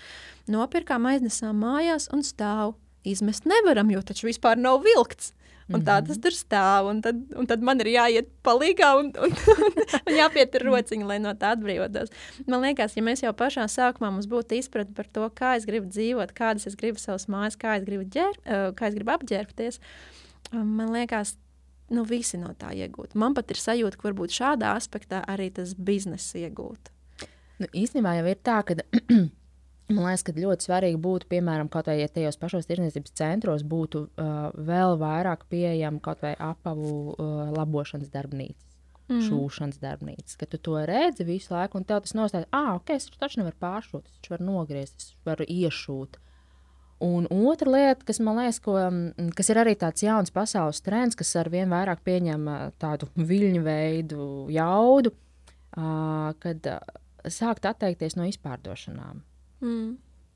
nopirkām, 0.52 1.08
aiznesām 1.10 1.58
mājās 1.63 2.12
un 2.13 2.22
stāv. 2.26 2.76
Izmest 3.08 3.48
nevaram, 3.48 3.89
jo 3.93 4.02
taču 4.04 4.28
vispār 4.28 4.60
nav 4.60 4.82
vilkts. 4.84 5.32
Un 5.67 5.84
tā 5.84 5.98
tas 6.06 6.20
tur 6.24 6.36
stāv, 6.36 6.88
un 6.88 7.02
tad, 7.04 7.17
un 7.36 7.48
tad 7.48 7.63
man 7.65 7.82
ir 7.84 7.89
jāiet 7.91 8.30
palīgā 8.46 8.91
un, 9.02 9.10
un, 9.20 9.34
un 10.08 10.13
jāpietur 10.15 10.63
rociņa, 10.70 11.08
lai 11.10 11.17
no 11.20 11.34
tā 11.39 11.52
atbrīvotos. 11.58 12.13
Man 12.48 12.63
liekas, 12.63 12.96
ja 12.96 13.04
mēs 13.04 13.24
jau 13.26 13.34
pašā 13.36 13.65
sākumā 13.72 14.13
mums 14.13 14.30
būtu 14.32 14.56
izpratne 14.62 14.96
par 14.96 15.10
to, 15.12 15.26
kā 15.36 15.58
es 15.60 15.67
gribu 15.67 15.91
dzīvot, 15.91 16.32
kādas 16.38 16.70
es 16.72 16.80
gribu 16.80 17.04
savas 17.04 17.28
mājas, 17.32 17.60
kā 17.60 17.76
es 17.80 17.88
gribu, 17.88 18.08
ģer, 18.15 18.39
kā 18.80 18.88
es 18.88 18.96
gribu 18.96 19.15
apģērbties, 19.17 19.82
man 20.56 20.96
liekas, 20.96 21.36
nu, 21.93 22.04
visi 22.08 22.39
no 22.41 22.54
tā 22.60 22.73
iegūtu. 22.76 23.17
Man 23.19 23.36
pat 23.38 23.52
ir 23.54 23.62
sajūta, 23.62 24.00
ka 24.00 24.10
varbūt 24.10 24.36
šādā 24.36 24.76
aspektā 24.78 25.23
arī 25.28 25.50
tas 25.56 25.73
biznesa 25.73 26.43
iegūtu. 26.43 26.93
Nu, 27.58 27.69
īstenībā 27.73 28.19
jau 28.19 28.30
ir 28.30 28.39
tā, 28.45 28.62
ka 28.67 28.78
Man 29.88 30.04
liekas, 30.04 30.26
ka 30.28 30.34
ļoti 30.36 30.67
svarīgi 30.67 30.97
būtu, 31.00 31.30
piemēram, 31.32 31.69
kaut 31.71 31.88
vai 31.88 32.02
ja 32.02 32.10
tajos 32.12 32.36
pašos 32.41 32.67
tirdzniecības 32.67 33.13
centros 33.15 33.63
būtu 33.63 34.02
uh, 34.04 34.50
vēl 34.67 34.97
vairāk 35.00 35.45
pieejama 35.47 36.02
kaut 36.04 36.26
vai 36.26 36.34
apavu 36.36 37.13
uh, 37.13 37.54
labošanas 37.56 38.12
darbnīca. 38.12 38.65
Mm. 39.08 39.21
Šūšanas 39.23 39.80
darbnīca, 39.80 40.34
ka 40.41 40.50
tu 40.52 40.60
to 40.60 40.76
redzi 40.84 41.23
visu 41.23 41.54
laiku, 41.56 41.80
un 41.80 41.88
tev 41.88 42.02
tas 42.04 42.12
nostājas, 42.17 42.50
ah, 42.52 42.73
ok, 42.76 42.91
es 42.97 43.08
taču 43.15 43.39
nevaru 43.39 43.56
pāršūt, 43.62 44.10
es 44.12 44.32
varu 44.34 44.47
nogriezt, 44.50 45.06
es 45.06 45.13
varu 45.23 45.47
iešūt. 45.47 46.19
Un 47.04 47.28
otra 47.30 47.70
lieta, 47.70 48.06
kas 48.08 48.18
man 48.26 48.40
liekas, 48.40 48.58
ko, 48.64 48.74
mm, 48.80 49.30
kas 49.38 49.52
ir 49.54 49.60
arī 49.62 49.76
tāds 49.78 50.02
jauns 50.02 50.34
pasaules 50.34 50.82
trends, 50.82 51.18
kas 51.18 51.36
ar 51.38 51.50
vien 51.54 51.70
vairāk 51.70 52.02
pieņem 52.08 52.48
tādu 52.82 53.10
viļņu 53.18 53.62
veidu 53.66 54.26
jaudu, 54.50 55.14
kad 55.78 56.72
sākt 57.30 57.70
atteikties 57.70 58.18
no 58.18 58.26
izpārdošanām. 58.26 59.22
Mm. 59.62 59.96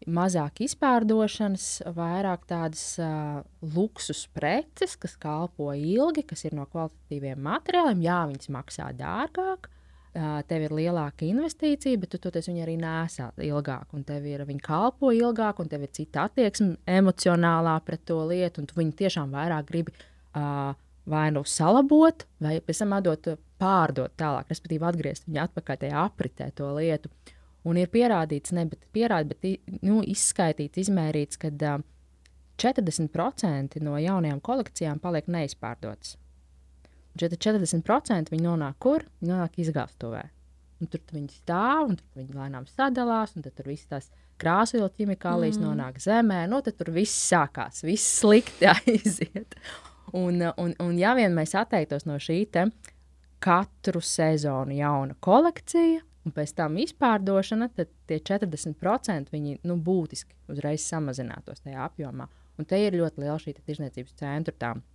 Mazāk 0.09 0.63
izpārdošanas, 0.65 1.65
vairāk 1.93 2.47
tādas 2.49 2.83
uh, 2.97 3.43
luksus 3.61 4.23
preces, 4.33 4.95
kas 4.97 5.13
kalpo 5.21 5.69
ilgi, 5.77 6.23
kas 6.25 6.41
ir 6.47 6.55
no 6.57 6.65
kvalitatīviem 6.65 7.37
materiāliem. 7.45 8.01
Jā, 8.01 8.23
viņas 8.31 8.49
maksā 8.53 8.87
dārgāk, 8.97 9.69
uh, 9.69 9.80
tev 10.13 10.65
ir 10.65 10.73
lielāka 10.75 11.23
investīcija, 11.27 11.99
bet 12.01 12.11
tu 12.11 12.19
toties 12.19 12.49
viņu 12.49 12.63
arī 12.65 12.75
nesā 12.81 13.29
ilgāk. 13.47 13.93
Un 13.95 14.03
tev 14.07 14.25
ir 14.27 14.43
viņa 14.47 14.63
kalpo 14.65 15.11
ilgāk, 15.15 15.61
un 15.63 15.69
tev 15.71 15.85
ir 15.85 15.93
cita 15.95 16.25
attieksme 16.27 16.75
emocionālā 16.99 17.77
pret 17.87 18.03
to 18.09 18.19
lietu, 18.27 18.61
un 18.61 18.67
tu 18.67 18.79
viņu 18.79 18.97
tiešām 19.03 19.35
vairāk 19.35 19.69
gribi. 19.71 19.95
Uh, 20.31 20.73
vai 21.11 21.29
nu 21.33 21.43
salabot, 21.47 22.25
vai 22.39 22.59
pēc 22.63 22.83
tam 22.83 22.95
atdot, 22.95 23.31
pārdot 23.59 24.13
tālāk, 24.19 24.51
respektīvi 24.51 24.85
atgriezt 24.87 25.25
viņu 25.27 25.41
atpakaļ 25.43 25.79
tajā 25.81 26.03
apritē, 26.05 26.51
to 26.55 26.69
lietu. 26.77 27.11
Un 27.67 27.77
ir 27.77 27.89
pierādīts, 27.93 28.53
ne 28.57 28.67
pierādi, 28.93 29.35
bet 29.35 29.81
nu, 29.85 29.99
izskaitīts, 30.01 30.85
izmērīts, 30.85 31.39
ka 31.41 31.51
uh, 31.51 31.83
40% 32.61 33.81
no 33.85 33.97
jaunajām 34.01 34.41
kolekcijām 34.43 34.99
paliek 35.01 35.29
neizpārdotas. 35.31 36.17
Un 37.11 37.19
40% 37.19 38.31
viņi 38.31 38.45
nonāk 38.45 38.77
kur? 38.79 39.03
Viņi 39.19 39.33
nonāk 39.33 39.59
izgāztuvē. 39.61 40.23
Un 40.81 40.89
tur 40.89 41.01
viņi 41.13 41.35
stāv, 41.35 41.91
un 41.91 41.97
tur 41.99 42.21
viņi 42.21 42.37
lēnām 42.37 42.65
sadalās, 42.69 43.35
un 43.35 43.45
tur 43.45 43.67
viss 43.69 43.89
tās 43.89 44.07
krāsvielu 44.41 44.89
ķimikālijas 44.95 45.59
mm. 45.59 45.65
nonāk 45.67 45.99
zemē. 46.01 46.45
Nu, 46.49 46.61
tad 46.65 46.79
tur 46.79 46.89
viss 46.95 47.27
sākās, 47.29 47.83
viss 47.85 48.21
slikti 48.21 48.69
aiziet. 48.73 49.57
Un, 50.17 50.41
un, 50.57 50.73
un 50.81 50.95
ja 50.99 51.13
vien 51.15 51.35
mēs 51.35 51.53
atteiktos 51.59 52.07
no 52.09 52.17
šī 52.19 52.43
katru 53.41 54.01
sezonu 54.05 54.75
jauna 54.77 55.15
kolekcija, 55.19 56.01
un 56.25 56.33
pēc 56.35 56.53
tam 56.57 56.75
izpārdošana, 56.77 57.71
tad 57.73 57.89
tie 58.09 58.19
40% 58.21 59.33
viņi 59.33 59.61
nu, 59.65 59.77
būtiski 59.81 60.37
uzreiz 60.53 60.85
samazinātos 60.85 61.63
tajā 61.65 61.87
apjomā. 61.87 62.27
Un 62.59 62.67
te 62.69 62.77
ir 62.77 62.97
ļoti 62.99 63.23
liela 63.23 63.39
šī 63.41 63.55
tirzniecības 63.57 64.19
centra 64.19 64.53
tā, 64.53 64.75
uh, 64.77 64.90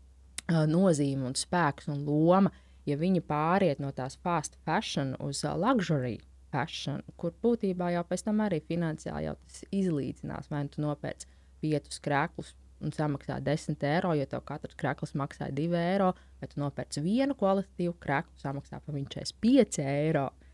nozīme 0.49 1.27
un 1.27 1.35
spēks 1.35 1.89
un 1.93 2.05
loma, 2.07 2.53
ja 2.87 2.97
viņi 2.97 3.23
pāriet 3.27 3.81
no 3.83 3.91
tās 3.93 4.19
fast 4.23 4.57
fashion 4.65 5.15
uz 5.21 5.43
luxury 5.45 6.19
fashion, 6.53 7.03
kur 7.17 7.35
būtībā 7.43 7.91
jau 7.97 8.05
pēc 8.07 8.23
tam 8.29 8.41
arī 8.45 8.61
finansiāli 8.63 9.27
jau 9.27 9.35
tas 9.47 9.65
izlīdzinās. 9.75 10.51
Vai 10.51 10.63
nu 10.65 10.73
tu 10.73 10.85
nopērci 10.85 11.27
piecus 11.61 12.01
krēklus 12.01 12.55
un 12.85 12.93
samaksā 12.93 13.41
10 13.43 13.83
eiro, 13.89 14.15
jo 14.15 14.27
tev 14.31 14.45
katrs 14.47 14.77
krēkls 14.79 15.17
maksā 15.19 15.51
2 15.51 15.79
eiro, 15.81 16.13
vai 16.41 16.49
tu 16.49 16.61
nopērci 16.61 17.03
vienu 17.03 17.35
kvalitatīvu 17.35 17.97
krēklu, 18.01 18.37
samaksā 18.43 18.81
par 18.85 18.95
viņu 18.95 19.15
45 19.17 19.83
eiro. 19.83 20.29
Uh, 20.31 20.46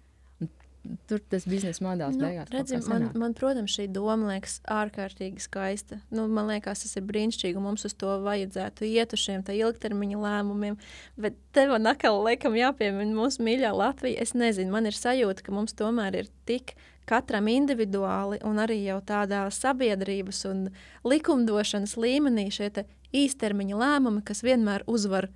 tur 1.06 1.20
tas 1.30 1.44
biznesa 1.46 1.84
modelis 1.84 2.16
nu, 2.16 2.24
beigās. 2.26 2.50
Redzi, 2.52 2.78
man, 2.90 3.08
man, 3.18 3.34
protams, 3.38 3.74
šī 3.76 3.86
doma 3.92 4.32
liekas 4.32 4.58
ārkārtīgi 4.70 5.42
skaista. 5.42 5.98
Nu, 6.14 6.26
man 6.30 6.48
liekas, 6.50 6.84
tas 6.84 6.96
ir 6.98 7.04
brīnišķīgi, 7.08 7.58
un 7.58 7.66
mums 7.68 7.86
uz 7.88 7.94
to 7.98 8.16
vajadzētu 8.24 8.86
iet 8.88 9.14
uz 9.14 9.22
šiem 9.22 9.44
ilgtermiņa 9.46 10.22
lēmumiem. 10.22 10.78
Bet 11.20 11.36
tev 11.56 11.74
atkal 11.78 12.22
liekam 12.26 12.56
jāpiemina 12.58 13.14
mūsu 13.16 13.44
mīļā 13.46 13.74
Latvija. 13.76 14.22
Es 14.22 14.34
nezinu, 14.34 14.74
man 14.74 14.88
ir 14.90 14.96
sajūta, 14.98 15.44
ka 15.46 15.54
mums 15.54 15.76
tomēr 15.78 16.22
ir 16.22 16.32
tik 16.48 16.74
katram 17.08 17.48
individuāli 17.50 18.40
un 18.46 18.60
arī 18.62 18.80
jau 18.84 19.00
tādā 19.06 19.44
sabiedrības 19.50 20.44
un 20.50 20.66
likumdošanas 21.06 21.96
līmenī 21.98 22.48
šie 22.54 22.70
īstermiņa 23.12 23.78
lēmumi, 23.78 24.22
kas 24.24 24.42
vienmēr 24.46 24.86
uzvar 24.90 25.28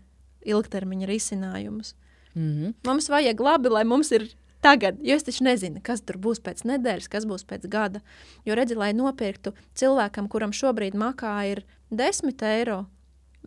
ilgtermiņa 0.47 1.09
risinājumus. 1.11 1.95
Mm 2.37 2.53
-hmm. 2.53 2.75
Mums 2.87 3.09
vajag 3.09 3.41
labi, 3.41 3.69
lai 3.69 3.85
mums 3.85 4.13
ir 4.13 4.29
tagad, 4.65 5.01
jo 5.05 5.17
es 5.17 5.27
taču 5.27 5.47
nezinu, 5.47 5.83
kas 5.85 6.03
tur 6.07 6.19
būs 6.23 6.43
pēc 6.45 6.65
nedēļas, 6.69 7.09
kas 7.13 7.27
būs 7.29 7.47
pēc 7.49 7.67
gada. 7.73 8.03
Jo 8.49 8.57
redzi, 8.59 8.79
lai 8.79 8.93
nopirktu 8.97 9.55
cilvēkam, 9.79 10.31
kuram 10.33 10.55
šobrīd 10.57 10.97
makā 10.99 11.35
ir 11.53 11.65
10 11.91 12.47
eiro, 12.51 12.85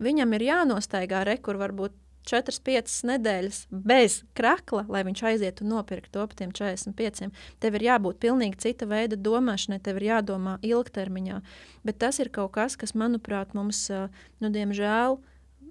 viņam 0.00 0.36
ir 0.36 0.46
jānostaigā 0.50 1.24
rekur 1.28 1.60
varbūt 1.60 1.96
4-5 2.28 3.00
nedēļas 3.08 3.60
bez 3.72 4.20
krakla, 4.36 4.84
lai 4.92 5.02
viņš 5.08 5.22
aizietu 5.32 5.64
un 5.64 5.74
nopirktu 5.74 6.12
to 6.14 6.24
par 6.28 6.36
tiem 6.36 6.52
45. 6.54 7.30
Tev 7.62 7.78
ir 7.78 7.86
jābūt 7.88 8.20
pilnīgi 8.22 8.60
cita 8.60 8.88
veida 8.90 9.16
domāšanai, 9.16 9.80
tev 9.82 10.00
ir 10.00 10.10
jādomā 10.10 10.58
ilgtermiņā. 10.66 11.40
Bet 11.86 12.00
tas 12.02 12.20
ir 12.20 12.30
kaut 12.34 12.52
kas, 12.56 12.76
kas, 12.80 12.94
manuprāt, 12.94 13.54
mums, 13.56 13.86
nu, 13.90 14.52
diemžēl, 14.52 15.18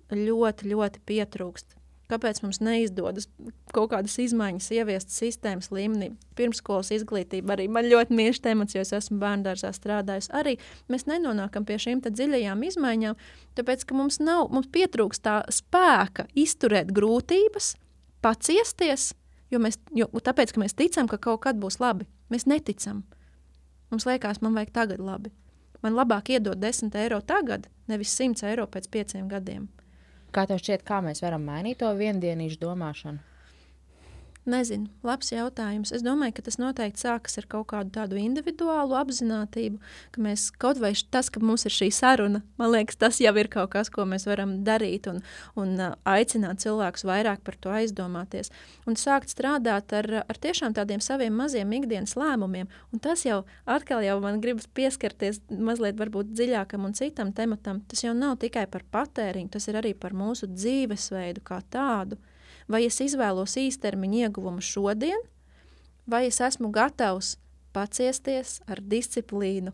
ļoti, 0.10 0.71
ļoti 0.73 1.06
pietrūkst. 1.06 1.79
Kāpēc 2.10 2.39
mums 2.41 2.58
neizdodas 2.65 3.28
kaut 3.69 3.91
kādas 3.91 4.15
izmaiņas 4.24 4.72
ieviest 4.74 5.12
sistēmas 5.13 5.69
līmenī? 5.69 6.08
Pirmskolas 6.39 6.89
izglītība 6.95 7.54
arī 7.54 7.67
man 7.69 7.86
ļoti 7.86 8.15
mīļš 8.17 8.39
temats, 8.48 8.74
jo 8.74 8.82
es 8.82 8.93
esmu 8.98 9.19
bērngārzā 9.22 9.69
strādājis. 9.76 10.32
Arī 10.34 10.56
mēs 10.89 11.06
nenonākam 11.06 11.67
pie 11.69 11.78
šīm 11.84 12.02
dziļajām 12.08 12.65
izmaiņām, 12.65 13.19
tāpēc 13.60 13.86
ka 13.86 14.00
mums, 14.00 14.17
nav, 14.26 14.48
mums 14.50 14.72
pietrūkst 14.74 15.26
tā 15.28 15.36
spēka 15.54 16.26
izturēt 16.34 16.89
grūtības, 16.98 17.76
paciesties, 18.26 19.12
jo 19.54 19.62
mēs, 19.62 19.78
jo, 19.93 20.10
tāpēc, 20.10 20.56
ka 20.56 20.63
mēs 20.65 20.74
ticam, 20.82 21.10
ka 21.12 21.22
kaut 21.22 21.43
kad 21.45 21.62
būs 21.62 21.78
labi. 21.84 22.10
Mēs 22.34 22.50
neticam. 22.50 23.04
Mums 23.93 24.10
liekas, 24.10 24.41
man 24.41 24.58
vajag 24.58 24.74
tagad 24.74 25.02
labi. 25.02 25.30
Man 25.86 25.95
labāk 25.95 26.34
iedot 26.34 26.58
10 26.60 26.98
eiro 27.00 27.22
tagad, 27.22 27.69
nevis 27.88 28.17
100 28.17 28.50
eiro 28.50 28.65
pēc 28.67 28.89
pieciem 28.91 29.30
gadiem. 29.30 29.69
Kā 30.36 30.46
tev 30.50 30.60
šķiet, 30.62 30.86
kā 30.86 31.00
mēs 31.02 31.24
varam 31.26 31.46
mainīt 31.50 31.80
to 31.82 31.89
viendienīšu 31.98 32.60
domāšanu? 32.62 33.29
Nezinu, 34.47 34.88
labs 35.04 35.34
jautājums. 35.34 35.91
Es 35.91 35.99
domāju, 36.02 36.38
ka 36.38 36.43
tas 36.45 36.56
noteikti 36.62 37.02
sākas 37.04 37.36
ar 37.41 37.45
kaut 37.52 37.67
kādu 37.73 37.91
tādu 37.97 38.15
individuālu 38.21 38.95
apziņotību, 38.95 39.80
ka 40.15 40.23
mēs 40.23 40.45
kaut 40.56 40.80
vai 40.80 40.93
tas, 41.12 41.28
ka 41.30 41.41
mums 41.43 41.67
ir 41.67 41.75
šī 41.75 41.89
saruna, 41.93 42.39
man 42.58 42.71
liekas, 42.71 42.95
tas 43.02 43.19
jau 43.19 43.34
ir 43.36 43.49
kaut 43.52 43.73
kas, 43.75 43.91
ko 43.91 44.06
mēs 44.08 44.23
varam 44.30 44.62
darīt 44.63 45.10
un, 45.12 45.19
un 45.60 45.75
aicināt 46.08 46.63
cilvēkus 46.63 47.04
vairāk 47.10 47.43
par 47.43 47.60
to 47.60 47.73
aizdomāties. 47.82 48.54
Un 48.88 48.95
sākt 48.99 49.36
strādāt 49.36 49.91
ar, 49.99 50.08
ar 50.23 50.41
tiešām 50.47 50.73
tādiem 50.78 51.04
saviem 51.04 51.36
maziem 51.36 51.75
ikdienas 51.75 52.15
lēmumiem. 52.15 52.71
Un 52.95 53.04
tas 53.04 53.28
jau 53.28 53.43
atkal 53.67 54.08
jau 54.08 54.17
man 54.23 54.39
gribas 54.39 54.71
pieskarties 54.71 55.43
mazliet 55.52 55.99
varbūt 55.99 56.32
dziļākam 56.32 56.88
un 56.88 56.95
citam 56.95 57.36
tematam. 57.36 57.84
Tas 57.91 58.08
jau 58.08 58.15
nav 58.15 58.39
tikai 58.39 58.69
par 58.71 58.88
patēriņu, 58.88 59.52
tas 59.52 59.67
ir 59.67 59.84
arī 59.84 59.93
par 59.99 60.15
mūsu 60.15 60.47
dzīvesveidu 60.56 61.43
kā 61.43 61.60
tādu 61.75 62.17
vai 62.69 62.86
es 62.88 62.99
izvēlos 63.03 63.58
īstermiņa 63.60 64.27
ieguvumu 64.27 64.63
šodien, 64.63 65.19
vai 66.10 66.27
es 66.29 66.39
esmu 66.41 66.71
gatavs 66.73 67.36
paciesties 67.73 68.60
ar 68.69 68.82
disciplīnu, 68.82 69.73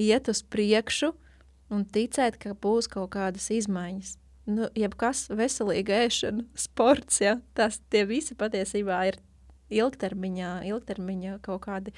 iet 0.00 0.28
uz 0.32 0.42
priekšu 0.44 1.12
un 1.72 1.84
ticēt, 1.84 2.38
ka 2.40 2.54
būs 2.54 2.88
kaut 2.92 3.10
kādas 3.16 3.48
izmaiņas. 3.54 4.16
Nu, 4.46 4.68
jebkas 4.78 5.26
veselīga 5.34 6.04
ēšana, 6.06 6.46
sports, 6.66 7.20
ja, 7.24 7.38
tas 7.58 7.80
tie 7.90 8.04
visi 8.06 8.36
patiesībā 8.38 9.00
ir 9.10 9.18
ilgtermiņā, 9.74 10.52
ilgtermiņā 10.70 11.40
kaut 11.42 11.64
kādi 11.66 11.94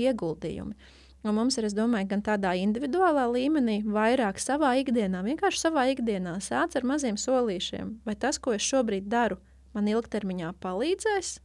ieguldījumi. 0.00 0.78
Un 1.20 1.36
mums 1.36 1.58
ir, 1.60 1.66
es 1.68 1.74
domāju, 1.76 2.08
gan 2.14 2.22
tādā 2.24 2.54
individuālā 2.56 3.26
līmenī, 3.28 3.82
vairāk 3.84 4.38
savā 4.40 4.70
ikdienā, 4.80 5.20
vienkārši 5.26 5.60
savā 5.66 5.84
ikdienā 5.92 6.38
sāc 6.40 6.78
ar 6.80 6.86
maziem 6.88 7.18
solīšiem. 7.20 7.98
Vai 8.08 8.14
tas, 8.16 8.38
ko 8.40 8.54
es 8.56 8.64
šobrīd 8.64 9.10
daru, 9.12 9.36
man 9.74 9.88
ilgtermiņā 9.90 10.52
palīdzēs, 10.62 11.38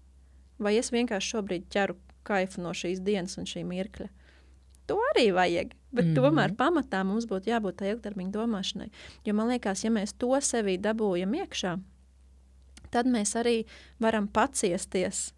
vai 0.60 0.76
es 0.80 0.92
vienkārši 0.96 1.36
šobrīd 1.36 1.68
ķeru 1.74 1.98
kaifu 2.26 2.64
no 2.64 2.74
šīs 2.74 3.02
dienas 3.06 3.38
un 3.38 3.50
šī 3.50 3.66
mirkļa. 3.68 4.10
To 4.90 5.00
arī 5.14 5.32
vajag, 5.34 5.74
bet 5.92 6.06
mm 6.06 6.12
-hmm. 6.12 6.16
tomēr 6.16 6.56
pamatā 6.58 7.04
mums 7.04 7.26
būtu 7.26 7.50
jābūt 7.50 7.82
tai 7.82 7.90
ilgtermiņa 7.94 8.32
domāšanai. 8.32 8.90
Jo 9.26 9.34
man 9.34 9.48
liekas, 9.48 9.84
ja 9.84 9.90
mēs 9.90 10.14
to 10.18 10.30
sevī 10.42 10.78
dabūjam 10.78 11.34
iekšā, 11.34 11.80
tad 12.92 13.06
mēs 13.06 13.36
arī 13.36 13.66
varam 14.00 14.28
paciesties 14.28 15.34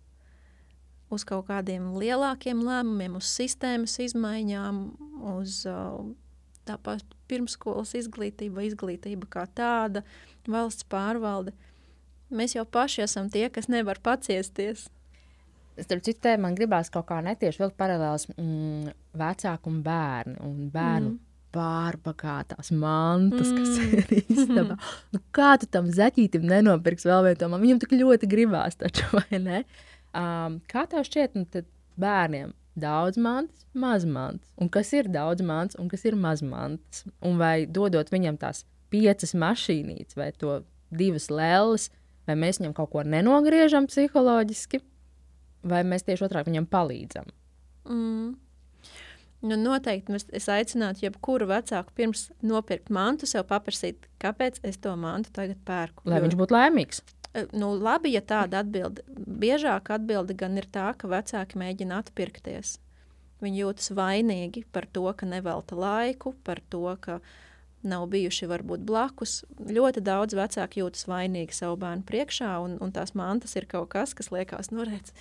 uz 1.09 1.23
kaut 1.23 1.47
kādiem 1.47 1.95
lielākiem 1.95 2.63
lēmumiem, 2.67 3.15
uz 3.15 3.29
sistēmas 3.31 3.99
izmaiņām, 3.99 4.81
uz 5.37 5.63
tāpat 6.67 7.03
pirmsskolas 7.31 7.93
izglītību, 7.95 8.65
izglītība 8.71 9.29
kā 9.31 9.45
tāda, 9.55 10.03
valsts 10.47 10.83
pārvalde. 10.83 11.53
Uh, 12.27 12.35
Mēs 12.35 12.57
jau 12.57 12.65
paši 12.67 13.05
esam 13.05 13.29
tie, 13.31 13.45
kas 13.53 13.69
nevar 13.71 14.01
paciesties. 14.03 14.87
Starp 15.77 16.03
citu, 16.03 16.33
man 16.41 16.57
gribās 16.57 16.89
kaut 16.91 17.05
kā 17.07 17.21
netieši 17.23 17.61
vilkt 17.61 17.77
paralēlus 17.79 18.27
mm, 18.33 18.91
vecāku 19.17 19.71
un 19.71 19.79
bērnu. 19.85 20.35
Un 20.43 20.69
bērnu 20.73 21.11
mm. 21.11 21.19
pārbagātās 21.55 22.71
mantas, 22.73 23.51
mm. 23.53 23.59
kas 23.61 23.77
ir 23.85 24.23
īstenībā. 24.25 24.77
Nu, 25.13 25.21
kā 25.31 25.53
tu 25.61 25.69
tam 25.71 25.91
zaķītim 25.93 26.47
nenopirksi 26.49 27.07
vēl 27.07 27.29
vienu 27.29 27.51
man? 27.53 27.63
Viņam 27.63 27.83
tik 27.83 27.93
ļoti 27.95 28.29
gribās, 28.31 28.79
taču, 28.81 29.05
vai 29.19 29.39
ne? 29.43 29.61
Um, 30.17 30.57
kā 30.67 30.87
tev 30.89 31.05
šķiet, 31.07 31.37
nu, 31.37 31.63
bērniem 32.01 32.51
daudz 32.77 33.21
mantas, 33.21 33.63
maz 33.77 34.03
mantas? 34.09 34.49
Un 34.59 34.73
kas 34.73 34.91
ir 34.97 35.07
daudz 35.13 35.45
mantas 35.45 35.79
un 35.79 35.87
kas 35.93 36.03
ir 36.09 36.17
maz 36.17 36.43
mantas? 36.45 37.05
Un 37.25 37.39
vai 37.39 37.69
dodot 37.69 38.11
viņam 38.13 38.41
tās 38.41 38.65
piecas 38.93 39.37
mašīnītes 39.37 40.17
vai 40.17 40.31
to 40.37 40.59
divas 40.89 41.29
lēlas, 41.33 41.89
vai 42.27 42.35
mēs 42.39 42.61
viņam 42.61 42.75
kaut 42.77 42.91
ko 42.93 43.03
nenogriežam 43.07 43.87
psiholoģiski, 43.89 44.81
vai 45.67 45.83
mēs 45.87 46.05
tieši 46.07 46.27
otrādi 46.27 46.51
viņam 46.51 46.67
palīdzam? 46.71 47.31
Mm. 47.87 48.35
Nu, 49.47 49.57
noteikti 49.61 50.17
es 50.35 50.47
aicinātu 50.49 51.05
jebkuru 51.05 51.45
vecāku 51.51 51.93
pirms 51.95 52.27
nopirkt 52.41 52.89
mantu, 52.93 53.29
sev 53.29 53.45
paprasīt, 53.49 54.07
kāpēc 54.21 54.57
es 54.65 54.79
to 54.81 54.95
mantu 54.97 55.31
tagad 55.35 55.61
pērku. 55.67 56.07
Lai 56.09 56.17
jo... 56.17 56.25
viņš 56.25 56.37
būtu 56.39 56.57
laimīgs. 56.57 57.03
E, 57.37 57.45
nu, 57.53 57.75
labi, 57.77 58.15
ja 58.15 58.23
tāda 58.25 58.63
atbilde. 58.63 59.05
Biežāk 59.13 59.91
atbilde 59.93 60.33
gan 60.37 60.57
ir 60.57 60.65
tā, 60.73 60.89
ka 60.97 61.09
vecāki 61.11 61.61
mēģina 61.61 62.01
atpirkties. 62.01 62.79
Viņi 63.45 63.61
jūtas 63.61 63.91
vainīgi 63.93 64.65
par 64.73 64.87
to, 64.89 65.05
ka 65.13 65.29
nevelta 65.29 65.77
laiku, 65.77 66.33
par 66.43 66.63
to, 66.73 66.87
ka 66.97 67.19
uh, 67.19 67.35
nav 67.87 68.05
bijuši 68.11 68.47
varbūt 68.49 68.83
blakus. 68.87 69.39
Ļoti 69.57 70.01
daudz 70.05 70.35
vecāku 70.37 70.81
jūtas 70.81 71.07
vainīgi 71.09 71.55
savu 71.55 71.77
bērnu 71.81 72.05
priekšā, 72.07 72.49
un, 72.63 72.75
un 72.83 72.91
tās 72.95 73.13
mantas 73.17 73.55
ir 73.59 73.67
kaut 73.69 73.89
kas, 73.93 74.13
kas 74.17 74.31
liekas, 74.33 74.71
nu, 74.75 74.85
redz, 74.87 75.13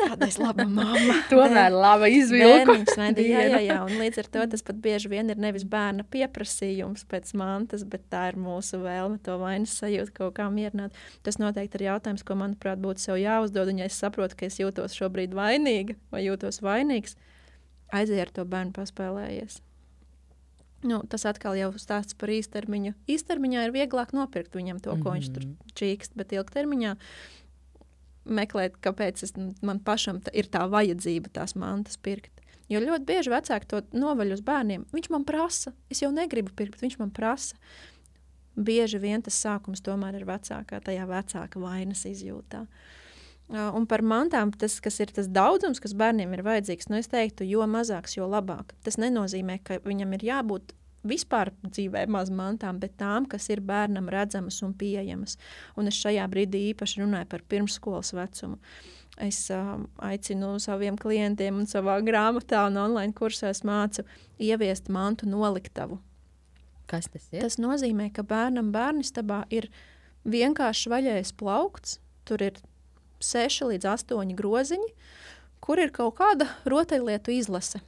kāda 0.00 0.28
ir 0.30 0.38
laba 0.42 0.66
mamma. 0.68 1.18
Tomēr 1.32 1.74
laba 1.74 2.08
izvilka. 2.12 2.76
jā, 3.20 3.44
jā, 3.52 3.60
jā, 3.66 3.78
un 3.84 3.98
līdz 4.00 4.22
ar 4.24 4.30
to 4.36 4.46
tas 4.54 4.64
pat 4.66 4.80
bieži 4.84 5.12
vien 5.12 5.32
ir 5.32 5.40
nevis 5.40 5.66
bērna 5.68 6.06
pieprasījums 6.10 7.06
pēc 7.10 7.34
mantas, 7.38 7.84
bet 7.88 8.08
tā 8.12 8.26
ir 8.32 8.40
mūsu 8.40 8.80
vēlme 8.82 9.20
to 9.24 9.36
vainas 9.42 9.76
sajūtu 9.80 10.16
kaut 10.16 10.36
kā 10.38 10.48
mierināt. 10.52 10.96
Tas 11.26 11.40
noteikti 11.42 11.80
ir 11.80 11.88
jautājums, 11.90 12.24
ko, 12.26 12.38
manuprāt, 12.40 12.80
būtu 12.82 13.06
sev 13.06 13.20
jāuzdod, 13.20 13.72
un 13.72 13.84
ja 13.84 13.90
es 13.90 14.00
saprotu, 14.00 14.38
ka 14.40 14.48
es 14.48 14.60
jūtos 14.62 14.96
šobrīd 14.96 15.36
vainīga 15.36 15.98
vai 16.14 16.24
jūtos 16.26 16.62
vainīgs, 16.64 17.18
aiziet 17.94 18.26
ar 18.26 18.34
to 18.34 18.48
bērnu 18.48 18.74
paspēlējies. 18.76 19.60
Nu, 20.84 21.00
tas 21.08 21.24
atkal 21.24 21.56
jau 21.56 21.70
stāsts 21.80 22.16
par 22.20 22.28
īstermiņu. 22.28 22.92
Īstermiņā 23.08 23.62
ir 23.64 23.72
vieglāk 23.72 24.12
nopirkt 24.12 24.56
viņam 24.56 24.82
to, 24.84 24.92
ko 24.92 24.96
mm 24.96 25.04
-hmm. 25.04 25.14
viņš 25.14 25.28
tur 25.32 25.74
čīkst, 25.80 26.12
bet 26.14 26.32
ilgtermiņā 26.36 26.96
meklēt, 28.24 28.76
kāpēc 28.84 29.22
es, 29.24 29.32
man 29.62 29.80
pašam 29.80 30.20
tā, 30.20 30.32
ir 30.32 30.48
tā 30.48 30.64
vajadzība 30.68 31.32
tās 31.32 31.54
mantas 31.54 31.96
pirkt. 31.96 32.40
Jo 32.68 32.80
ļoti 32.80 33.04
bieži 33.04 33.32
vecāki 33.32 33.68
to 33.68 33.82
novaļ 33.92 34.32
uz 34.32 34.40
bērniem. 34.44 34.86
Viņš 34.92 35.10
man 35.12 35.24
prasa, 35.24 35.72
es 35.92 36.00
jau 36.02 36.10
negribu 36.12 36.52
pirkt, 36.56 36.80
viņš 36.80 36.98
man 36.98 37.10
prasa. 37.10 37.56
Bieži 38.56 38.98
vien 38.98 39.22
tas 39.22 39.36
sākums 39.36 39.82
tomēr 39.84 40.14
ir 40.14 40.24
vecākā, 40.24 40.80
tajā 40.80 41.06
vecāka 41.06 41.60
vainas 41.60 42.04
izjūtā. 42.08 42.66
Un 43.52 43.84
par 43.84 44.00
mantām, 44.00 44.54
tas, 44.56 44.78
kas 44.80 44.96
ir 45.04 45.10
tas 45.12 45.28
daudzums, 45.28 45.80
kas 45.82 45.92
bērniem 46.00 46.32
ir 46.32 46.42
vajadzīgs, 46.46 46.88
nu 46.88 46.96
es 46.96 47.10
teiktu, 47.12 47.44
jo 47.44 47.66
mazāks, 47.68 48.16
jo 48.16 48.24
labāk. 48.30 48.72
Tas 48.86 48.96
nenozīmē, 48.96 49.58
ka 49.66 49.82
viņam 49.84 50.16
ir 50.16 50.24
jābūt 50.30 50.72
vispār 51.04 51.52
dzīvē 51.62 52.06
maz 52.08 52.32
mantām, 52.32 52.80
bet 52.80 52.96
tām, 53.00 53.28
kas 53.28 53.50
ir 53.52 53.60
bērnam 53.64 54.08
redzamas 54.12 54.62
un 54.64 54.72
pieejamas. 54.80 55.36
Un 55.76 55.92
es 55.92 56.00
šajā 56.00 56.24
brīdī 56.32 56.70
īpaši 56.72 57.04
runāju 57.04 57.28
par 57.30 57.44
pirmsskolas 57.52 58.14
vecumu. 58.16 58.58
Es 59.20 59.44
uh, 59.54 59.76
aicinu 60.02 60.56
saviem 60.58 60.96
klientiem 60.98 61.60
un 61.60 61.68
savā 61.70 62.00
grāmatā 62.02 62.64
un 62.66 62.80
online 62.80 63.14
kursā 63.14 63.52
mācu 63.62 64.02
ieviest 64.42 64.88
mantu 64.90 65.28
noliktavu. 65.30 66.00
Kas 66.90 67.06
tas 67.12 67.28
ir? 67.30 67.44
Tas 67.44 67.60
nozīmē, 67.60 68.08
ka 68.12 68.24
bērnam 68.26 68.72
bērnistabā 68.74 69.44
ir 69.54 69.68
vienkārši 70.24 70.90
vaļais 70.90 71.36
plaukts, 71.38 72.00
tur 72.26 72.42
ir 72.42 72.58
6 73.20 73.68
līdz 73.70 73.90
8 73.94 74.34
groziņi, 74.38 74.92
kur 75.64 75.80
ir 75.80 75.92
kaut 75.94 76.16
kāda 76.20 76.48
rotaļlietu 76.68 77.34
izlase. 77.34 77.80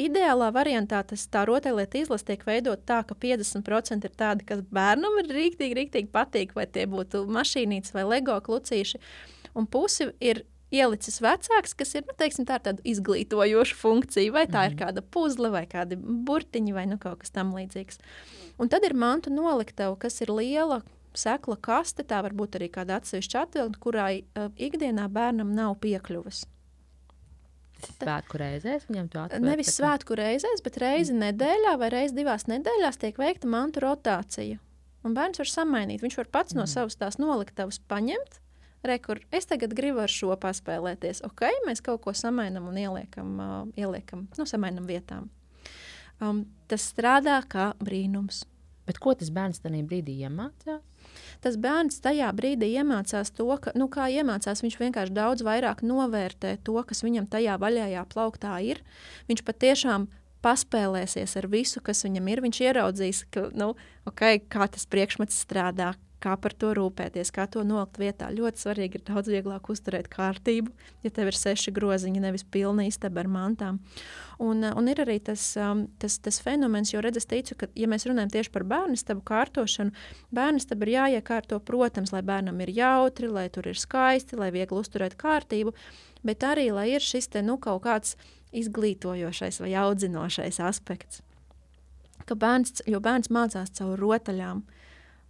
Ideālā 0.00 0.48
variantā 0.54 1.02
tas 1.04 1.26
tā 1.28 1.42
rotaļlieta 1.46 2.00
izlase 2.00 2.30
tiek 2.30 2.46
veidot 2.48 2.80
tā, 2.88 3.02
ka 3.04 3.14
50% 3.14 4.08
ir 4.08 4.14
tādi, 4.16 4.46
kas 4.48 4.62
bērnam 4.72 5.18
ir 5.20 5.28
rīktīgi, 5.36 5.76
rīktīgi 5.76 6.08
patīk, 6.12 6.54
vai 6.56 6.64
tie 6.66 6.86
būtu 6.88 7.26
mašīnītes 7.28 7.92
vai 7.92 8.06
lego 8.08 8.38
klucīši, 8.40 9.00
un 9.54 9.68
pusi 9.68 10.08
ir 10.24 10.46
ielicis 10.72 11.20
vecāks, 11.20 11.76
kas 11.76 11.92
ir 11.98 12.06
nu, 12.08 12.16
teiksim, 12.18 12.46
tā 12.48 12.56
tāda 12.64 12.80
izglītojoša 12.88 13.76
funkcija, 13.76 14.32
vai 14.32 14.46
tā 14.46 14.48
mm 14.48 14.56
-hmm. 14.56 14.66
ir 14.66 14.74
mhm. 14.74 14.82
kāda 14.82 15.02
puzle, 15.02 15.50
vai 15.50 15.66
kādi 15.66 15.96
burtiņi, 16.00 16.72
vai 16.72 16.86
nu, 16.86 16.98
kaut 16.98 17.18
kas 17.20 17.30
tam 17.30 17.52
līdzīgs. 17.54 18.00
Un 18.58 18.68
tad 18.68 18.84
ir 18.84 18.94
mantu 18.94 19.30
noliktava, 19.30 19.96
kas 19.96 20.20
ir 20.20 20.30
liela 20.30 20.82
sekla 21.18 21.56
kaste, 21.60 22.04
tā 22.06 22.22
var 22.24 22.34
būt 22.36 22.58
arī 22.58 22.70
kāda 22.72 23.00
atsevišķa 23.00 23.44
atvilkne, 23.46 23.80
kurai 23.82 24.14
uh, 24.22 24.50
ikdienā 24.56 25.08
bērnam 25.12 25.52
nav 25.56 25.76
piekļuves. 25.82 26.44
Svētku 27.82 28.38
reizēs 28.38 28.84
viņam 28.86 29.08
to 29.10 29.20
atvērt? 29.24 29.42
Nevis 29.42 29.72
svētku 29.74 30.16
reizēs, 30.18 30.62
bet 30.62 30.78
reizi 30.82 31.14
mm. 31.14 31.24
nedēļā 31.26 31.72
vai 31.80 31.88
reizi 31.94 32.14
divās 32.20 32.46
nedēļās 32.50 33.00
tiek 33.02 33.18
veikta 33.18 33.50
mantu 33.50 33.82
rotācija. 33.82 34.60
Un 35.02 35.16
bērns 35.16 35.42
var 35.42 35.50
samainīt. 35.50 36.02
Viņš 36.04 36.18
var 36.20 36.30
pats 36.36 36.54
mm. 36.54 36.62
no 36.62 36.68
savas 36.70 36.98
tās 37.00 37.18
noliktavas 37.18 37.80
paņemt. 37.90 38.38
Rekur, 38.86 39.20
es 39.34 39.46
tagad 39.50 39.74
gribu 39.78 40.02
ar 40.02 40.10
šo 40.10 40.34
paspēlēties. 40.42 41.22
Ok, 41.26 41.44
mēs 41.66 41.82
kaut 41.86 42.02
ko 42.06 42.14
samainām 42.18 42.66
un 42.70 42.78
ieliekam, 42.78 43.34
uh, 43.38 43.58
ieliekam 43.78 44.26
nu, 44.38 44.46
samainam 44.46 44.86
vietām. 44.86 45.28
Um, 46.22 46.44
tas 46.70 46.86
strādā 46.90 47.40
kā 47.50 47.72
brīnums. 47.82 48.44
Bet 48.86 48.98
ko 49.02 49.14
tas 49.18 49.30
bērns 49.34 49.62
tajā 49.62 49.82
brīdī 49.86 50.18
iemācās? 50.26 50.82
Tas 51.42 51.56
bērns 51.58 51.98
tajā 52.04 52.28
brīdī 52.38 52.68
iemācās 52.78 53.32
to, 53.34 53.48
ka, 53.58 53.72
nu, 53.74 53.88
kā 53.90 54.06
iemācās, 54.14 54.62
viņš 54.62 54.78
vienkārši 54.78 55.14
daudz 55.16 55.42
vairāk 55.42 55.82
novērtē 55.82 56.54
to, 56.62 56.76
kas 56.86 57.02
viņam 57.02 57.26
tajā 57.32 57.56
vaļajā 57.58 58.04
plauktā 58.12 58.60
ir. 58.62 58.82
Viņš 59.26 59.42
patiešām 59.48 60.06
paspēlēsies 60.42 61.34
ar 61.40 61.48
visu, 61.50 61.82
kas 61.82 62.04
viņam 62.06 62.30
ir. 62.30 62.42
Viņš 62.46 62.62
ieraudzīs, 62.62 63.24
ka, 63.34 63.48
nu, 63.58 63.72
okay, 64.06 64.38
kā 64.38 64.70
tas 64.70 64.86
priekšmets 64.90 65.42
strādā, 65.42 65.92
kā 66.22 66.34
par 66.40 66.54
to 66.54 66.72
rūpēties, 66.76 67.32
kā 67.34 67.46
to 67.50 67.64
nolikt 67.66 67.98
vietā. 68.00 68.28
Ļoti 68.32 68.62
svarīgi 68.62 68.98
ir 68.98 69.04
daudz 69.08 69.30
vieglāk 69.32 69.68
uzturēt 69.72 70.08
kārtību, 70.12 70.72
ja 71.04 71.12
tev 71.14 71.32
ir 71.32 71.38
seši 71.38 71.74
groziņi, 71.74 72.22
nevis 72.22 72.44
pilna 72.44 72.86
istaba 72.88 73.22
ar 73.22 73.30
mantām. 73.32 73.80
Un, 74.42 74.64
un 74.64 74.90
ir 74.90 75.02
arī 75.04 75.18
tas, 75.22 75.44
um, 75.60 75.84
tas, 76.02 76.18
tas 76.22 76.40
fenomens, 76.42 76.92
jo 76.94 77.02
redz, 77.04 77.20
es 77.22 77.28
teicu, 77.30 77.56
ka, 77.58 77.68
ja 77.78 77.88
mēs 77.90 78.06
runājam 78.08 78.32
tieši 78.36 78.52
par 78.54 78.66
bērnu 78.70 78.98
stabu 78.98 79.24
kārtošanu, 79.28 79.94
bērnu 80.34 80.62
stabu 80.62 80.86
ir 80.88 80.94
jāiekārto, 80.96 81.60
protams, 81.62 82.14
lai 82.14 82.22
bērnam 82.26 82.60
ir 82.64 82.74
jautri, 82.74 83.30
lai 83.30 83.48
tur 83.52 83.70
ir 83.70 83.78
skaisti, 83.78 84.38
lai 84.38 84.52
viegli 84.54 84.78
uzturēt 84.78 85.18
kārtību, 85.20 85.74
bet 86.26 86.46
arī, 86.46 86.70
lai 86.74 86.88
ir 86.94 87.04
šis 87.04 87.30
te, 87.34 87.42
nu, 87.46 87.58
kaut 87.62 87.84
kāds 87.86 88.16
izglītojošais 88.52 89.62
vai 89.62 89.74
audzinošais 89.80 90.60
aspekts. 90.62 91.22
Ka 92.26 92.36
bērns, 92.38 92.84
jo 92.86 93.00
bērns 93.02 93.32
mācās 93.34 93.72
caur 93.74 93.98
rotaļām, 93.98 94.60
uh, 94.62 94.81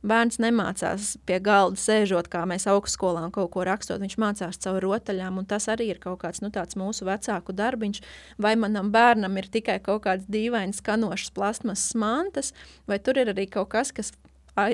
Bērns 0.03 0.41
nemācās 0.43 1.13
pie 1.27 1.37
galda 1.39 1.79
sēžot, 1.79 2.27
kā 2.33 2.43
mēs 2.51 2.67
augstskolā 2.71 3.23
un 3.23 3.35
kaut 3.35 3.53
ko 3.55 3.63
rakstot. 3.67 4.01
Viņš 4.03 4.17
mācās 4.19 4.59
caur 4.65 4.83
rotaļām, 4.83 5.39
un 5.39 5.47
tas 5.47 5.69
arī 5.71 5.93
ir 5.93 6.01
kaut 6.03 6.25
kāds 6.25 6.43
nu, 6.43 6.51
mūsu 6.51 7.07
vecāku 7.07 7.55
darbiņš. 7.55 8.03
Vai 8.43 8.57
manam 8.59 8.91
bērnam 8.95 9.39
ir 9.39 9.47
tikai 9.47 9.79
kaut 9.85 10.03
kāds 10.09 10.27
dīvains, 10.27 10.83
skanošs 10.83 11.31
plasmasas 11.37 11.95
mantas, 11.95 12.51
vai 12.91 12.99
tur 12.99 13.23
ir 13.23 13.31
arī 13.31 13.47
kaut 13.47 13.71
kas, 13.77 13.95
kas 13.95 14.11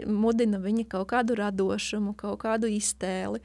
mudina 0.06 0.58
viņa 0.58 0.86
kaut 0.90 1.08
kādu 1.12 1.36
radošumu, 1.38 2.14
kaut 2.16 2.40
kādu 2.42 2.70
iztēli. 2.72 3.42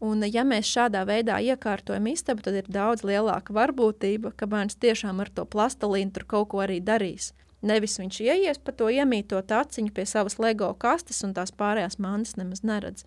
Un, 0.00 0.24
ja 0.26 0.44
mēs 0.44 0.68
šādā 0.68 1.04
veidā 1.08 1.40
iekārtojam 1.44 2.06
istabu, 2.10 2.42
tad 2.42 2.56
ir 2.56 2.68
daudz 2.68 3.04
lielāka 3.04 3.52
varbūtība, 3.52 4.32
ka 4.36 4.48
bērns 4.48 4.80
tiešām 4.80 5.20
ar 5.20 5.30
to 5.30 5.44
plastelīnu 5.44 6.12
tur 6.12 6.24
kaut 6.24 6.50
ko 6.52 6.64
arī 6.64 6.80
darīs. 6.80 7.32
Nevis 7.60 7.98
viņš 8.00 8.22
ieies 8.24 8.58
pa 8.64 8.72
to 8.72 8.88
iemītot 8.88 9.52
aciņu 9.52 9.92
pie 9.92 10.06
savas 10.08 10.38
LEGO 10.40 10.70
kastes 10.80 11.20
un 11.26 11.34
tās 11.36 11.52
pārējās 11.52 11.98
mantas 12.00 12.38
nemaz 12.40 12.62
neredz. 12.64 13.04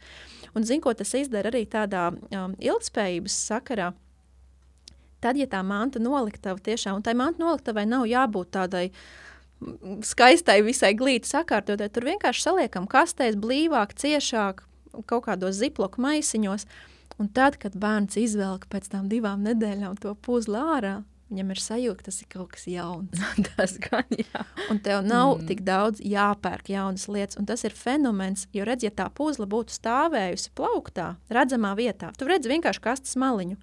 Un 0.53 0.65
zinu, 0.67 0.83
ko 0.85 0.93
tas 0.93 1.15
izdara 1.17 1.49
arī 1.49 1.63
tādā 1.65 2.11
um, 2.13 2.53
ilgspējības 2.61 3.37
sakarā. 3.49 3.91
Tad, 5.23 5.39
ja 5.39 5.47
tā 5.49 5.63
manta 5.65 6.01
noliktava 6.03 6.61
tiešām, 6.61 6.99
un 6.99 7.05
tai 7.05 7.15
manta 7.17 7.41
noliktavai 7.41 7.85
nav 7.89 8.05
jābūt 8.11 8.51
tādai 8.53 8.83
mm, 8.91 10.03
skaistai, 10.05 10.59
visai 10.67 10.91
glīti 10.99 11.31
sakārtotai, 11.31 11.87
tur 11.89 12.05
vienkārši 12.11 12.45
saliekam 12.45 12.85
kastēs 12.91 13.39
blīvāk, 13.39 13.95
ciešāk, 13.97 14.61
kaut 15.09 15.25
kādos 15.29 15.57
ziploku 15.57 16.03
maisiņos, 16.03 16.67
un 17.23 17.31
tad, 17.33 17.57
kad 17.61 17.79
bērns 17.79 18.19
izvelk 18.19 18.67
pēc 18.69 18.91
tām 18.91 19.07
divām 19.09 19.41
nedēļām 19.47 19.97
to 20.03 20.13
puzli 20.27 20.59
ārā, 20.59 20.99
Viņam 21.31 21.53
ir 21.53 21.59
sajūta, 21.63 22.03
tas 22.09 22.19
ir 22.21 22.27
kaut 22.29 22.51
kas 22.53 22.65
jauns. 22.69 23.21
tas 23.55 23.77
gan 23.81 24.09
jā. 24.13 24.43
Un 24.69 24.81
tev 24.83 25.01
nav 25.05 25.37
mm. 25.37 25.47
tik 25.49 25.63
daudz 25.65 26.03
jāpērk 26.03 26.69
jaunas 26.69 27.07
lietas. 27.09 27.39
Un 27.39 27.47
tas 27.49 27.63
ir 27.65 27.73
fenomens, 27.77 28.45
jo 28.53 28.67
redz, 28.67 28.85
ja 28.85 28.91
tā 28.93 29.07
puzle 29.09 29.47
būtu 29.49 29.73
stāvējusi 29.73 30.51
plauktā, 30.57 31.13
redzamā 31.33 31.73
vietā, 31.79 32.11
tu 32.17 32.27
redzi 32.29 32.51
vienkārši 32.51 32.83
kastes 32.83 33.17
maliņu. 33.19 33.57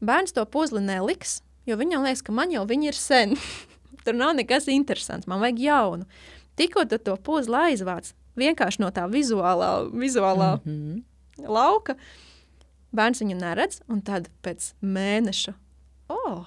Bērns 0.00 0.32
to 0.36 0.44
puzli 0.46 0.80
neliks, 0.84 1.42
jo 1.68 1.76
viņam 1.76 2.06
liekas, 2.06 2.22
ka 2.24 2.32
man 2.32 2.54
jau 2.54 2.64
viņa 2.68 2.92
ir 2.92 2.98
sen. 2.98 3.36
Tur 4.06 4.16
nav 4.16 4.36
nekas 4.38 4.70
interesants, 4.72 5.28
man 5.28 5.42
vajag 5.42 5.60
jaunu. 5.66 6.08
Tikko 6.58 6.86
tu 6.90 6.98
to 7.02 7.18
puzli 7.22 7.58
aizvāc, 7.68 8.14
vienkārši 8.38 8.82
no 8.82 8.90
tā 8.94 9.04
vizuālā, 9.10 9.90
vizuālā 9.92 10.54
mm 10.56 10.72
-hmm. 10.72 11.48
lauka, 11.52 11.94
bērns 12.92 13.20
viņu 13.22 13.36
neredz, 13.38 13.82
un 13.88 14.00
tad 14.02 14.30
pēc 14.42 14.72
mēneša, 14.82 15.54
oh, 16.08 16.46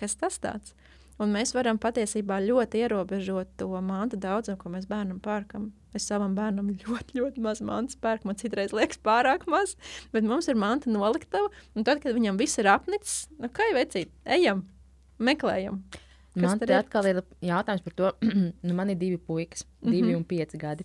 kas 0.00 0.16
tas 0.20 0.38
tāds? 0.42 0.74
Un 1.16 1.32
mēs 1.32 1.54
varam 1.56 1.78
patiesībā 1.80 2.42
ļoti 2.44 2.82
ierobežot 2.84 3.54
to 3.60 3.70
mantu 3.80 4.18
daudzumu, 4.20 4.58
ko 4.60 4.72
mēs 4.74 4.84
bērnam 4.90 5.20
pērkam. 5.24 5.70
Es 5.96 6.04
savam 6.10 6.34
bērnam 6.36 6.68
ļoti, 6.82 7.16
ļoti 7.16 7.44
maz 7.44 7.62
mantas 7.64 7.96
pērku. 8.00 8.28
Man 8.28 8.40
citreiz 8.40 8.74
liekas 8.76 9.00
pārāk 9.04 9.46
maz, 9.50 9.76
bet 10.12 10.26
mums 10.28 10.50
ir 10.52 10.58
manta 10.60 10.92
noliktava. 10.92 11.48
Un 11.74 11.86
tad, 11.88 12.02
kad 12.04 12.16
viņam 12.16 12.40
viss 12.40 12.60
ir 12.60 12.68
apnicis, 12.72 13.30
nu, 13.40 13.48
kā 13.48 13.70
jau 13.70 13.78
vecīt, 13.78 14.12
ejam, 14.36 14.66
meklējam. 15.16 15.80
Kas 16.36 16.44
man 16.44 16.60
te 16.60 16.68
ir? 16.68 16.76
atkal 16.76 17.08
ir 17.08 17.22
jautājums 17.48 17.86
par 17.86 17.96
to, 17.96 18.12
nu, 18.66 18.76
man 18.76 18.92
ir 18.92 19.00
divi 19.00 19.16
puikas, 19.16 19.64
divi 19.80 20.02
mm 20.02 20.10
-hmm. 20.10 20.16
un 20.20 20.24
pieci 20.24 20.60
gadi. 20.60 20.84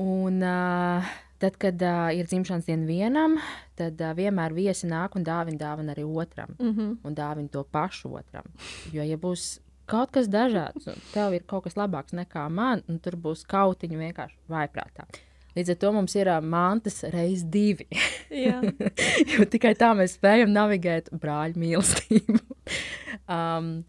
Un, 0.00 0.40
uh, 0.40 1.12
Tad, 1.42 1.56
kad 1.58 1.82
uh, 1.82 2.12
ir 2.14 2.28
dzimšanas 2.30 2.68
diena 2.68 2.86
vienam, 2.86 3.32
tad 3.78 3.98
uh, 3.98 4.12
vienmēr 4.14 4.54
viesi 4.54 4.86
nāk 4.86 5.16
un 5.18 5.24
dāvina 5.26 5.58
dāvana 5.58 5.96
arī 5.96 6.04
otram. 6.06 6.54
Mm 6.58 6.74
-hmm. 6.76 6.96
Un 7.02 7.14
dāvina 7.18 7.50
to 7.50 7.64
pašu 7.64 8.14
otram. 8.14 8.44
Jo, 8.92 9.02
ja 9.02 9.16
būs 9.16 9.58
kaut 9.86 10.10
kas 10.10 10.28
dažāds, 10.28 10.86
un 10.86 10.94
tev 11.12 11.34
ir 11.34 11.42
kaut 11.42 11.64
kas 11.64 11.74
labāks 11.74 12.14
nekā 12.14 12.48
man, 12.48 12.82
un 12.88 12.98
tur 12.98 13.16
būs 13.16 13.44
kautiņa 13.46 13.98
vienkārši 13.98 14.36
vaiprātā. 14.48 15.06
Līdz 15.56 15.70
ar 15.70 15.76
to 15.76 15.92
mums 15.92 16.14
ir 16.14 16.28
uh, 16.28 16.40
mantas 16.40 17.02
reizes 17.02 17.44
divi. 17.44 17.88
jo 19.36 19.44
tikai 19.44 19.74
tā 19.74 19.90
mēs 19.98 20.14
spējam 20.16 20.52
navigēt 20.52 21.10
brāļu 21.10 21.60
mīlestību. 21.60 22.38
um, 23.36 23.84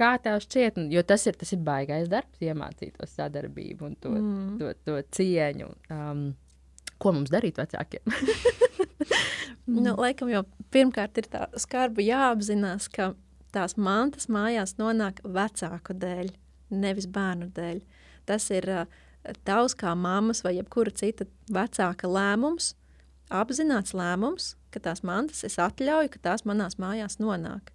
kā 0.00 0.12
tev 0.22 0.38
šķiet, 0.44 0.78
jo 0.92 1.02
tas 1.02 1.26
ir, 1.26 1.40
tas 1.40 1.52
ir 1.52 1.64
baisais 1.66 2.08
darbs, 2.08 2.38
iemācīt 2.44 2.94
to 3.00 3.06
sadarbību 3.06 3.86
un 3.88 3.96
to, 3.96 4.14
mm. 4.14 4.54
to, 4.60 4.72
to 4.86 5.02
cieņu. 5.16 5.72
Um, 5.90 6.22
ko 7.00 7.14
mums 7.16 7.32
darīt 7.32 7.58
vecākiem? 7.60 8.04
nu, 9.84 9.94
laikam 9.96 10.30
jau 10.32 10.44
pirmkārt 10.74 11.20
ir 11.20 11.28
tā 11.32 11.46
skarba 11.60 12.04
jāapzinās, 12.04 12.88
ka 12.92 13.12
tās 13.54 13.76
mantas 13.76 14.28
mājās 14.30 14.76
nonāk 14.78 15.22
vecāku 15.24 15.96
dēļ, 16.00 16.32
nevis 16.70 17.08
bērnu 17.10 17.50
dēļ. 17.56 17.80
Tas 18.28 18.46
ir 18.54 18.68
uh, 18.70 19.00
tavs 19.46 19.74
kā 19.78 19.94
mammas 19.98 20.44
vai 20.46 20.56
jebkura 20.58 20.92
cita 20.94 21.26
vecāka 21.52 22.10
lēmums, 22.10 22.74
apzināts 23.30 23.94
lēmums, 23.96 24.54
ka 24.70 24.82
tās 24.82 25.04
mantas 25.06 25.44
es 25.46 25.58
atļauju, 25.60 26.12
ka 26.14 26.24
tās 26.30 26.46
manās 26.46 26.78
mājās 26.82 27.18
nonāk. 27.22 27.72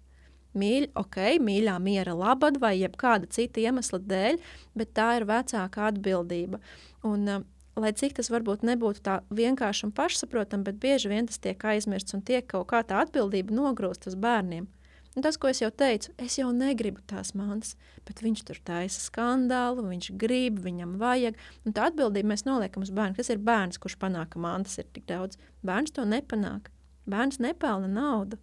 Mīļ, 0.56 0.88
ok, 0.96 1.18
mīļā 1.44 1.74
miera 1.84 2.14
labad 2.16 2.56
vai 2.62 2.78
jebkāda 2.78 3.28
cita 3.28 3.60
iemesla 3.60 4.00
dēļ, 4.00 4.38
bet 4.78 4.94
tā 4.96 5.10
ir 5.18 5.26
vecāka 5.28 5.90
atbildība. 5.90 6.62
Un, 7.04 7.28
uh, 7.28 7.44
lai 7.80 7.92
cik 7.92 8.16
tas 8.16 8.30
varbūt 8.32 8.64
nebūtu 8.64 9.02
tā 9.04 9.18
vienkārši 9.36 9.88
un 9.88 9.92
pašsaprotami, 9.96 10.64
bet 10.64 10.80
bieži 10.80 11.10
vien 11.12 11.28
tas 11.28 11.40
tiek 11.42 11.60
aizmirsts 11.60 12.16
un 12.16 12.24
tiek 12.24 12.46
kaut 12.48 12.70
kā 12.72 12.80
tā 12.86 13.02
atbildība 13.04 13.54
nogrūst 13.54 14.08
uz 14.08 14.16
bērniem. 14.16 14.68
Un 15.16 15.24
tas, 15.24 15.38
ko 15.40 15.48
es 15.48 15.62
jau 15.62 15.70
teicu, 15.72 16.10
es 16.20 16.34
jau 16.36 16.50
negribu 16.52 17.00
tās 17.08 17.32
mantas, 17.36 17.72
bet 18.04 18.20
viņš 18.20 18.42
tur 18.48 18.58
taisa 18.68 19.00
skandālu, 19.00 19.86
viņš 19.88 20.10
grib, 20.20 20.58
viņam 20.64 20.98
vajag. 21.00 21.38
Un 21.64 21.76
tā 21.76 21.86
atbildība 21.88 22.34
mēs 22.34 22.44
noliekam 22.44 22.84
uz 22.84 22.92
bērnu. 22.92 23.16
Kas 23.16 23.32
ir 23.32 23.40
bērns, 23.40 23.80
kurš 23.80 23.96
panāk, 24.02 24.34
ka 24.34 24.42
mantas 24.44 24.76
ir 24.76 24.88
tik 24.92 25.06
daudz? 25.08 25.40
Bērns 25.64 25.96
to 25.96 26.04
nepanāk. 26.04 26.68
Bērns 27.08 27.40
nepelna 27.40 27.88
naudu. 27.88 28.36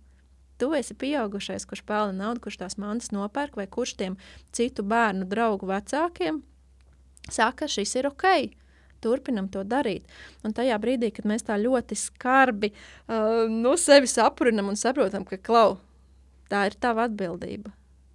Tu 0.58 0.72
esi 0.78 0.98
pieaugušais, 0.98 1.68
kurš 1.70 1.84
pelna 1.86 2.18
naudu, 2.24 2.42
kurš 2.42 2.64
tās 2.64 2.80
mantas 2.82 3.14
nopērk, 3.14 3.58
vai 3.60 3.70
kurš 3.70 3.94
tiem 4.02 4.18
citu 4.54 4.86
bērnu 4.86 5.30
draugu 5.30 5.70
vecākiem 5.70 6.42
saka, 7.32 7.70
šis 7.72 7.96
ir 8.02 8.10
ok 8.10 8.26
turpinam 9.04 9.50
to 9.52 9.66
darīt. 9.68 10.08
Un 10.44 10.56
tajā 10.56 10.80
brīdī, 10.82 11.12
kad 11.16 11.28
mēs 11.30 11.46
tā 11.48 11.60
ļoti 11.60 11.98
skarbi 12.00 12.72
uh, 12.74 13.46
no 13.52 13.76
sevis 13.80 14.18
aprunam 14.24 14.72
un 14.72 14.80
saprotam, 14.80 15.28
ka 15.28 15.38
klau, 15.38 15.78
tā 16.52 16.68
ir 16.70 16.78
tava 16.80 17.08
atbildība. 17.10 17.74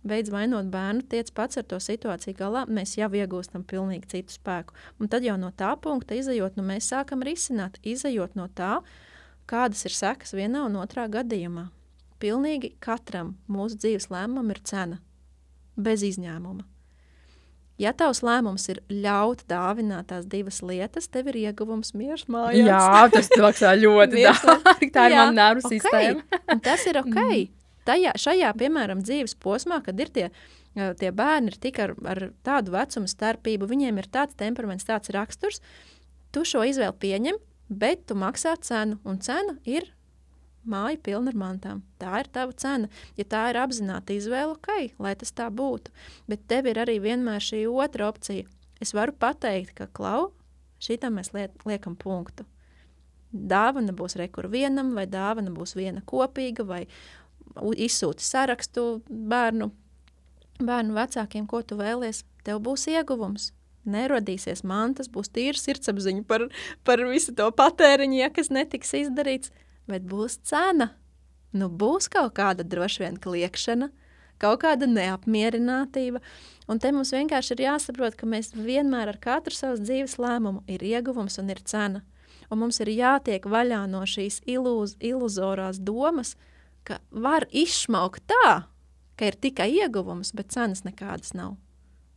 Beidz 0.09 0.30
vainot 0.30 0.70
bērnu, 0.72 1.03
tiec 1.11 1.32
pats 1.34 1.59
ar 1.59 1.66
to 1.68 1.80
situāciju 1.82 2.36
galā, 2.39 2.62
mēs 2.70 2.95
jau 2.97 3.11
iegūstam 3.18 3.64
pilnīgi 3.68 4.09
citu 4.12 4.36
spēku. 4.36 4.76
Un 5.03 5.11
tad 5.11 5.26
jau 5.26 5.34
no 5.41 5.51
tā 5.51 5.72
punkta 5.82 6.16
izējot, 6.16 6.57
nu 6.57 6.64
mēs 6.64 6.89
sākam 6.93 7.24
risināt, 7.26 7.80
izējot 7.82 8.39
no 8.39 8.47
tā, 8.49 8.78
kādas 9.51 9.84
ir 9.89 9.97
sekas 9.97 10.36
vienā 10.39 10.64
un 10.68 10.78
otrā 10.80 11.09
gadījumā. 11.12 11.68
Pilnīgi 12.22 12.72
katram 12.82 13.36
mūsu 13.51 13.78
dzīves 13.82 14.09
lēmumam 14.14 14.55
ir 14.55 14.62
cena, 14.66 15.03
bez 15.76 16.07
izņēmuma. 16.07 16.64
Ja 17.79 17.93
tavs 17.95 18.24
lēmums 18.26 18.64
ir 18.72 18.81
ļaut 18.91 19.45
dāvināt 19.51 20.09
tās 20.11 20.26
divas 20.26 20.59
lietas, 20.66 21.07
tev 21.14 21.31
ir 21.31 21.39
ieguvums 21.45 21.93
miers 21.95 22.24
mājās. 22.26 22.66
Jā, 22.66 23.05
tas 23.14 23.31
maksā 23.45 23.74
ļoti 23.79 24.24
dārgi. 24.24 24.91
Tā 24.97 25.07
ir 25.07 25.14
mana 25.14 25.37
nervu 25.37 25.62
okay. 25.62 25.79
sistēma. 25.79 26.41
Tas 26.66 26.87
ir 26.91 26.99
ok. 26.99 27.14
Mm. 27.14 27.45
Tajā, 27.89 28.14
šajā, 28.20 28.51
piemēram, 28.61 29.05
dzīves 29.07 29.37
posmā, 29.41 29.79
kad 29.87 30.01
ir 30.03 30.11
tie, 30.12 30.26
tie 31.01 31.12
bērni 31.14 31.55
ir 31.55 31.61
tik 31.62 31.79
ar, 31.81 31.95
ar 32.11 32.24
tādu 32.45 32.74
vecumu 32.74 33.09
starpību, 33.09 33.70
viņiem 33.70 34.03
ir 34.03 34.11
tāds 34.12 34.37
temperaments, 34.37 34.85
tāds 34.89 35.14
raksturs, 35.14 35.62
tu 36.35 36.43
šo 36.45 36.66
izvēli 36.68 36.99
pieņem, 37.01 37.39
bet 37.70 38.05
tu 38.11 38.18
maksā 38.18 38.59
cenu, 38.61 38.99
un 39.09 39.22
cena 39.24 39.57
ir 39.64 39.87
māja 40.71 40.99
pilna 41.03 41.33
ar 41.33 41.39
mantām. 41.39 41.83
Tā 42.01 42.21
ir 42.23 42.31
tava 42.33 42.55
cena. 42.57 42.91
Ja 43.19 43.27
tā 43.29 43.47
ir 43.53 43.59
apzināta 43.61 44.14
izvēle, 44.14 44.57
ok, 44.57 44.99
lai 45.03 45.14
tas 45.19 45.33
tā 45.35 45.49
būtu. 45.51 45.93
Bet 46.31 46.47
tev 46.51 46.69
ir 46.71 46.81
arī 46.85 46.99
vienmēr 47.05 47.43
šī 47.45 47.64
otra 47.71 48.11
opcija. 48.12 48.47
Es 48.83 48.95
varu 48.95 49.14
pateikt, 49.19 49.75
ka 49.79 49.89
klau, 49.91 50.31
šitam 50.83 51.19
mēs 51.19 51.33
liek, 51.35 51.55
liekam 51.66 51.97
punktu. 51.99 52.47
Dāvana 53.33 53.93
būs 53.93 54.16
rekur 54.16 54.49
vienam, 54.49 54.95
vai 54.97 55.05
dāvana 55.11 55.53
būs 55.53 55.75
viena 55.77 56.01
kopīga, 56.07 56.64
vai 56.64 56.87
izsūti 57.77 58.25
sarakstu 58.25 59.03
bērnu, 59.09 59.71
bērnu 60.62 60.97
vecākiem, 60.97 61.47
ko 61.51 61.62
tu 61.62 61.79
vēlies. 61.81 62.25
Tev 62.47 62.62
būs 62.64 62.87
ieguvums. 62.89 63.53
Nerodīsies 63.89 64.64
mantas, 64.69 65.09
būs 65.09 65.31
tīra 65.33 65.59
sirdsapziņa 65.59 66.25
par, 66.29 66.47
par 66.85 67.03
visu 67.09 67.33
to 67.37 67.47
patēriņu, 67.57 68.19
ja 68.21 68.29
kas 68.33 68.51
netiks 68.53 68.95
izdarīts 68.97 69.53
bet 69.89 70.07
būs 70.09 70.39
cena. 70.47 70.93
Nu, 71.53 71.70
būs 71.72 72.11
kaut 72.12 72.34
kāda 72.36 72.64
droši 72.64 73.05
vien 73.07 73.16
kliekšana, 73.16 73.89
kaut 74.43 74.61
kāda 74.62 74.89
neapmierinātība. 74.91 76.20
Un 76.68 76.80
te 76.82 76.93
mums 76.93 77.14
vienkārši 77.16 77.55
ir 77.57 77.64
jāsaprot, 77.64 78.18
ka 78.18 78.28
mēs 78.28 78.53
vienmēr 78.53 79.14
ar 79.14 79.18
katru 79.22 79.57
savas 79.57 79.80
dzīves 79.80 80.18
lēmumu 80.20 80.62
ir 80.68 80.84
ieguvums 80.84 81.41
un 81.41 81.51
ir 81.55 81.62
cena. 81.64 82.05
Un 82.53 82.62
mums 82.62 82.80
ir 82.80 82.93
jātiek 82.93 83.45
vaļā 83.45 83.82
no 83.89 84.05
šīs 84.09 84.43
ilūz, 84.49 84.97
iluzorās 85.05 85.80
domas, 85.80 86.34
ka 86.84 87.01
var 87.11 87.49
izšmaukt 87.53 88.24
tā, 88.28 88.68
ka 89.18 89.28
ir 89.28 89.36
tikai 89.36 89.68
ieguvums, 89.82 90.32
bet 90.36 90.53
cenas 90.55 90.84
nekādas 90.86 91.34
nav. 91.36 91.57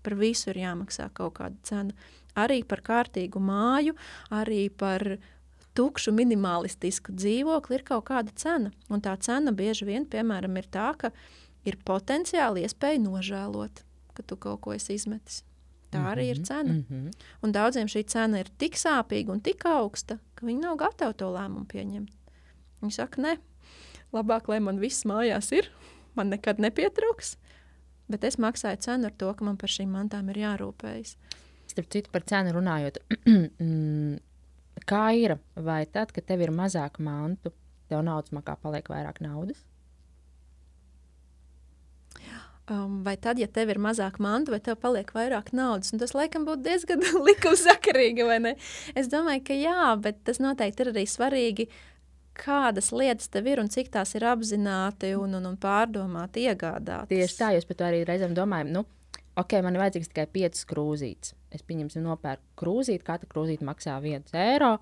Par 0.04 0.16
visu 0.18 0.52
ir 0.52 0.62
jāmaksā 0.64 1.10
kaut 1.14 1.38
kāda 1.40 1.58
cena. 1.68 1.96
Arī 2.38 2.62
par 2.64 2.80
kārtīgu 2.86 3.42
māju, 3.44 3.98
arī 4.32 4.70
par 4.72 5.04
tukšu, 5.82 6.14
minimalistisku 6.14 7.16
dzīvokli 7.18 7.80
ir 7.80 7.86
kaut 7.88 8.06
kāda 8.12 8.34
cena. 8.38 8.72
Un 8.94 9.02
tā 9.02 9.16
cena 9.18 9.54
bieži 9.56 9.88
vien, 9.90 10.06
piemēram, 10.06 10.60
ir 10.62 10.68
tā, 10.70 10.92
ka 10.98 11.10
ir 11.66 11.80
potenciāli 11.86 12.66
iespēja 12.68 13.02
nožēlot, 13.02 13.82
ka 14.18 14.26
tu 14.28 14.38
kaut 14.38 14.62
ko 14.66 14.76
esi 14.78 15.00
izmetis. 15.00 15.42
Tā 15.92 16.00
mm 16.00 16.06
-hmm, 16.06 16.12
arī 16.14 16.26
ir 16.30 16.38
mhm, 16.38 16.44
cena. 16.44 16.74
Mm 16.74 16.86
-hmm. 16.90 17.12
Un 17.44 17.52
daudziem 17.52 17.88
šī 17.88 18.06
cena 18.08 18.40
ir 18.40 18.48
tik 18.58 18.76
sāpīga 18.76 19.32
un 19.32 19.42
tik 19.42 19.66
augsta, 19.66 20.20
ka 20.36 20.46
viņi 20.46 20.60
nav 20.60 20.78
gatavi 20.78 21.14
to 21.14 21.26
lēmumu 21.26 21.66
pieņemt. 21.66 22.12
Viņi 22.82 22.92
saka, 22.92 23.22
nē, 23.22 23.38
labāk, 24.14 24.48
lai 24.48 24.60
man 24.60 24.80
viss 24.80 25.06
mājās 25.06 25.52
ir, 25.52 25.70
man 26.16 26.30
nekad 26.30 26.60
nepietrūks, 26.60 27.38
bet 28.10 28.24
es 28.24 28.38
maksāju 28.38 28.78
cenu 28.78 29.06
ar 29.06 29.12
to, 29.12 29.34
ka 29.34 29.46
man 29.46 29.58
par 29.58 29.70
šīm 29.70 29.92
mantām 29.92 30.30
ir 30.30 30.36
jārūpējas. 30.36 31.18
Starp 31.68 31.90
citu, 31.90 32.10
par 32.12 32.24
cenu 32.24 32.52
runājot, 32.52 32.98
mm, 33.60 34.20
Kā 34.88 35.10
ir? 35.18 35.38
Vai 35.56 35.84
tad, 35.86 36.14
kad 36.16 36.26
tev 36.28 36.44
ir 36.46 36.54
mazāk 36.56 37.00
mantu, 37.04 37.54
tev 37.92 38.04
naudas 38.08 38.34
makā 38.36 38.56
paliek 38.62 38.88
vairāk 38.92 39.22
naudas? 39.24 39.62
Um, 42.72 43.02
vai 43.04 43.18
tad, 43.20 43.40
ja 43.42 43.50
tev 43.52 43.72
ir 43.74 43.80
mazāk 43.82 44.20
mantu, 44.24 44.54
vai 44.54 44.62
tev 44.64 44.78
paliek 44.80 45.10
vairāk 45.12 45.50
naudas? 45.58 45.92
Un 45.92 46.00
tas 46.00 46.14
laikam 46.16 46.46
būtu 46.48 46.64
diezgan 46.64 47.02
likumsakarīgi, 47.28 48.26
vai 48.28 48.38
ne? 48.44 48.54
Es 48.96 49.10
domāju, 49.12 49.44
ka 49.50 49.58
jā, 49.58 49.88
bet 50.00 50.22
tas 50.28 50.40
noteikti 50.40 50.86
ir 50.86 50.92
arī 50.94 51.08
svarīgi 51.10 51.68
kādas 52.38 52.92
lietas 52.96 53.28
tev 53.34 53.50
ir 53.52 53.60
un 53.60 53.70
cik 53.72 53.92
tās 53.92 54.16
ir 54.16 54.24
apzināti 54.30 55.12
un, 55.20 55.36
un, 55.40 55.50
un 55.52 55.58
pārdomāti 55.60 56.46
iegādātas. 56.48 57.10
Tieši 57.12 57.38
tā, 57.42 57.52
jūs 57.58 57.68
par 57.68 57.82
to 57.82 57.88
arī 57.90 58.06
reizēm 58.08 58.38
domājat. 58.38 58.72
Nu, 58.72 58.86
ok, 59.40 59.58
man 59.64 59.76
ir 59.76 59.84
vajadzīgs 59.84 60.12
tikai 60.12 60.28
5 60.34 60.64
krūzītes. 60.70 61.36
Es 61.52 61.66
pieņemsim, 61.68 62.04
nopērku 62.06 62.56
krūzīti, 62.62 63.04
katra 63.08 63.30
krūzīte 63.32 63.68
maksā 63.68 63.98
1 64.00 64.36
eiro. 64.40 64.78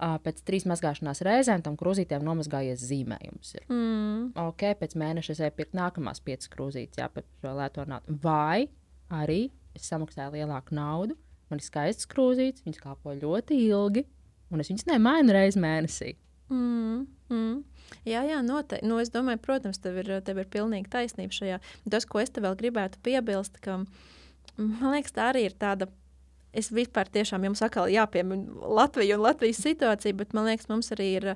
Pēc 0.00 0.38
trīs 0.48 0.64
mazgāšanās 0.64 1.20
reizēm 1.26 1.60
tam 1.64 1.74
krūzītēm 1.80 2.24
nomazgājies 2.24 2.80
zīmējums. 2.88 3.50
Ir. 3.58 3.66
Mm. 3.68 4.30
Ok, 4.46 4.64
pēc 4.80 4.96
mēneša 4.96 5.34
es 5.34 5.42
eju 5.44 5.56
pirkt 5.58 5.76
nākamās 5.76 6.22
piecas 6.24 6.48
krūzītes, 6.54 7.02
jā, 7.02 7.10
par 7.12 7.26
šo 7.42 7.52
lēto 7.58 7.84
naudu. 7.88 8.16
Vai 8.22 8.70
arī 9.12 9.42
es 9.76 9.90
samaksāju 9.92 10.38
lielāku 10.38 10.72
naudu, 10.78 11.18
man 11.52 11.60
ir 11.60 11.66
skaistas 11.66 12.08
krūzītes, 12.08 12.64
viņas 12.64 12.80
kalpo 12.80 13.12
ļoti 13.12 13.60
ilgi, 13.66 14.06
un 14.48 14.64
es 14.64 14.72
viņas 14.72 14.88
nemainu 14.88 15.36
reizi 15.36 15.60
mēnesī. 15.60 16.14
Mm, 16.48 17.04
mm. 17.28 17.79
Jā, 18.08 18.22
jā, 18.24 18.40
noteikti. 18.44 18.86
Nu, 18.88 18.98
es 19.02 19.12
domāju, 19.12 19.40
protams, 19.44 19.80
tev 19.82 20.00
ir, 20.02 20.12
tev 20.24 20.40
ir 20.40 20.48
pilnīgi 20.50 20.90
taisnība 20.92 21.36
šajā. 21.36 21.60
Tas, 21.92 22.06
ko 22.08 22.22
es 22.22 22.32
te 22.32 22.42
vēl 22.44 22.56
gribētu 22.58 23.00
piebilst, 23.04 23.60
ka 23.64 23.82
man 24.56 24.94
liekas, 24.94 25.16
tā 25.16 25.30
arī 25.32 25.48
ir 25.48 25.56
tāda. 25.60 25.90
Es 26.50 26.66
vispār 26.74 27.06
tiešām 27.06 27.44
jums 27.46 27.60
atkal 27.62 27.86
jāpiemina 27.92 28.50
Latvija 28.74 29.14
un 29.14 29.22
Latvijas 29.22 29.60
situācija, 29.62 30.16
bet 30.18 30.32
man 30.34 30.48
liekas, 30.48 30.66
mums 30.66 30.88
arī 30.96 31.06
ir 31.20 31.26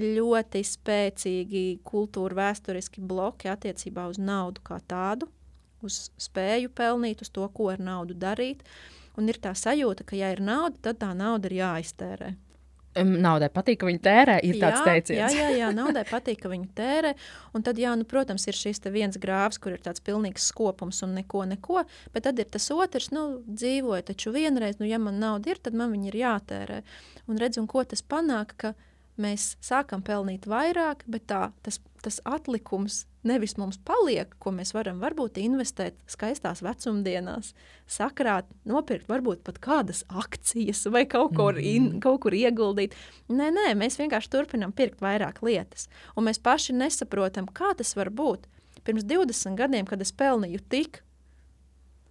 ļoti 0.00 0.64
spēcīgi 0.66 1.62
kultūra 1.86 2.40
vēsturiski 2.40 3.04
bloki 3.06 3.52
attiecībā 3.52 4.08
uz 4.10 4.18
naudu 4.18 4.64
kā 4.66 4.80
tādu, 4.90 5.28
uz 5.86 6.08
spēju 6.18 6.72
pelnīt, 6.74 7.22
uz 7.22 7.30
to, 7.30 7.46
ko 7.54 7.70
ar 7.70 7.78
naudu 7.78 8.18
darīt. 8.18 8.66
Un 9.14 9.30
ir 9.30 9.38
tā 9.38 9.54
sajūta, 9.54 10.02
ka, 10.10 10.18
ja 10.18 10.32
ir 10.34 10.42
nauda, 10.42 10.74
tad 10.88 10.98
tā 11.04 11.12
nauda 11.14 11.46
ir 11.52 11.60
jāiztērē. 11.60 12.34
Naudai 12.94 13.48
patīk, 13.50 13.80
ka 13.80 13.88
viņi 13.88 14.00
tērē, 14.04 14.36
ir 14.46 14.58
tāds 14.62 14.78
jā, 14.78 14.84
teiciens. 14.86 15.34
Jā, 15.34 15.48
jā, 15.48 15.48
jā, 15.58 15.70
naudai 15.78 16.04
patīk, 16.06 16.38
ka 16.44 16.50
viņi 16.52 16.68
tērē. 16.78 17.14
Un 17.56 17.64
tad, 17.66 17.80
jā, 17.82 17.94
nu, 17.98 18.06
protams, 18.08 18.46
ir 18.46 18.58
šis 18.58 18.82
viens 18.94 19.18
grāvs, 19.20 19.58
kur 19.62 19.74
ir 19.74 19.82
tāds 19.82 20.02
pilnīgs 20.04 20.46
skopums 20.52 21.02
un 21.06 21.16
neko, 21.18 21.42
neko. 21.50 21.82
Bet 22.14 22.28
tad 22.28 22.38
ir 22.38 22.50
tas 22.54 22.68
otrs, 22.74 23.10
nu, 23.14 23.42
dzīvoja 23.48 24.06
taču 24.12 24.34
vienreiz, 24.34 24.78
nu, 24.78 24.86
ja 24.86 25.00
man 25.02 25.18
nauda 25.22 25.54
ir, 25.54 25.62
tad 25.62 25.74
man 25.78 25.90
viņa 25.94 26.10
ir 26.12 26.20
jātērē. 26.22 26.82
Un 27.26 27.40
redz, 27.42 27.58
un 27.58 27.66
ko 27.70 27.82
tas 27.88 28.04
panāk, 28.04 28.54
ka 28.62 28.74
mēs 29.20 29.54
sākam 29.64 30.02
pelnīt 30.06 30.46
vairāk, 30.50 31.02
bet 31.10 31.26
tā, 31.30 31.48
tas, 31.66 31.80
tas 32.04 32.20
atlikums 32.28 33.04
nevis 33.24 33.56
mums 33.60 33.78
paliek, 33.86 34.30
ko 34.38 34.52
mēs 34.54 34.74
varam 34.76 35.00
varbūt 35.02 35.38
investēt 35.42 35.96
skaistās 36.10 36.62
vecumdienās, 36.64 37.52
sakrāt, 37.90 38.48
nopirkt 38.68 39.08
varbūt 39.10 39.44
pat 39.46 39.60
kādas 39.64 40.04
akcijas 40.08 40.84
vai 40.86 41.04
kaut, 41.06 41.32
mm 41.32 41.38
-hmm. 41.38 41.60
in, 41.76 42.00
kaut 42.00 42.20
kur 42.20 42.32
ieguldīt. 42.32 42.94
Nē, 43.28 43.50
nē, 43.50 43.74
mēs 43.74 43.98
vienkārši 43.98 44.30
turpinām 44.30 44.72
pirkt 44.72 45.00
vairāk 45.00 45.42
lietas. 45.42 45.88
Un 46.16 46.24
mēs 46.24 46.42
paši 46.42 46.72
nesaprotam, 46.72 47.46
kā 47.46 47.74
tas 47.76 47.96
var 47.96 48.10
būt. 48.10 48.46
Pirms 48.84 49.04
20 49.04 49.56
gadiem, 49.56 49.86
kad 49.86 50.00
es 50.00 50.12
pelnīju 50.12 50.60
tik, 50.68 51.02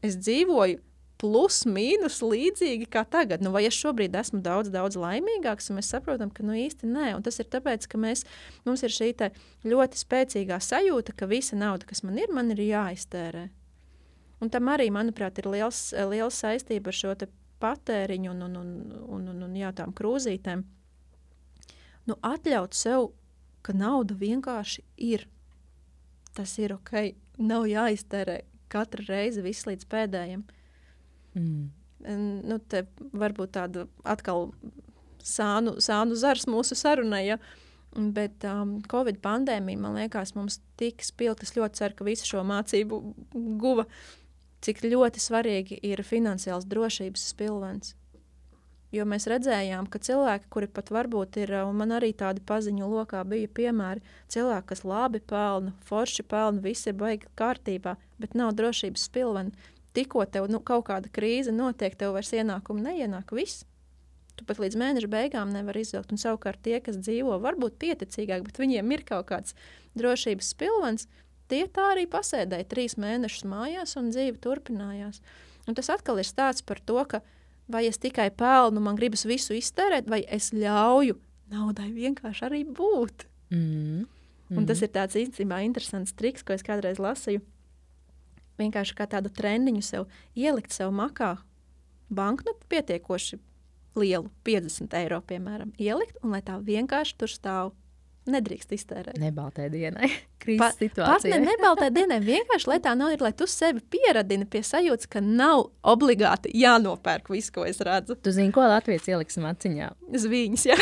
es 0.01 0.15
dzīvoju 0.17 0.79
plus, 1.21 1.61
mīnus 1.69 2.19
līdzīgi 2.23 2.87
kā 2.91 3.03
tagad. 3.09 3.43
Nu, 3.43 3.53
vai 3.53 3.63
es 3.67 3.77
šobrīd 3.77 4.15
esmu 4.19 4.41
daudz, 4.43 4.71
daudz 4.73 4.97
laimīgāks, 4.99 5.69
un 5.69 5.79
mēs 5.79 5.91
saprotam, 5.93 6.31
ka 6.33 6.45
nu, 6.45 6.55
īsti 6.57 6.89
nē. 6.89 7.13
Un 7.17 7.25
tas 7.25 7.39
ir 7.39 7.49
tāpēc, 7.53 7.87
ka 7.89 7.99
mēs, 8.01 8.25
mums 8.67 8.83
ir 8.83 8.93
šī 8.93 9.11
ļoti 9.67 9.99
spēcīgā 9.99 10.59
sajūta, 10.59 11.15
ka 11.15 11.29
visa 11.29 11.57
nauda, 11.59 11.87
kas 11.89 12.03
man 12.03 12.17
ir, 12.19 12.33
man 12.33 12.51
ir 12.51 12.63
jāiztērē. 12.65 13.47
Un 14.43 14.51
tam 14.51 14.71
arī, 14.73 14.89
manuprāt, 14.91 15.39
ir 15.39 15.47
liels, 15.47 15.93
liels 16.11 16.39
saistība 16.43 16.91
ar 16.91 16.97
šo 16.97 17.13
patēriņu 17.63 18.31
un, 18.33 18.41
un, 18.43 18.55
un, 18.59 18.71
un, 19.07 19.27
un, 19.31 19.43
un 19.45 19.53
jā, 19.55 19.69
tām 19.75 19.93
krūzītēm. 19.95 20.65
Nu, 22.09 22.17
atļaut 22.19 22.75
sev, 22.75 23.13
ka 23.63 23.71
nauda 23.71 24.17
vienkārši 24.19 24.83
ir. 24.99 25.29
Tas 26.35 26.57
ir 26.59 26.73
ok, 26.75 27.13
nav 27.39 27.69
jāiztērē 27.69 28.41
katru 28.73 29.05
reizi, 29.07 29.45
viss 29.45 29.69
līdz 29.69 29.87
pēdējiem. 29.87 30.43
Uh, 30.43 30.59
Mm. 31.37 31.69
Nu, 32.43 32.57
te 32.67 32.83
varbūt 33.15 33.53
tāda 33.55 33.85
atkal 34.03 34.49
sānu, 35.23 35.77
sānu 35.83 36.17
zars 36.19 36.47
mūsu 36.51 36.75
sarunai. 36.77 37.23
Ja? 37.27 37.39
Bet 37.93 38.43
um, 38.49 38.79
Covid 38.89 39.21
pandēmija, 39.23 39.79
man 39.79 39.97
liekas, 39.99 40.33
mums 40.37 40.59
tik 40.81 41.03
spilgti. 41.05 41.47
Es 41.47 41.55
ļoti 41.55 41.79
ceru, 41.79 41.97
ka 41.99 42.07
visu 42.07 42.27
šo 42.27 42.43
mācību 42.49 43.01
guva, 43.61 43.87
cik 44.65 44.83
ļoti 44.87 45.21
svarīgi 45.21 45.79
ir 45.85 46.03
finansiāls 46.07 46.67
drošības 46.69 47.27
spilvens. 47.33 47.93
Jo 48.93 49.07
mēs 49.09 49.25
redzējām, 49.25 49.87
ka 49.89 49.97
cilvēki, 50.05 50.51
kuri 50.53 50.67
pat 50.69 50.91
varbūt 50.93 51.39
ir, 51.41 51.55
un 51.65 51.79
man 51.79 51.95
arī 51.95 52.11
tādi 52.13 52.43
paziņu 52.45 52.91
lokā 52.91 53.23
bija 53.25 53.49
piemēri, 53.49 54.03
cilvēki, 54.29 54.67
kas 54.69 54.83
labi 54.85 55.21
pelna, 55.31 55.73
forši 55.87 56.25
pelna, 56.29 56.61
viss 56.61 56.85
ir 56.85 56.93
baigi 56.99 57.31
kārtībā, 57.39 57.95
bet 58.21 58.37
nav 58.37 58.53
drošības 58.59 59.07
spilvena 59.09 59.72
tikko 59.93 60.25
tev 60.29 60.49
nu, 60.51 60.59
kaut 60.63 60.87
kāda 60.89 61.11
krīze 61.13 61.53
notiek, 61.55 61.95
tev 61.97 62.15
vairs 62.17 62.33
ienākumi 62.35 62.83
neienāk. 62.87 63.33
Viss. 63.35 63.65
Tu 64.33 64.45
pat 64.49 64.57
līdz 64.57 64.77
mēneša 64.81 65.09
beigām 65.11 65.51
nevari 65.53 65.83
izvilkt. 65.85 66.09
Un 66.13 66.21
savukārt 66.21 66.63
tie, 66.65 66.79
kas 66.81 66.97
dzīvo, 66.97 67.35
varbūt 67.43 67.77
pieticīgāk, 67.81 68.47
bet 68.47 68.57
viņiem 68.57 68.95
ir 68.95 69.03
kaut 69.05 69.27
kāds 69.29 69.53
drošības 69.99 70.49
pilvens, 70.57 71.05
tie 71.53 71.67
tā 71.69 71.91
arī 71.93 72.07
pasēdēja 72.09 72.65
trīs 72.71 72.97
mēnešus 72.97 73.45
mājās 73.45 73.93
un 74.01 74.09
dzīve 74.09 74.41
turpinājās. 74.41 75.21
Un 75.69 75.77
tas 75.77 75.91
atkal 75.93 76.17
ir 76.19 76.27
stāsts 76.27 76.65
par 76.65 76.81
to, 76.81 76.97
ka 77.05 77.21
vai 77.69 77.85
es 77.87 78.01
tikai 78.01 78.31
pelnu, 78.33 78.81
man 78.83 78.97
gribas 78.97 79.27
visu 79.29 79.53
iztērēt, 79.55 80.09
vai 80.09 80.23
es 80.25 80.49
ļauju 80.55 81.19
naudai 81.53 81.91
vienkārši 81.93 82.47
arī 82.49 82.63
būt. 82.65 83.27
Mm. 83.53 84.07
Mm. 84.49 84.57
Un 84.57 84.67
tas 84.69 84.81
ir 84.81 84.91
tāds 84.93 85.17
īstenībā 85.19 85.61
interesants 85.63 86.15
triks, 86.17 86.43
ko 86.43 86.57
es 86.57 86.65
kādreiz 86.65 86.99
lasīju 87.01 87.43
vienkārši 88.61 88.97
kā 88.97 89.07
tādu 89.09 89.31
trendiņu 89.33 89.83
sev 89.85 90.07
ielikt 90.35 90.75
sev 90.75 90.93
makā 90.95 91.37
banknotu 92.13 92.67
pietiekoši 92.69 93.39
lielu, 93.99 94.29
50 94.45 94.93
eiro, 94.97 95.21
piemēram, 95.21 95.73
ielikt, 95.81 96.17
un 96.23 96.33
lai 96.33 96.41
tā 96.45 96.57
vienkārši 96.61 97.17
tur 97.17 97.31
stāv. 97.31 97.73
Nedrīkst 98.23 98.71
iztērēt. 98.71 99.17
Nebaltai 99.19 99.65
dienai, 99.71 100.07
krīzes 100.43 100.61
pa, 100.61 100.69
situācijai. 100.77 101.09
Pat 101.19 101.25
ne 101.27 101.39
nebaltai 101.43 101.89
dienai, 101.91 102.21
vienkārši 102.23 102.69
lai 102.71 102.77
tā 102.83 102.93
nav, 102.95 103.11
ir, 103.11 103.23
lai 103.25 103.33
tu 103.35 103.47
sevi 103.51 103.81
pieradini 103.91 104.47
pie 104.47 104.61
sajūtas, 104.63 105.09
ka 105.11 105.19
nav 105.23 105.65
obligāti 105.91 106.53
jānopērk 106.55 107.27
viss, 107.33 107.51
ko 107.51 107.65
es 107.67 107.81
redzu. 107.83 108.15
Tu 108.23 108.31
zini, 108.31 108.53
ko 108.55 108.63
Latvijas 108.63 109.09
ieliksim 109.11 109.47
atciņā? 109.49 109.89
Zviņas, 110.23 110.65
jā. 110.71 110.77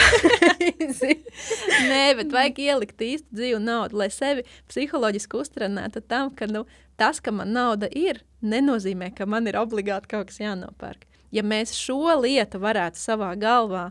Nē, 1.89 2.04
bet 2.20 2.36
vajag 2.36 2.62
ielikt 2.68 3.02
īstu 3.08 3.42
dzīvu 3.42 3.64
naudu, 3.64 3.98
lai 4.04 4.12
sevi 4.14 4.46
psiholoģiski 4.70 5.42
uztrenētu 5.42 6.06
tam, 6.06 6.30
ka, 6.38 6.46
nu, 6.52 6.68
tas, 7.02 7.24
ka 7.24 7.34
man 7.34 7.56
nauda 7.58 7.89
ir, 7.89 8.22
nenozīmē, 8.46 9.10
ka 9.18 9.26
man 9.26 9.50
ir 9.50 9.58
obligāti 9.58 10.14
kaut 10.14 10.30
kas 10.30 10.38
jānopērk. 10.44 11.10
Ja 11.34 11.42
mēs 11.48 11.74
šo 11.74 12.20
lietu 12.22 12.62
varētu 12.62 13.00
savā 13.02 13.34
galvā 13.39 13.89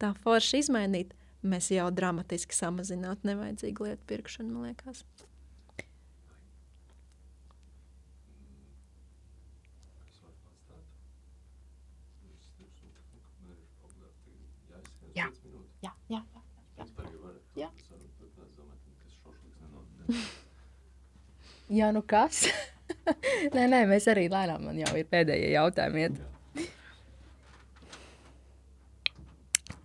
tā 0.00 0.14
forši 0.22 0.62
izmainīt, 0.62 1.12
mēs 1.48 1.70
jau 1.72 1.88
dramatiski 1.94 2.56
samazinātu 2.56 3.28
nevajadzīgu 3.28 3.88
lietu 3.88 4.04
pirkšanu, 4.10 4.52
man 4.52 4.70
liekas. 4.70 5.04
Jā, 15.16 15.28
jā, 15.82 15.92
jā. 16.12 16.22
jā. 16.78 16.86
jā. 17.64 17.70
Jā, 21.68 21.90
nu 21.92 22.00
kas? 22.00 22.46
nē, 23.54 23.66
nē, 23.68 23.82
mēs 23.90 24.06
arī 24.08 24.28
lēnām 24.32 24.62
man 24.70 24.78
jau 24.80 24.94
ir 24.96 25.08
pēdējie 25.10 25.50
jautājumi. 25.52 26.06
Iet. 26.06 26.14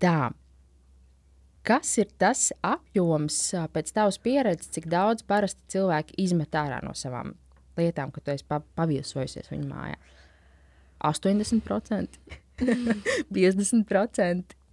Tā. 0.03 0.31
Kas 1.63 1.93
ir 2.01 2.09
tas 2.19 2.49
apjoms 2.65 3.37
pēc 3.71 3.93
tavas 3.95 4.17
pieredzes, 4.19 4.71
cik 4.75 4.89
daudz 4.91 5.23
parasti 5.27 5.63
cilvēki 5.77 6.17
izmet 6.25 6.55
ārā 6.59 6.81
no 6.83 6.91
savām 6.97 7.31
lietām, 7.79 8.11
kad 8.11 8.25
tu 8.25 8.33
esi 8.33 8.45
paviesojusies 8.49 9.47
viņu 9.53 9.69
mājā? 9.69 9.95
80%, 11.07 12.19
50%. 12.59 14.43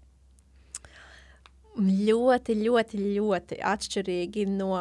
Ļoti, 1.80 2.54
ļoti, 2.66 2.98
ļoti 3.14 3.56
atšķirīgi 3.64 4.42
no 4.50 4.74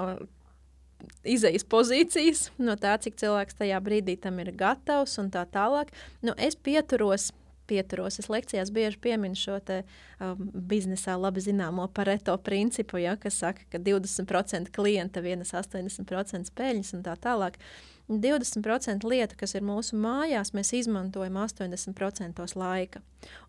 izējas 1.24 1.64
pozīcijas, 1.70 2.42
no 2.60 2.74
tā, 2.82 2.96
cik 3.00 3.16
cilvēks 3.22 3.60
tajā 3.62 3.78
brīdī 3.84 4.18
tam 4.20 4.40
ir 4.42 4.50
gatavs 4.58 5.14
un 5.22 5.30
tā 5.32 5.46
tālāk. 5.54 5.94
Nu, 6.26 6.34
es 6.36 6.58
pieturos 6.58 7.30
pieturos. 7.70 8.20
Es 8.22 8.30
lekcijās 8.32 8.74
bieži 8.74 9.00
pieminu 9.04 9.38
šo 9.38 9.60
te, 9.66 9.84
um, 10.18 10.50
biznesā 10.54 11.16
labi 11.20 11.44
zināmo 11.46 11.86
pareto 11.94 12.36
principu, 12.42 13.00
ja, 13.02 13.16
kas 13.22 13.40
saka, 13.44 13.68
ka 13.72 13.82
20% 13.86 14.74
klienta 14.76 15.24
vienas 15.26 15.54
80% 15.56 16.54
peļņas 16.58 16.98
un 16.98 17.08
tā 17.08 17.16
tālāk. 17.22 17.62
20% 18.10 19.06
lieta, 19.06 19.36
kas 19.38 19.54
ir 19.54 19.62
mūsu 19.62 19.98
mājās, 20.02 20.50
mēs 20.58 20.72
izmantojam 20.74 21.36
80% 21.38 22.56
laika. 22.58 23.04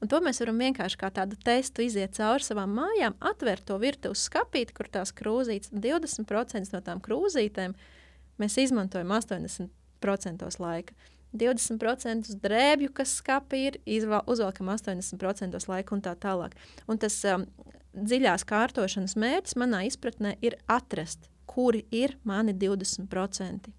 Un 0.04 0.10
to 0.12 0.20
mēs 0.20 0.42
varam 0.42 0.60
vienkārši 0.60 0.98
kā 1.00 1.08
tādu 1.16 1.38
testu 1.40 1.86
iziet 1.86 2.12
cauri 2.18 2.44
savām 2.44 2.74
mājām, 2.76 3.16
atvērt 3.24 3.64
to 3.70 3.78
virtuves 3.80 4.26
skapīti, 4.28 4.76
kur 4.76 4.90
tās 4.92 5.14
krūzītes, 5.16 5.72
20% 5.72 6.74
no 6.74 6.82
tām 6.84 7.00
krūzītēm 7.00 7.72
mēs 8.40 8.58
izmantojam 8.60 9.16
80% 9.16 10.60
laika. 10.60 10.92
20% 11.36 12.34
drēbju, 12.42 12.92
kas 12.94 13.16
skapī 13.20 13.66
ir, 13.68 13.80
izval, 13.86 14.22
uzvelkam 14.30 14.70
80% 14.72 15.68
laika 15.70 15.94
un 15.94 16.02
tā 16.02 16.14
tālāk. 16.18 16.56
Un 16.90 16.98
tas 16.98 17.16
um, 17.30 17.46
dziļās 17.94 18.46
kārtošanas 18.48 19.16
mērķis 19.18 19.58
manā 19.60 19.84
izpratnē 19.88 20.36
ir 20.42 20.58
atrast, 20.70 21.30
kuri 21.50 21.84
ir 21.90 22.16
mani 22.24 22.54
20%. 22.54 23.70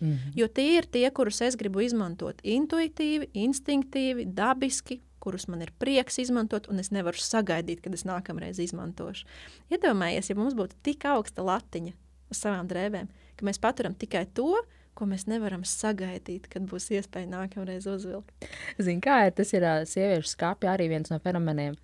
Mm 0.00 0.08
-hmm. 0.08 0.32
Jo 0.34 0.48
tie 0.48 0.76
ir 0.78 0.86
tie, 0.86 1.10
kurus 1.10 1.40
es 1.40 1.56
gribu 1.56 1.80
izmantot 1.80 2.40
intuitīvi, 2.42 3.28
instinktīvi, 3.34 4.24
dabiski, 4.34 5.00
kurus 5.18 5.48
man 5.48 5.62
ir 5.62 5.72
prieks 5.78 6.18
izmantot, 6.18 6.68
un 6.68 6.78
es 6.78 6.90
nevaru 6.90 7.16
sagaidīt, 7.16 7.80
kad 7.80 7.94
es 7.94 8.04
nākamreiz 8.04 8.58
izmantošu. 8.58 9.26
Iedomājieties, 9.70 10.30
ja 10.30 10.36
mums 10.36 10.54
būtu 10.54 10.74
tik 10.82 11.04
augsta 11.04 11.42
latiņa 11.42 11.92
uz 12.30 12.36
savām 12.36 12.68
drēbēm, 12.68 13.08
ka 13.36 13.46
mēs 13.46 13.60
paturam 13.60 13.94
tikai 13.94 14.26
to, 14.34 14.54
ko 15.00 15.08
mēs 15.08 15.26
nevaram 15.30 15.64
sagaidīt, 15.66 16.50
kad 16.52 16.68
būs 16.68 16.90
iespēja 16.92 17.30
nākamreiz 17.32 17.88
uzvilkt. 17.88 18.50
Zini, 18.78 19.00
kā 19.04 19.22
ir 19.26 19.36
tas 19.38 19.54
ir 19.56 19.66
sieviešu 19.88 20.34
skāpja 20.34 20.74
arī 20.76 20.90
viens 20.92 21.12
no 21.12 21.18
fenomeniem. 21.24 21.78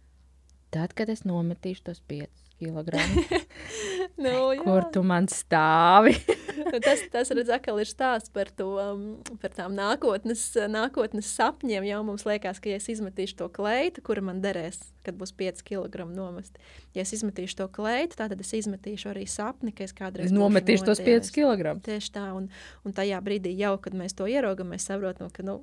Tad, 0.75 0.93
kad 0.99 1.09
es 1.09 1.25
nometīšu 1.25 1.89
tos 1.89 2.03
piecus 2.05 2.46
kilogramus, 2.61 3.31
nu, 4.25 4.35
jā. 4.57 4.63
kur 4.65 4.87
tu 4.95 5.03
man 5.07 5.29
stāvi? 5.33 6.17
Nu, 6.57 6.79
tas, 6.81 7.03
tas 7.13 7.29
redz, 7.37 7.51
atkal 7.53 7.77
ir 7.83 7.89
stāsts 7.89 8.33
par, 8.33 8.49
to, 8.57 8.71
um, 8.81 9.03
par 9.43 9.53
tām 9.53 9.75
nākotnes, 9.77 10.41
nākotnes 10.73 11.29
sapņiem. 11.37 11.85
Jau 11.85 11.99
mums 12.07 12.25
liekas, 12.25 12.63
ka 12.65 12.71
ja 12.73 12.79
es 12.81 12.89
izmetīšu 12.91 13.37
to 13.43 13.51
kleitu, 13.53 14.01
kura 14.07 14.25
man 14.25 14.41
derēs, 14.41 14.81
kad 15.05 15.19
būs 15.21 15.35
5 15.37 15.61
kg 15.69 16.09
nomest. 16.09 16.57
Ja 16.97 17.05
es 17.05 17.13
izmetīšu 17.13 17.61
to 17.61 17.69
kleitu, 17.77 18.17
tad 18.19 18.33
es 18.41 18.55
izmetīšu 18.57 19.13
arī 19.13 19.27
sapni, 19.29 19.75
ka 19.77 19.85
es 19.85 19.93
kādreiz 19.97 20.33
nometīšu 20.35 20.89
tos 20.89 21.05
5 21.05 21.29
kg. 21.37 21.77
Tieši 21.87 22.15
tā, 22.17 22.31
un, 22.39 22.49
un 22.89 22.97
tajā 22.97 23.21
brīdī 23.25 23.53
jau, 23.61 23.77
kad 23.83 23.97
mēs 23.97 24.17
to 24.17 24.29
ieraugam, 24.33 24.73
mēs 24.73 24.89
saprotam, 24.89 25.29
ka, 25.29 25.45
nu, 25.47 25.61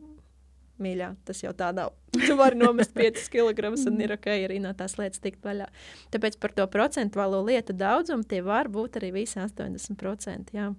mīļā, 0.82 1.12
tas 1.28 1.44
jau 1.44 1.52
tā 1.58 1.74
nav. 1.76 1.94
Tu 2.28 2.38
vari 2.38 2.58
nomest 2.58 2.94
5 2.96 3.28
kg 3.34 3.74
un 3.74 4.02
ir 4.02 4.16
ok, 4.16 4.30
arī 4.48 4.62
no 4.64 4.72
tās 4.78 4.98
lietas 5.00 5.22
tikt 5.22 5.44
vaļā. 5.46 5.68
Tāpēc 6.14 6.40
par 6.42 6.54
to 6.56 6.66
procentuālo 6.72 7.44
lietu 7.46 7.76
daudzumu 7.78 8.26
tie 8.30 8.42
var 8.46 8.70
būt 8.72 9.02
arī 9.02 9.12
visi 9.22 9.42
80%. 9.42 10.54
Jā 10.54 10.72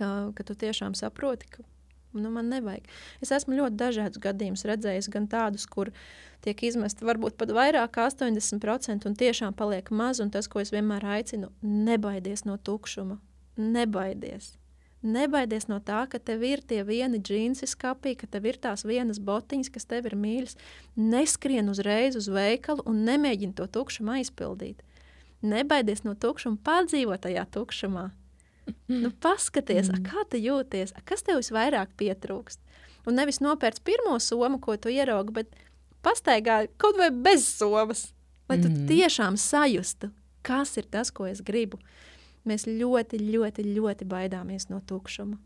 ka, 0.00 0.32
ka 0.36 0.46
tu 0.46 0.56
tiešām 0.58 0.94
saproti, 0.98 1.48
ka 1.50 1.64
nu, 2.12 2.30
man 2.34 2.50
nevajag. 2.50 2.88
Es 3.22 3.32
esmu 3.34 3.58
ļoti 3.58 3.78
dažādus 3.80 4.22
gadījumus 4.22 4.66
redzējis, 4.66 5.10
gan 5.12 5.28
tādus, 5.30 5.66
kur 5.70 5.92
tiek 6.44 6.62
izmesta 6.66 7.06
varbūt 7.06 7.36
pat 7.40 7.52
vairāk 7.54 7.94
kā 7.96 8.08
80%, 8.10 9.06
un 9.06 9.18
tiešām 9.18 9.56
paliek 9.58 9.92
maz. 9.94 10.22
Un 10.22 10.32
tas, 10.34 10.48
ko 10.50 10.62
es 10.62 10.72
vienmēr 10.74 11.06
aicinu, 11.18 11.52
nebaidies 11.62 12.46
no 12.48 12.58
tukšuma. 12.58 13.20
Nebaidies. 13.60 14.54
Nebaidies 15.00 15.64
no 15.70 15.78
tā, 15.80 16.02
ka 16.12 16.18
tev 16.20 16.42
ir 16.44 16.60
tie 16.60 16.82
vieni 16.84 17.16
džinsi 17.24 17.64
skapī, 17.70 18.12
ka 18.20 18.26
tev 18.28 18.50
ir 18.50 18.58
tās 18.60 18.84
vienas 18.84 19.16
botiņas, 19.16 19.72
kas 19.72 19.88
tev 19.88 20.10
ir 20.10 20.16
mīļas. 20.20 20.58
Neskrien 21.00 21.72
uzreiz 21.72 22.18
uz 22.20 22.28
veikalu 22.28 22.84
un 22.84 23.00
nemēģini 23.08 23.56
to 23.56 23.64
tukšumu 23.64 24.18
aizpildīt. 24.18 24.82
Nebaidies 25.40 26.04
no 26.04 26.12
tukšuma, 26.12 26.60
padzīvot 26.64 27.24
tajā 27.24 27.46
tukšumā. 27.48 28.10
Nu, 28.90 29.08
paskaties, 29.24 29.88
mm. 29.88 30.04
kā 30.04 30.26
tu 30.30 30.38
jūties, 30.38 30.92
kas 31.08 31.24
tev 31.26 31.40
visvairāk 31.40 31.96
pietrūkst. 31.98 32.60
Un 33.08 33.16
nevis 33.16 33.40
nopērts 33.40 33.82
pirmo 33.82 34.18
somu, 34.20 34.60
ko 34.60 34.76
tu 34.76 34.92
ieraugi, 34.92 35.32
bet 35.40 35.56
pastaigā 36.04 36.66
kaut 36.80 37.00
vai 37.00 37.08
bez 37.10 37.46
somas, 37.48 38.10
lai 38.50 38.60
tu 38.60 38.68
mm. 38.68 38.84
tiešām 38.90 39.40
sajustu, 39.40 40.10
kas 40.46 40.76
ir 40.76 40.88
tas, 40.92 41.10
ko 41.10 41.26
es 41.30 41.40
gribu. 41.44 41.80
Mēs 42.48 42.66
ļoti, 42.66 43.20
ļoti, 43.20 43.64
ļoti 43.76 44.08
baidāmies 44.08 44.70
no 44.70 44.80
tukšuma. 44.80 45.36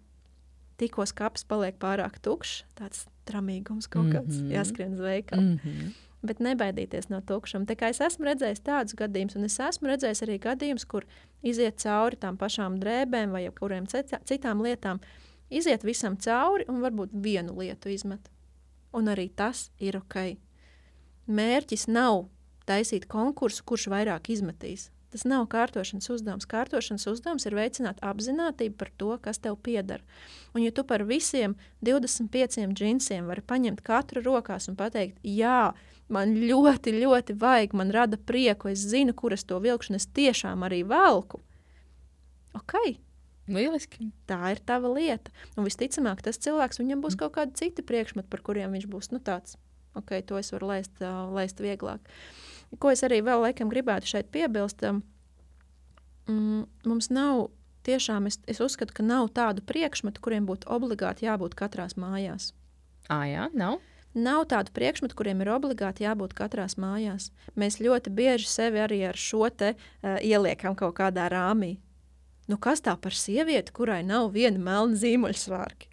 Tikko 0.78 1.06
skats 1.06 1.46
paliek 1.46 1.76
pārāk 1.78 2.18
tukšs, 2.22 2.64
tāds 2.78 3.06
tramīgums 3.26 3.86
kaut 3.90 4.10
kāds, 4.10 4.40
mm 4.40 4.46
-hmm. 4.46 4.54
jāskrien 4.56 4.94
uz 4.94 5.00
veikalu. 5.00 5.42
Mm 5.42 5.58
-hmm 5.64 5.92
bet 6.26 6.40
nebaidīties 6.42 7.10
no 7.12 7.20
tukšuma. 7.24 7.68
Tā 7.68 7.76
kā 7.78 7.90
es 7.92 8.00
esmu 8.04 8.28
redzējis 8.28 8.64
tādus 8.64 8.96
gadījumus, 8.98 9.36
un 9.38 9.48
es 9.48 9.58
esmu 9.60 9.90
redzējis 9.90 10.24
arī 10.26 10.38
gadījumus, 10.42 10.86
kur 10.88 11.06
iziet 11.44 11.80
cauri 11.82 12.18
tām 12.20 12.38
pašām 12.40 12.78
drēbēm 12.82 13.34
vai 13.34 13.44
kuriem 13.58 13.86
citām 13.90 14.64
lietām, 14.64 15.02
iziet 15.50 15.84
visam 15.84 16.16
cauri 16.16 16.66
un 16.68 16.80
varbūt 16.84 17.14
vienu 17.24 17.56
lietu 17.60 17.92
izmet. 17.92 18.30
Un 18.94 19.10
arī 19.10 19.28
tas 19.36 19.68
ir 19.82 19.98
ok. 19.98 20.36
Mērķis 21.26 21.88
nav 21.90 22.28
taisīt 22.68 23.08
konkursu, 23.10 23.64
kurš 23.66 23.88
vairāk 23.92 24.30
izmetīs. 24.32 24.90
Tas 25.14 25.22
nav 25.30 25.44
kārtošanas 25.46 26.08
uzdevums. 26.10 26.46
Kārtošanas 26.50 27.06
uzdevums 27.06 27.44
ir 27.46 27.54
veicināt 27.54 28.00
apziņotību 28.02 28.74
par 28.80 28.88
to, 28.98 29.12
kas 29.22 29.38
tev 29.38 29.54
pieder. 29.62 30.02
Un, 30.56 30.64
ja 30.64 30.72
tu 30.74 30.82
par 30.82 31.04
visiem 31.06 31.54
25 31.86 32.72
džinsiem 32.74 33.28
vari 33.30 33.44
paņemt 33.46 33.84
katru 33.86 34.24
rokās 34.24 34.66
un 34.72 34.74
pateikt, 34.80 35.20
jā, 35.22 35.68
man 36.10 36.34
ļoti, 36.34 36.96
ļoti 36.98 37.36
vajag, 37.38 37.76
man 37.78 37.94
rada 37.94 38.18
prieku, 38.18 38.72
es 38.72 38.82
zinu, 38.90 39.14
kur 39.14 39.36
es 39.38 39.46
to 39.46 39.60
vilkšu, 39.62 39.94
un 39.94 40.00
es 40.00 40.08
tiešām 40.18 40.66
arī 40.66 40.82
velku. 40.90 41.44
Ok. 42.58 42.74
Lieliski. 43.46 44.08
Tā 44.26 44.40
ir 44.56 44.64
tava 44.66 44.90
lieta. 44.96 45.30
Un 45.54 45.68
visticamāk, 45.68 46.26
tas 46.26 46.42
cilvēks, 46.42 46.82
viņam 46.82 47.06
būs 47.06 47.14
kaut 47.22 47.36
kādi 47.38 47.54
citi 47.60 47.86
priekšmeti, 47.86 48.32
par 48.34 48.42
kuriem 48.42 48.74
viņš 48.74 48.90
būs 48.90 49.12
nu, 49.14 49.22
tāds. 49.22 49.60
Ok, 49.94 50.16
to 50.26 50.42
es 50.42 50.50
varu 50.50 50.74
laist, 50.74 50.98
uh, 51.06 51.28
laist 51.30 51.62
vieglāk. 51.62 52.02
Ko 52.80 52.90
es 52.92 53.04
arī 53.06 53.20
vēl 53.24 53.44
laikam 53.44 53.70
gribētu 53.72 54.10
šeit 54.10 54.30
piebilst, 54.34 54.82
mm, 56.26 56.64
mums 56.88 57.10
nav 57.10 57.48
tiešām, 57.84 58.28
es, 58.30 58.40
es 58.50 58.60
uzskatu, 58.64 58.94
ka 58.96 59.04
nav 59.06 59.30
tādu 59.36 59.64
priekšmetu, 59.66 60.22
kuriem 60.24 60.46
būtu 60.48 60.70
obligāti 60.72 61.28
jābūt 61.28 61.56
katrās 61.58 61.98
mājās. 62.00 62.52
Ah, 63.12 63.26
jā, 63.28 63.48
nav. 63.52 63.80
Nav 64.14 64.44
tādu 64.46 64.70
priekšmetu, 64.74 65.16
kuriem 65.18 65.42
ir 65.42 65.50
obligāti 65.50 66.04
jābūt 66.06 66.36
katrās 66.38 66.76
mājās. 66.78 67.32
Mēs 67.58 67.80
ļoti 67.82 68.12
bieži 68.14 68.46
sevi 68.46 68.78
arī 68.78 69.00
ar 69.08 69.18
šo 69.18 69.48
te 69.50 69.74
uh, 69.74 70.20
ieliekam 70.22 70.76
kaut 70.78 70.94
kādā 71.00 71.26
rāmī. 71.32 71.74
Nu, 72.46 72.58
kas 72.60 72.84
tā 72.84 72.94
par 73.00 73.16
sievieti, 73.16 73.72
kurai 73.74 74.02
nav 74.06 74.30
viena 74.36 74.60
melna 74.60 75.00
zīmuļsvārki? 75.00 75.90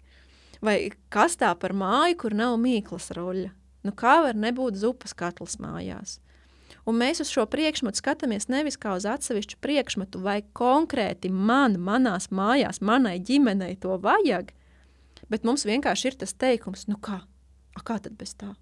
Vai 0.62 0.76
kas 1.10 1.34
tā 1.40 1.50
par 1.58 1.74
māju, 1.74 2.20
kur 2.22 2.36
nav 2.38 2.54
mīklas 2.62 3.10
ruļļa? 3.16 3.50
Nu, 3.82 3.94
kā 3.98 4.20
var 4.22 4.38
nebūt 4.38 4.78
zupas 4.78 5.16
katls 5.18 5.58
mājās? 5.58 6.20
Un 6.86 6.96
mēs 6.98 7.22
uz 7.22 7.30
šo 7.30 7.44
priekšmetu 7.46 8.00
skatāmies 8.00 8.48
nevis 8.50 8.78
kā 8.80 8.96
uz 8.98 9.06
atsevišķu 9.06 9.60
priekšmetu, 9.62 10.22
vai 10.22 10.40
konkrēti 10.56 11.30
man, 11.30 11.78
manās 11.78 12.30
mājās, 12.34 12.82
manai 12.82 13.20
ģimenei 13.22 13.76
to 13.82 13.94
vajag, 14.02 14.50
bet 15.30 15.46
mums 15.46 15.66
vienkārši 15.68 16.10
ir 16.10 16.18
tas 16.24 16.34
teikums, 16.34 16.88
nu 16.90 16.98
kā, 16.98 17.20
A, 17.72 17.80
kā 17.80 17.98
tad 18.02 18.16
bez 18.20 18.34
tā? 18.38 18.52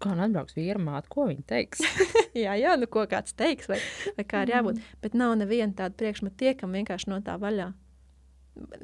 Kā 0.00 0.14
nu 0.16 0.24
atbrauks 0.24 0.56
vīra 0.56 0.80
māte, 0.80 1.10
ko 1.12 1.26
viņa 1.28 1.44
teiks? 1.48 1.82
jā, 2.44 2.54
jā, 2.60 2.74
nu 2.80 2.88
ko 2.92 3.04
kāds 3.08 3.36
teiks, 3.36 3.68
vai, 3.68 3.78
vai 4.16 4.24
kā 4.28 4.44
ir 4.44 4.54
jābūt. 4.54 4.80
Mm. 4.80 4.98
Bet 5.04 5.16
nav 5.16 5.36
neviena 5.40 5.76
tāda 5.76 5.96
priekšmeta 6.00 6.38
tiekam 6.40 6.76
vienkārši 6.76 7.12
no 7.12 7.20
tā 7.24 7.36
vaļā. 7.40 7.70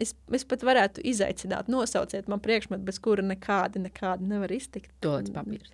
Es, 0.00 0.14
es 0.32 0.44
pat 0.48 0.62
varētu 0.64 1.02
izaicināt, 1.08 1.68
nosauciet 1.72 2.28
man 2.32 2.40
priekšmetu, 2.44 2.84
bez 2.86 3.00
kura 3.04 3.24
nekādi, 3.24 3.82
nekādi 3.84 4.28
nevar 4.28 4.52
iztikt. 4.56 4.92
Tolets 5.04 5.32
papīrs. 5.34 5.72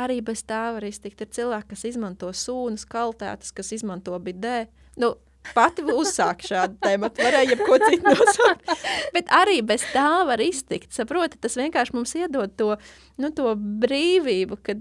Arī 0.00 0.22
bez 0.24 0.40
tā 0.48 0.62
var 0.76 0.84
iztikt. 0.88 1.20
Ir 1.20 1.32
cilvēki, 1.36 1.74
kas 1.74 1.84
izmanto 1.90 2.30
sūnas, 2.32 2.86
kaltētas, 2.88 3.52
kas 3.52 3.74
izmanto 3.76 4.16
bidē. 4.22 4.66
Nu, 5.00 5.14
Pati 5.50 5.82
uzsāka 5.82 6.46
šādu 6.46 6.76
tēmu, 6.84 7.08
varēja 7.18 7.56
jebko 7.56 7.78
citu 7.82 8.12
nosaukt. 8.14 8.68
Bet 9.12 9.32
arī 9.34 9.58
bez 9.66 9.82
tā 9.90 10.22
var 10.28 10.40
iztikt. 10.40 10.92
Saproti, 10.94 11.40
tas 11.42 11.58
vienkārši 11.58 11.96
mums 11.96 12.14
iedod 12.14 12.54
to, 12.56 12.76
nu, 13.18 13.32
to 13.34 13.56
brīvību, 13.58 14.60
ka 14.62 14.76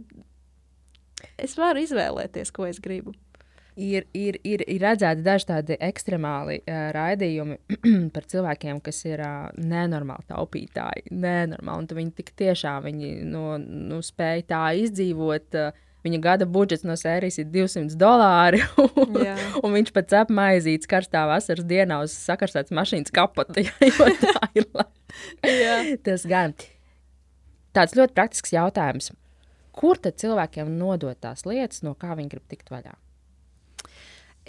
es 1.42 1.58
varu 1.58 1.82
izvēlēties, 1.82 2.54
ko 2.54 2.70
es 2.70 2.78
gribu. 2.84 3.16
Ir, 3.82 4.06
ir, 4.14 4.38
ir, 4.46 4.62
ir 4.70 4.84
redzēti 4.84 5.24
daži 5.26 5.48
tādi 5.50 5.78
ekstremāli 5.82 6.60
uh, 6.62 6.90
raidījumi 6.94 7.58
par 8.16 8.28
cilvēkiem, 8.30 8.82
kas 8.86 9.00
ir 9.08 9.24
uh, 9.26 9.48
nenormāli 9.58 10.28
taupītāji. 10.30 11.08
Nenormāli, 11.12 11.88
un 11.88 12.02
viņi 12.02 12.14
tik 12.20 12.34
tiešām 12.38 12.86
viņi, 12.86 13.14
nu, 13.32 13.46
nu, 13.62 14.02
spēj 14.06 14.46
tā 14.52 14.66
izdzīvot. 14.84 15.58
Uh, 15.58 15.88
Viņa 16.02 16.18
gada 16.18 16.48
budžets 16.50 16.82
no 16.82 16.96
sērijas 16.98 17.38
ir 17.44 17.50
200 17.54 17.94
dolāri. 18.02 18.64
un, 18.82 19.20
un 19.62 19.76
viņš 19.76 19.92
pats 19.94 20.16
apmaizīts 20.24 20.90
karstā 20.90 21.28
vasaras 21.30 21.68
dienā 21.70 22.00
uz 22.02 22.16
sakarsētas 22.18 22.74
mašīnas 22.74 23.14
labi. 24.74 24.98
Tas 26.08 26.26
gan. 26.26 26.56
Tāds 27.78 27.94
ļoti 27.96 28.18
praktisks 28.18 28.56
jautājums. 28.56 29.12
Kur 29.78 30.02
tad 30.02 30.18
cilvēkiem 30.20 30.74
nodot 30.76 31.20
tās 31.22 31.46
lietas, 31.48 31.86
no 31.86 31.94
kā 31.96 32.18
viņi 32.18 32.34
grib 32.34 32.50
tikt 32.52 32.74
vaļā? 32.74 32.98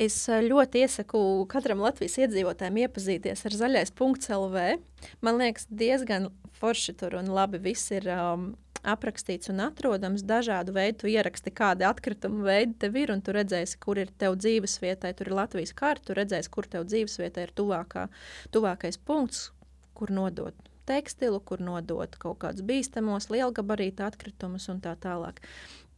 Es 0.00 0.16
eh, 0.32 0.40
ļoti 0.46 0.86
iesaku 0.86 1.20
katram 1.52 1.82
Latvijas 1.84 2.16
iedzīvotājam 2.24 2.80
iepazīties 2.86 3.44
ar 3.48 3.56
zaļais 3.58 3.92
punkts 3.96 4.32
LV. 4.32 4.78
Man 5.20 5.40
liekas, 5.40 5.66
diezgan 5.68 6.30
forši 6.56 6.94
tur 6.96 7.18
un 7.18 7.28
labi 7.34 7.60
viss 7.60 7.92
ir 7.92 8.08
um, 8.14 8.52
aprakstīts 8.88 9.50
un 9.52 9.60
atrodams. 9.66 10.24
Dažādu 10.24 10.74
veidu 10.76 11.10
ieraksti, 11.12 11.52
kādi 11.54 11.86
atkritumu 11.86 12.46
veidi 12.46 12.78
tev 12.80 12.96
ir, 13.02 13.12
un 13.12 13.20
tu 13.20 13.34
redzēsi, 13.36 13.78
kur 13.82 14.00
ir 14.00 14.10
tev 14.18 14.38
dzīves 14.40 14.78
vietai. 14.82 15.12
Tur 15.18 15.30
ir 15.30 15.38
Latvijas 15.42 15.74
karta, 15.76 16.08
tu 16.08 16.18
redzēsi, 16.18 16.52
kur 16.52 16.68
tev 16.70 16.88
dzīves 16.88 17.18
vietai 17.20 17.48
ir 17.48 17.54
tuvākā, 17.58 18.08
tuvākais 18.54 18.96
punkts, 18.96 19.50
kur 19.98 20.14
nodot 20.14 20.56
tekstilu, 20.88 21.38
kur 21.46 21.60
nodot 21.62 22.16
kaut 22.18 22.40
kādus 22.42 22.64
bīstamos, 22.66 23.28
lielgabarītu 23.30 24.02
atkritumus 24.06 24.68
un 24.72 24.80
tā 24.82 24.96
tālāk. 24.98 25.38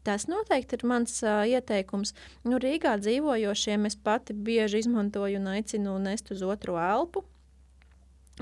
Tas 0.05 0.27
noteikti 0.29 0.77
ir 0.77 0.85
mans 0.89 1.17
uh, 1.25 1.43
ieteikums. 1.49 2.13
Nu, 2.45 2.59
Rīgā 2.61 2.99
dzīvojošiem 3.01 3.89
es 3.89 3.97
pati 3.97 4.37
bieži 4.37 4.83
izmantoju 4.85 5.41
un 5.41 5.55
aicinu 5.55 5.97
nest 6.03 6.29
uz 6.35 6.43
otro 6.45 6.77
elpu. 6.81 7.25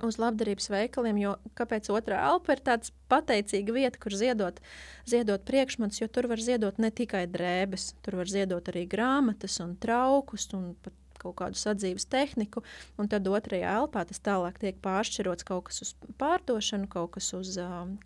Uz 0.03 0.17
labdarības 0.17 0.71
veikaliem, 0.73 1.19
jo 1.21 1.35
kāpēc 1.59 1.91
otrā 1.93 2.23
elpa 2.31 2.57
ir 2.57 2.63
tāda 2.65 2.89
pateicīga 3.13 3.75
vieta, 3.77 4.01
kur 4.01 4.17
ziedot, 4.17 4.63
ziedot 5.05 5.45
priekšmetus, 5.45 6.01
jo 6.01 6.09
tur 6.09 6.31
var 6.33 6.41
ziedot 6.41 6.81
ne 6.81 6.89
tikai 6.89 7.27
drēbes, 7.29 7.91
tur 8.03 8.17
var 8.23 8.33
ziedot 8.33 8.73
arī 8.73 8.87
grāmatas 8.89 9.61
un 9.61 9.77
traukus 9.77 10.49
un 10.57 10.71
pat 10.81 10.97
kaut 11.23 11.37
kādu 11.41 11.59
sadzīves 11.59 12.07
tehniku, 12.13 12.65
un 13.01 13.11
tad 13.13 13.29
otrajā 13.31 13.77
elpā 13.83 14.05
tas 14.09 14.21
tālāk 14.23 14.59
tiek 14.63 14.81
pāršķirots 14.85 15.47
kaut 15.49 15.69
kas 15.69 15.83
uz 15.87 15.93
pārdošanu, 16.21 16.89
kaut 16.93 17.15
kas 17.17 17.33
uz 17.39 17.57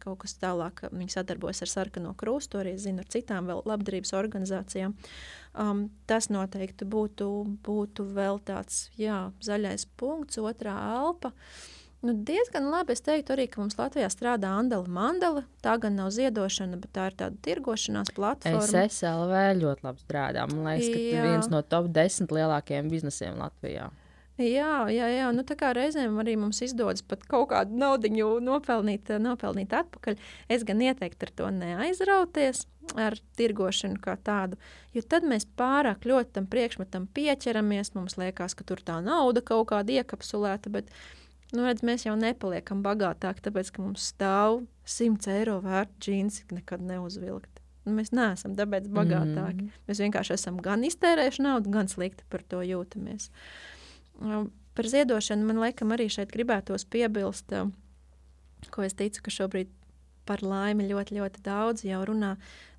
kaut 0.02 0.20
kas 0.24 0.36
tālāk. 0.42 0.84
Viņi 0.92 1.16
sadarbojas 1.16 1.64
ar 1.66 1.72
Sarkano 1.72 2.14
krustu, 2.18 2.60
arī 2.62 2.76
zinu 2.80 3.04
ar 3.04 3.10
citām 3.12 3.48
vēl 3.50 3.64
labdarības 3.68 4.14
organizācijām. 4.16 4.96
Um, 5.56 5.86
tas 6.08 6.28
noteikti 6.28 6.84
būtu, 6.84 7.30
būtu 7.64 8.04
vēl 8.16 8.42
tāds 8.44 8.90
jā, 9.00 9.30
zaļais 9.44 9.88
punkts, 9.96 10.36
otrā 10.42 10.76
elpa. 10.98 11.32
Uh, 11.32 11.76
Nu, 12.04 12.12
diezgan 12.28 12.68
labi. 12.70 12.92
Es 12.92 13.02
teiktu 13.02 13.34
arī, 13.34 13.46
ka 13.50 13.62
mums 13.62 13.78
Latvijā 13.78 14.08
strādā 14.12 14.52
Andela 14.58 14.86
Mandela. 14.86 15.42
Tā 15.64 15.76
gan 15.82 15.96
nav 15.98 16.12
ziedošana, 16.14 16.78
bet 16.82 16.92
tā 16.94 17.08
ir 17.10 17.16
tāda 17.18 17.40
tirgošanās 17.46 18.12
platforma. 18.16 18.64
SSLV 18.66 19.44
ļoti 19.62 19.86
labi 19.86 20.04
strādā. 20.04 20.44
Man 20.50 20.68
liekas, 20.68 20.90
ka 20.92 20.98
tas 20.98 21.06
ir 21.14 21.30
viens 21.30 21.52
no 21.52 21.62
top 21.64 21.88
10 21.96 22.34
lielākajiem 22.36 22.92
biznesiem 22.92 23.40
Latvijā. 23.40 23.88
Jā, 24.36 24.84
jā, 24.92 25.06
jā. 25.08 25.28
Nu, 25.32 25.40
tā 25.48 25.56
kā 25.56 25.70
reizēm 25.72 26.18
arī 26.20 26.34
mums 26.36 26.60
izdodas 26.60 27.00
pat 27.00 27.22
kaut 27.24 27.48
kādu 27.54 27.78
naudu 27.80 28.10
nopelnīt, 28.44 29.08
nopelnīt 29.16 29.72
atpakaļ. 29.72 30.18
Es 30.52 30.64
gan 30.68 30.82
ieteiktu 30.84 31.24
ar 31.24 31.32
to 31.40 31.48
neaizrauties, 31.56 32.66
ar 33.00 33.16
tirgošanu 33.40 33.96
kā 34.04 34.18
tādu. 34.20 34.60
Jo 34.92 35.00
tad 35.08 35.24
mēs 35.24 35.48
pārāk 35.56 36.04
ļoti 36.04 36.36
tam 36.36 36.48
priekšmetam 36.52 37.08
pieķeramies. 37.16 37.94
Mums 37.96 38.18
liekas, 38.20 38.52
ka 38.52 38.68
tur 38.68 38.84
tā 38.84 39.00
nauda 39.00 39.40
kaut 39.40 39.70
kāda 39.72 39.96
iekapsulēta. 40.02 40.68
Bet 40.74 40.92
Nu, 41.56 41.64
redz, 41.64 41.80
mēs 41.86 42.04
jau 42.04 42.14
nepaliekam 42.18 42.82
bagātāki, 42.84 43.44
tāpēc, 43.46 43.70
ka 43.72 43.84
mums 43.84 44.10
stāv 44.12 44.64
100 44.88 45.30
eiro 45.38 45.60
vērts 45.64 46.00
džins, 46.02 46.42
nekad 46.52 46.82
neuzvilkt. 46.84 47.62
Nu, 47.86 47.94
mēs 47.96 48.10
neesam 48.12 48.56
tāpēc 48.58 48.90
bagātāki. 48.92 49.64
Mm. 49.64 49.84
Mēs 49.88 50.02
vienkārši 50.02 50.34
esam 50.34 50.58
gan 50.62 50.82
iztērējuši 50.84 51.44
naudu, 51.46 51.72
gan 51.72 51.88
slikti 51.88 52.26
par 52.32 52.42
to 52.50 52.60
jūtamies. 52.66 53.30
Um, 54.20 54.50
par 54.76 54.90
ziedošanu 54.90 55.46
man 55.48 55.62
liekas, 55.62 55.94
arī 55.96 56.08
šeit 56.12 56.34
gribētos 56.34 56.84
piebilst, 56.92 57.54
um, 57.56 57.72
ko 58.74 58.84
es 58.84 58.98
ticu, 58.98 59.22
ka 59.24 59.32
šobrīd 59.32 59.72
par 60.26 60.42
laimi 60.42 60.88
ļoti, 60.90 61.20
ļoti 61.20 61.44
daudz 61.46 61.86
jau 61.86 62.02
runā 62.10 62.34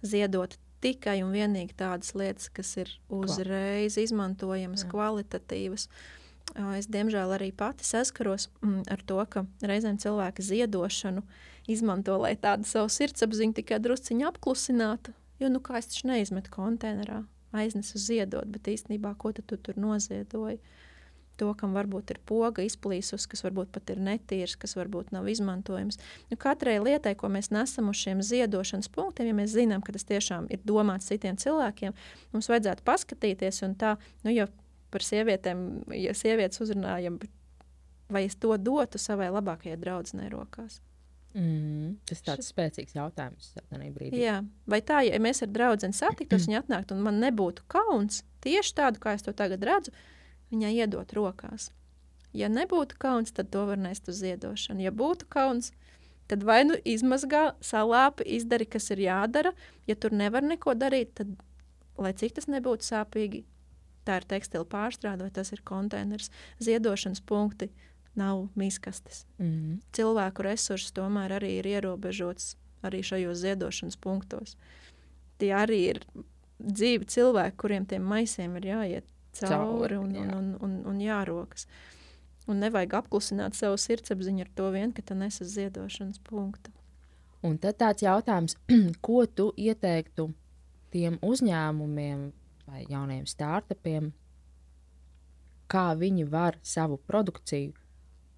ziedot 0.06 0.58
tikai 0.84 1.22
un 1.24 1.32
vienīgi 1.34 1.74
tādas 1.80 2.12
lietas, 2.20 2.52
kas 2.54 2.76
ir 2.78 2.92
uzreiz 3.10 3.98
izmantojamas, 3.98 4.84
kvalitatīvas. 4.92 5.88
Uh, 5.88 6.27
Es, 6.56 6.88
diemžēl, 6.90 7.34
arī 7.36 7.52
pati 7.54 7.86
saskaros 7.86 8.48
mm, 8.64 8.88
ar 8.90 9.04
to, 9.06 9.20
ka 9.30 9.44
reizēm 9.62 10.00
cilvēki 10.02 10.46
ziedošanu 10.46 11.22
izmanto, 11.70 12.16
lai 12.24 12.34
tādu 12.40 12.66
savu 12.66 12.90
sirdsapziņu 12.94 13.60
tikai 13.60 13.82
drusciņā 13.84 14.32
apklusinātu. 14.32 15.14
Jo, 15.42 15.52
nu, 15.54 15.62
kā 15.62 15.78
es 15.78 15.92
taču 15.92 16.08
neizmetu 16.10 16.50
konteinerā, 16.54 17.22
aiznesu 17.54 18.02
ziedot, 18.02 18.48
bet 18.50 18.72
īstenībā, 18.72 19.14
ko 19.20 19.36
tu 19.36 19.44
tur 19.46 19.78
noziedoji? 19.78 20.58
To, 21.38 21.52
kam 21.54 21.76
varbūt 21.78 22.16
ir 22.16 22.20
poga 22.26 22.64
izplīsus, 22.66 23.28
kas 23.30 23.44
varbūt 23.46 23.70
pat 23.76 23.92
ir 23.94 24.00
netīrs, 24.02 24.56
kas 24.58 24.74
varbūt 24.80 25.12
nav 25.14 25.28
izmantojams. 25.30 26.00
Nu, 26.32 26.38
katrai 26.42 26.80
lietai, 26.82 27.14
ko 27.20 27.30
mēs 27.30 27.52
nesam 27.54 27.92
uz 27.92 28.00
šiem 28.02 28.24
ziedošanas 28.26 28.90
punktiem, 28.90 29.30
ja 29.30 29.36
mēs 29.38 29.54
zinām, 29.54 29.84
ka 29.86 29.94
tas 29.94 30.08
tiešām 30.10 30.50
ir 30.50 30.64
domāts 30.66 31.12
citiem 31.12 31.38
cilvēkiem, 31.38 31.94
mums 32.34 32.50
vajadzētu 32.50 32.88
paskatīties 32.88 33.62
un 33.68 33.78
tā, 33.78 33.94
nu, 34.26 34.34
jo 34.34 34.48
par 34.94 35.04
sievietēm, 35.04 35.64
ja 35.96 36.14
sievietes 36.18 36.62
uzrunājam, 36.64 37.20
vai 38.12 38.26
es 38.28 38.38
to 38.40 38.56
dotu 38.58 39.00
savai 39.02 39.30
labākajai 39.34 39.80
draudzenei 39.82 40.30
rokās. 40.32 40.80
Mm, 41.38 41.98
tas 42.08 42.22
ir 42.22 42.26
tāds 42.32 42.50
spēcīgs 42.50 42.96
jautājums. 42.98 43.52
Jā, 44.18 44.40
vai 44.66 44.80
tā, 44.82 45.04
ja 45.06 45.20
mēs 45.22 45.44
ar 45.46 45.52
draugu 45.54 45.92
satiktos, 45.94 46.48
viņa 46.48 46.64
atnāktu 46.64 46.96
un 46.96 47.04
man 47.06 47.20
nebūtu 47.22 47.68
kauns 47.70 48.24
tieši 48.46 48.74
tādu, 48.80 49.02
kā 49.04 49.14
es 49.18 49.26
to 49.26 49.34
tagad 49.38 49.66
redzu, 49.68 49.94
viņai 50.54 50.72
iedot 50.80 51.12
rokās. 51.14 51.70
Ja 52.38 52.50
nebūtu 52.52 52.98
kauns, 53.02 53.34
tad 53.36 53.52
to 53.54 53.66
var 53.70 53.80
nest 53.82 54.10
uz 54.10 54.22
ziedošanu. 54.24 54.84
Ja 54.88 54.94
būtu 54.96 55.28
kauns, 55.30 55.72
tad 56.32 56.44
vai 56.48 56.64
nu 56.68 56.78
izmazgā, 56.86 57.52
salāpi, 57.64 58.26
izdari, 58.38 58.68
kas 58.70 58.90
ir 58.96 59.04
jādara. 59.06 59.54
Ja 59.90 59.96
tur 59.96 60.16
nevar 60.16 60.46
neko 60.46 60.76
darīt, 60.78 61.14
tad, 61.22 61.36
lai 61.98 62.14
cik 62.18 62.38
tas 62.38 62.50
nebūtu 62.52 62.88
sāpīgi, 62.88 63.44
tā 64.08 64.22
ir 64.22 64.28
tekstila 64.30 64.68
pārstrāde 64.68 65.28
vai 65.28 65.34
tas 65.34 65.52
ir 65.56 65.62
konteiners. 65.68 66.32
Ziedošanas 66.64 67.22
punkti 67.22 67.70
nav 68.18 68.48
miskastes. 68.56 69.26
Mm 69.38 69.52
-hmm. 69.52 69.82
Cilvēku 69.94 70.44
resursi 70.44 70.94
tomēr 70.94 71.40
arī 71.40 71.52
ir 71.60 71.66
ierobežots 71.66 72.56
arī 72.82 73.04
šajos 73.04 73.38
ziedošanas 73.38 73.98
punktos. 73.98 74.58
Tie 75.38 75.52
arī 75.54 75.80
ir 75.92 76.02
dzīvi 76.60 77.06
cilvēki, 77.06 77.58
kuriem 77.58 77.86
tiem 77.86 78.04
maisiem 78.04 78.56
ir 78.58 78.66
jāiet 78.66 79.14
cauri 79.40 79.98
un, 79.98 80.16
un, 80.16 80.34
un, 80.34 80.58
un, 80.62 80.86
un 80.86 81.00
jārokas. 81.02 81.68
Un 82.48 82.62
nevajag 82.64 82.94
apklusināt 83.02 83.56
savu 83.56 83.78
sirdsapziņu 83.78 84.46
ar 84.46 84.52
to 84.56 84.72
vien, 84.72 84.94
ka 84.96 85.02
tu 85.02 85.16
nes 85.16 85.42
uz 85.42 85.48
ziedošanas 85.48 86.20
punktu. 86.24 86.72
Un 87.46 87.58
tad 87.62 87.78
tāds 87.78 88.02
jautājums, 88.02 88.58
ko 89.06 89.26
tu 89.26 89.52
ieteiktu 89.58 90.32
tiem 90.94 91.20
uzņēmumiem 91.22 92.32
vai 92.68 92.86
jauniem 92.90 93.26
startupiem, 93.28 94.12
kā 95.72 95.90
viņi 96.00 96.28
var 96.32 96.58
savu 96.64 97.00
produkciju 97.08 97.74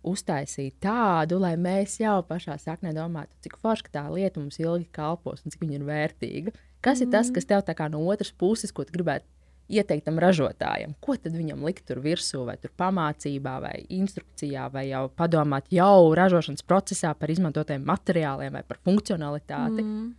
uztaisīt 0.09 0.77
tādu, 0.83 1.39
lai 1.43 1.55
mēs 1.59 1.97
jau 1.99 2.19
pašā 2.27 2.55
saknē 2.61 2.93
domātu, 2.95 3.33
cik 3.43 3.57
forši 3.59 3.91
tā 3.91 4.05
lieta 4.13 4.39
mums 4.39 4.59
ilgi 4.61 4.87
kalpos 4.95 5.43
un 5.43 5.53
cik 5.53 5.65
viņa 5.65 5.75
ir 5.79 5.89
vērtīga. 5.89 6.55
Kas 6.79 7.01
mm. 7.01 7.03
ir 7.03 7.11
tas, 7.11 7.27
mm. 7.27 7.35
kas 7.35 7.49
tev 7.49 7.65
tā 7.67 7.75
kā 7.75 7.89
no 7.91 8.01
otras 8.07 8.31
puses, 8.31 8.71
ko 8.71 8.85
tu 8.87 8.95
gribētu 8.95 9.27
ieteikt 9.69 10.07
tam 10.07 10.21
ražotājam? 10.21 10.95
Ko 11.03 11.17
tad 11.19 11.35
viņam 11.35 11.65
likt 11.67 11.85
tur 11.89 11.99
virsū, 12.03 12.45
vai 12.47 12.55
tur 12.61 12.71
pamācībā, 12.79 13.57
vai 13.65 13.75
instrukcijā, 13.99 14.69
vai 14.73 14.87
jau 14.89 15.03
padomāt 15.19 15.69
jau 15.73 16.13
ražošanas 16.17 16.65
procesā 16.65 17.11
par 17.17 17.33
izmantotiem 17.33 17.83
materiāliem 17.85 18.55
vai 18.55 18.63
par 18.65 18.79
funkcionalitāti? 18.87 19.83
Mm. 19.83 20.09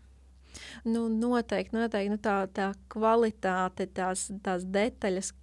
Nu, 0.84 1.08
noteikti, 1.12 1.76
noteikti 1.76 2.14
nu, 2.14 2.20
tā, 2.22 2.42
tā 2.54 2.72
kvalitāte, 2.92 3.88
tās, 3.94 4.28
tās 4.44 4.66
detaļas. 4.66 5.34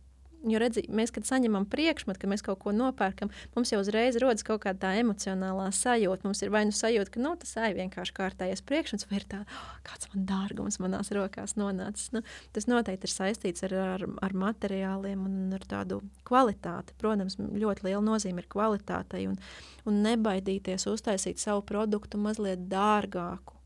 Jo 0.48 0.60
redzi, 0.62 0.84
mēs, 0.94 1.10
kad 1.12 1.26
saņemam 1.26 1.66
priekšmetu, 1.68 2.22
kad 2.22 2.30
mēs 2.30 2.44
kaut 2.46 2.60
ko 2.62 2.72
nopērkam, 2.76 3.32
mums 3.56 3.72
jau 3.74 3.80
uzreiz 3.82 4.20
rodas 4.22 4.46
kaut 4.46 4.62
kāda 4.64 4.84
tā 4.86 4.92
emocionālā 5.02 5.66
sajūta. 5.74 6.24
Mums 6.28 6.44
ir 6.46 6.52
vai 6.54 6.62
nu 6.70 6.76
sajūta, 6.78 7.12
ka 7.16 7.24
nu, 7.24 7.32
tas 7.42 7.56
ir 7.58 7.76
vienkārši 7.80 8.16
kārtējais 8.20 8.62
priekšmets, 8.70 9.08
vai 9.10 9.18
ir 9.18 9.26
tā, 9.34 9.42
oh, 9.50 9.74
kāds 9.88 10.12
man 10.14 10.28
dārgums 10.30 10.78
manās 10.84 11.10
rokās 11.16 11.58
nonācis. 11.58 12.14
Nu, 12.14 12.22
tas 12.56 12.70
noteikti 12.70 13.10
ir 13.10 13.16
saistīts 13.16 13.66
ar, 13.68 13.76
ar, 13.82 14.08
ar 14.30 14.38
materiāliem 14.46 15.26
un 15.26 15.58
ar 15.58 15.68
tādu 15.68 16.04
kvalitāti. 16.30 16.96
Protams, 17.02 17.40
ļoti 17.42 17.90
liela 17.90 18.06
nozīme 18.06 18.46
ir 18.46 18.52
kvalitātei 18.54 19.26
un, 19.32 19.42
un 19.90 20.02
nebaidīties 20.06 20.86
uztaisīt 20.94 21.42
savu 21.42 21.66
produktu 21.66 22.22
mazliet 22.22 22.70
dārgāku 22.70 23.57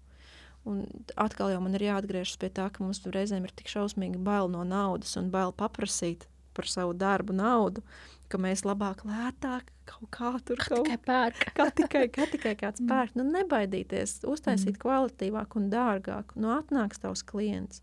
Un 0.68 0.84
atkal 1.18 1.49
jau 1.49 1.62
man 1.64 1.74
ir 1.78 1.88
jāatgriežas 1.88 2.38
pie 2.41 2.51
tā, 2.53 2.68
ka 2.70 2.84
mums 2.84 3.01
reizēm 3.01 3.47
ir 3.47 3.53
tik 3.57 3.72
šausmīgi 3.72 4.22
bail 4.22 4.51
no 4.53 4.62
naudas 4.68 5.16
un 5.18 5.32
bail 5.34 5.53
paprasīt 5.57 6.28
par 6.53 6.68
savu 6.70 6.93
darbu 6.93 7.34
naudu, 7.34 7.82
ka 8.30 8.39
mēs 8.39 8.62
labāk, 8.68 9.01
lētāk 9.07 9.72
kaut 9.89 10.09
kā 10.14 10.32
tur 10.45 10.62
kaut 10.62 10.88
kā 10.88 10.97
pērk. 11.05 11.47
kā 11.57 11.68
tikai, 11.76 12.03
kā 12.14 12.28
tikai 12.32 12.53
kāds 12.59 12.84
mm. 12.84 12.91
pērk. 12.91 13.18
Nu, 13.18 13.26
nebaidīties, 13.32 14.22
uztaisīt 14.30 14.76
mm. 14.76 14.82
kvalitīvāk 14.84 15.57
un 15.59 15.72
dārgāk. 15.74 16.36
Nu, 16.39 16.53
atnāks 16.55 17.01
tavs 17.01 17.26
klients. 17.28 17.82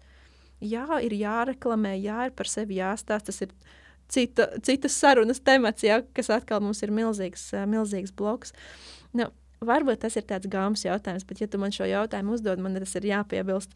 Jā, 0.65 0.87
ir 1.05 1.15
jāreklamē, 1.15 1.97
jā, 2.01 2.29
ir 2.29 2.37
par 2.39 2.51
sevi 2.51 2.81
jāstāsta. 2.81 3.31
Tas 3.31 3.43
ir 3.45 3.53
cita, 4.11 4.49
citas 4.65 4.97
sarunas 4.97 5.43
temats, 5.45 5.85
jā, 5.87 6.01
kas 6.17 6.31
atkal 6.35 6.63
mums 6.65 6.83
ir 6.83 6.95
milzīgs, 6.95 7.51
milzīgs 7.69 8.15
bloks. 8.17 8.55
Nu, 9.17 9.29
Varbūt 9.65 10.05
tas 10.05 10.15
ir 10.19 10.27
tāds 10.29 10.47
gāmas 10.51 10.85
jautājums, 10.87 11.27
bet, 11.27 11.41
ja 11.43 11.49
tu 11.51 11.59
man 11.59 11.75
šo 11.75 11.89
jautājumu 11.89 12.37
uzdod, 12.37 12.61
man 12.63 12.79
tas 12.79 12.95
ir 12.99 13.09
jāpiebilst. 13.11 13.73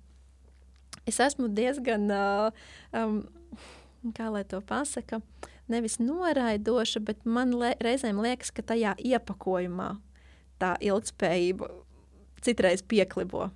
Es 1.09 1.19
esmu 1.23 1.49
diezgan, 1.51 2.07
uh, 2.15 2.53
um, 2.95 3.25
kā 4.15 4.29
lai 4.31 4.45
to 4.47 4.61
pasaka, 4.63 5.19
nevis 5.73 5.99
noraidoša, 5.99 7.03
bet 7.03 7.27
man 7.27 7.57
le, 7.59 7.73
reizēm 7.83 8.21
liekas, 8.23 8.53
ka 8.55 8.63
tajā 8.73 8.95
iepakojumā 9.03 9.97
tā 10.63 10.77
ilgspējība 10.87 11.71
citreiz 12.43 12.85
pieklibo 12.87 13.49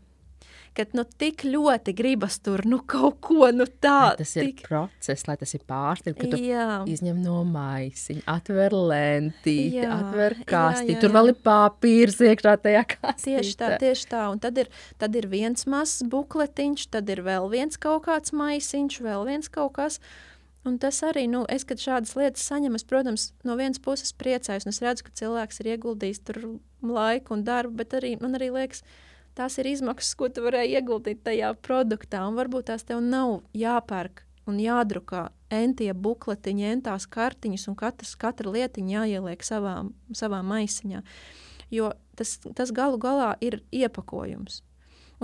kad 0.76 0.92
nu, 0.96 1.04
tik 1.18 1.44
ļoti 1.48 1.94
gribas 1.96 2.38
tur 2.44 2.62
nu, 2.68 2.78
kaut 2.88 3.18
ko 3.24 3.48
nu, 3.54 3.66
tādu. 3.66 4.20
Tas 4.20 4.34
ir 4.36 4.50
tik... 4.50 4.62
process, 4.68 5.26
lai 5.28 5.36
tas 5.40 5.54
ir 5.56 5.64
pārsteigts, 5.68 6.18
ka 6.20 6.30
tu 6.34 6.40
Jā. 6.42 6.66
izņem 6.90 7.22
no 7.24 7.40
maisiņa, 7.48 8.24
atver 8.36 8.76
lentīti, 8.76 9.80
Jā, 9.80 9.90
atver 9.96 10.38
kasti, 10.48 10.92
jā, 10.94 11.00
tur 11.02 11.12
jā. 11.12 11.16
vēl 11.18 11.32
ir 11.32 11.40
papīrs 11.48 12.20
iekšā 12.28 12.54
tajā 12.66 12.84
kastī. 12.92 13.36
Tieši 13.36 13.58
tā, 13.62 13.72
tieši 13.82 14.08
tā. 14.12 14.22
Un 14.32 14.40
tad 14.42 14.62
ir, 14.62 14.70
tad 15.00 15.16
ir 15.18 15.28
viens 15.32 15.66
mazs 15.70 16.04
bukletiņš, 16.12 16.88
tad 16.94 17.12
ir 17.12 17.24
vēl 17.26 17.50
viens 17.52 17.80
kaut 17.80 18.06
kāds 18.08 18.34
maisiņš, 18.36 19.02
vēl 19.06 19.28
viens 19.28 19.52
kaut 19.52 19.76
kas. 19.80 20.00
Un 20.66 20.80
tas 20.82 20.98
arī, 21.06 21.28
nu, 21.30 21.44
es, 21.52 21.62
kad 21.62 21.78
šādas 21.78 22.16
lietas 22.18 22.42
saņemu, 22.48 22.80
es, 22.80 22.84
protams, 22.86 23.28
no 23.46 23.54
vienas 23.58 23.78
puses 23.82 24.10
priecājos, 24.18 24.66
un 24.66 24.74
es 24.74 24.82
redzu, 24.82 25.06
ka 25.06 25.14
cilvēks 25.20 25.62
ir 25.62 25.76
ieguldījis 25.76 26.24
tur 26.26 26.40
laiku 26.82 27.36
un 27.36 27.44
darbu, 27.46 27.76
bet 27.78 27.94
arī 27.94 28.16
man 28.18 28.34
arī 28.34 28.50
liekas, 28.50 28.82
tās 29.36 29.58
ir 29.60 29.68
izmaksas, 29.70 30.16
ko 30.18 30.28
tu 30.32 30.44
varēji 30.46 30.78
ieguldīt 30.80 31.22
tajā 31.26 31.52
produktā, 31.64 32.24
un 32.28 32.38
varbūt 32.38 32.70
tās 32.72 32.86
tev 32.88 33.02
nav 33.04 33.42
jāpērk 33.56 34.24
un 34.46 34.60
jādrukā 34.62 35.28
entie 35.52 35.90
bukletiņi, 35.94 36.68
entās 36.76 37.06
kartiņas, 37.10 37.66
un 37.70 37.78
katrs, 37.78 38.14
katra 38.18 38.52
lietiņa 38.54 39.02
jāieliek 39.02 39.44
savā, 39.46 39.78
savā 40.14 40.42
maisiņā. 40.46 41.02
Jo 41.74 41.92
tas, 42.18 42.36
tas 42.54 42.72
galu 42.74 42.98
galā 43.02 43.34
ir 43.42 43.60
iepakojums. 43.74 44.62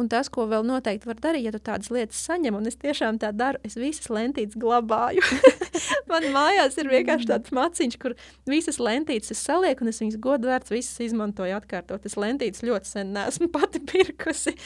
Un 0.00 0.08
tas, 0.08 0.30
ko 0.32 0.46
vēl 0.48 0.64
noteikti 0.64 1.04
var 1.04 1.18
darīt, 1.20 1.44
ja 1.44 1.50
tu 1.52 1.58
tādas 1.60 1.90
lietas 1.92 2.20
saņem, 2.24 2.56
un 2.56 2.68
es 2.70 2.78
tiešām 2.80 3.18
tā 3.20 3.28
daru, 3.36 3.60
es 3.66 3.76
visas 3.76 4.08
lentītes 4.08 4.56
glabāju. 4.60 5.20
Man 6.10 6.30
mājās 6.32 6.78
ir 6.80 6.88
vienkārši 6.88 7.28
tāds 7.28 7.52
maciņš, 7.52 7.98
kur 8.00 8.14
visas 8.48 8.80
lentītes 8.80 9.34
es 9.34 9.42
salieku, 9.44 9.84
un 9.84 9.92
es 9.92 10.00
viņas 10.00 10.16
godu 10.24 10.48
vērts 10.48 10.72
visas 10.72 11.04
izmantoju 11.04 11.58
atkārtot. 11.58 12.08
Es 12.08 12.16
lentītes 12.16 12.64
ļoti 12.64 12.88
sen 12.88 13.12
neesmu 13.12 13.50
pati 13.56 13.84
pirkusi. 13.92 14.56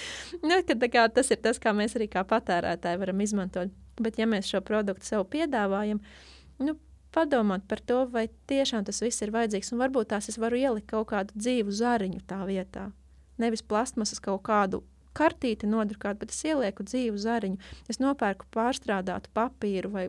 Nu, 0.46 0.60
kad, 0.68 0.86
kā, 0.94 1.08
tas 1.18 1.34
ir 1.34 1.42
tas, 1.42 1.58
kā 1.62 1.74
mēs 1.74 1.98
arī 1.98 2.06
kā 2.12 2.22
patērētāji 2.26 3.02
varam 3.02 3.26
izmantot. 3.26 3.74
Bet 3.98 4.22
ja 4.22 4.30
mēs 4.30 4.46
šo 4.52 4.62
produktu 4.62 5.10
sev 5.10 5.26
piedāvājam, 5.32 6.04
nu, 6.62 6.78
padomāt 7.16 7.66
par 7.66 7.82
to, 7.82 8.04
vai 8.12 8.28
tiešām 8.46 8.86
tas 8.86 9.02
viss 9.02 9.26
ir 9.26 9.34
vajadzīgs, 9.34 9.72
un 9.74 9.82
varbūt 9.82 10.12
tās 10.14 10.30
es 10.30 10.38
varu 10.38 10.60
ielikt 10.60 10.92
kaut 10.92 11.10
kādu 11.10 11.34
dzīvu 11.34 11.74
zariņu 11.74 12.22
tā 12.30 12.44
vietā. 12.46 12.90
Nevis 13.40 13.64
plastmasas 13.66 14.22
kaut 14.22 14.44
kādu 14.46 14.84
kartīti 15.16 15.68
nodrukāt, 15.70 16.20
bet 16.20 16.34
es 16.34 16.44
ielieku 16.44 16.86
dzīvu 16.86 17.18
zariņu. 17.22 17.74
Es 17.92 18.00
nopērku 18.02 18.48
pārstrādātu 18.54 19.32
papīru 19.36 19.92
vai 19.96 20.06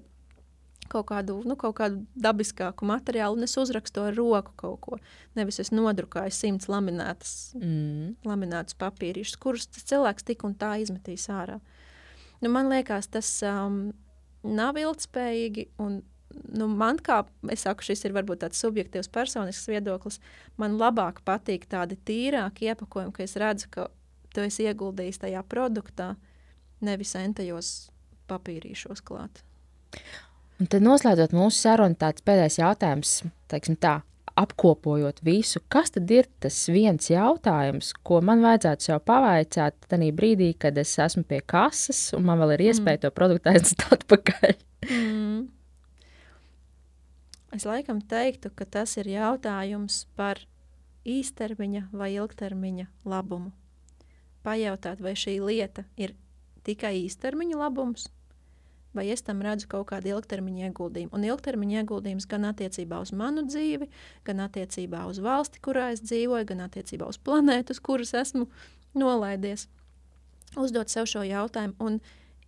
kaut 0.87 1.07
kādu, 1.09 1.37
nu, 1.47 1.55
kaut 1.59 1.75
kādu 1.79 2.01
dabiskāku 2.19 2.87
materiālu, 2.87 3.37
un 3.37 3.47
es 3.47 3.55
uzrakstu 3.59 4.05
ar 4.07 4.15
roku 4.17 4.53
kaut 4.59 4.79
ko. 4.83 4.99
Nevis 5.35 5.59
es 5.63 5.71
nodrukāju 5.75 6.33
simts 6.33 6.69
laminētas, 6.71 7.53
Mm. 7.59 8.15
laminētus 8.27 8.77
papīrīšus, 8.79 9.39
kurus 9.39 9.67
tas 9.67 9.83
cilvēks 9.83 10.23
tik 10.23 10.43
un 10.43 10.55
tā 10.55 10.77
izmetīs 10.81 11.27
ārā. 11.27 11.59
Nu, 12.41 12.49
man 12.49 12.69
liekas, 12.69 13.07
tas 13.07 13.43
um, 13.43 13.93
nav 14.43 14.77
ilgspējīgi. 14.77 15.67
Un, 15.83 16.03
nu, 16.53 16.67
man, 16.67 16.97
kā 16.97 17.25
es 17.49 17.65
saku, 17.65 17.83
šis 17.83 18.05
ir 18.05 18.13
varbūt 18.13 18.43
tāds 18.43 18.61
subjektīvs, 18.61 19.09
personisks 19.09 19.67
viedoklis. 19.67 20.19
Man 20.57 20.77
labāk 20.77 21.23
patīk 21.25 21.67
tādi 21.67 21.97
tīrāki 21.97 22.69
iepakojumi, 22.69 23.13
ka 23.13 23.23
es 23.23 23.35
redzu, 23.35 23.71
ka 23.73 23.87
tu 24.37 24.45
esi 24.45 24.67
ieguldījis 24.69 25.23
tajā 25.25 25.41
produktā, 25.49 26.11
nevis 26.85 27.15
entajos 27.17 27.71
papīrīšos 28.29 29.01
klāt. 29.07 29.41
Un 30.61 30.69
tad 30.69 30.85
noslēdzot 30.85 31.33
mūsu 31.37 31.63
sarunu, 31.63 31.97
tāds 31.97 32.23
pēdējais 32.25 32.59
jautājums, 32.61 33.17
teiksim 33.49 33.77
tā, 33.81 33.99
apkopojot 34.37 35.23
visu, 35.25 35.61
kas 35.73 35.91
tad 35.95 36.11
ir 36.13 36.27
tas 36.41 36.55
viens 36.69 37.09
jautājums, 37.09 37.91
ko 38.05 38.19
man 38.25 38.43
vajadzētu 38.45 38.87
sev 38.87 39.01
pavaicāt 39.09 39.77
tajā 39.89 40.09
brīdī, 40.17 40.51
kad 40.59 40.77
es 40.77 40.93
esmu 41.01 41.25
pie 41.29 41.41
kases 41.41 42.11
un 42.17 42.27
man 42.29 42.41
vēl 42.43 42.55
ir 42.57 42.67
iespēja 42.69 42.99
mm. 42.99 43.03
to 43.05 43.13
produktu 43.17 43.53
aiznest 43.53 43.85
atpakaļ? 43.97 44.57
Mm. 44.87 45.39
Es 47.57 47.65
laikam 47.65 48.03
teiktu, 48.05 48.51
ka 48.53 48.67
tas 48.69 48.97
ir 49.01 49.09
jautājums 49.09 50.03
par 50.19 50.43
īstermiņa 51.07 51.87
vai 51.95 52.11
ilgtermiņa 52.19 52.89
labumu. 53.07 53.53
Pajautāt, 54.47 55.01
vai 55.03 55.11
šī 55.19 55.39
lieta 55.43 55.83
ir 55.99 56.15
tikai 56.67 56.93
īstermiņa 57.03 57.59
labums, 57.59 58.07
vai 58.97 59.07
es 59.13 59.23
tam 59.25 59.41
redzu 59.45 59.69
kaut 59.71 59.89
kādu 59.91 60.13
ilgtermiņa 60.15 60.69
ieguldījumu. 60.69 61.13
Un 61.15 61.25
ilgtermiņa 61.27 61.81
ieguldījums 61.81 62.27
gan 62.31 62.47
attiecībā 62.49 62.99
uz 63.03 63.13
manu 63.15 63.43
dzīvi, 63.47 63.89
gan 64.27 64.43
attiecībā 64.47 65.03
uz 65.09 65.19
valsti, 65.23 65.61
kurā 65.63 65.91
es 65.95 66.03
dzīvoju, 66.05 66.47
gan 66.53 66.65
attiecībā 66.65 67.09
uz 67.09 67.19
planētu, 67.21 67.75
uz 67.75 67.83
kuras 67.83 68.15
esmu 68.17 68.47
nolaidies. 68.97 69.67
Uzdot 70.57 70.89
sev 70.89 71.09
šo 71.11 71.25
jautājumu, 71.27 71.75
un 71.83 71.99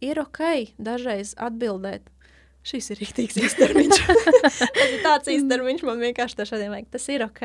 ir 0.01 0.21
ok 0.23 0.73
dažreiz 0.79 1.35
atbildēt. 1.37 2.07
Šis 2.69 2.89
ir 2.91 2.99
rīktīgs 2.99 3.37
īstermiņš. 3.39 4.01
Tas 4.43 4.57
ir 4.83 4.97
tāds 5.03 5.31
īstermiņš, 5.31 5.83
man 5.87 6.01
vienkārši 6.03 6.41
tā 6.41 6.45
šodien 6.49 6.73
vajag. 6.73 6.89
Tas 6.91 7.05
ir 7.11 7.23
ok. 7.23 7.43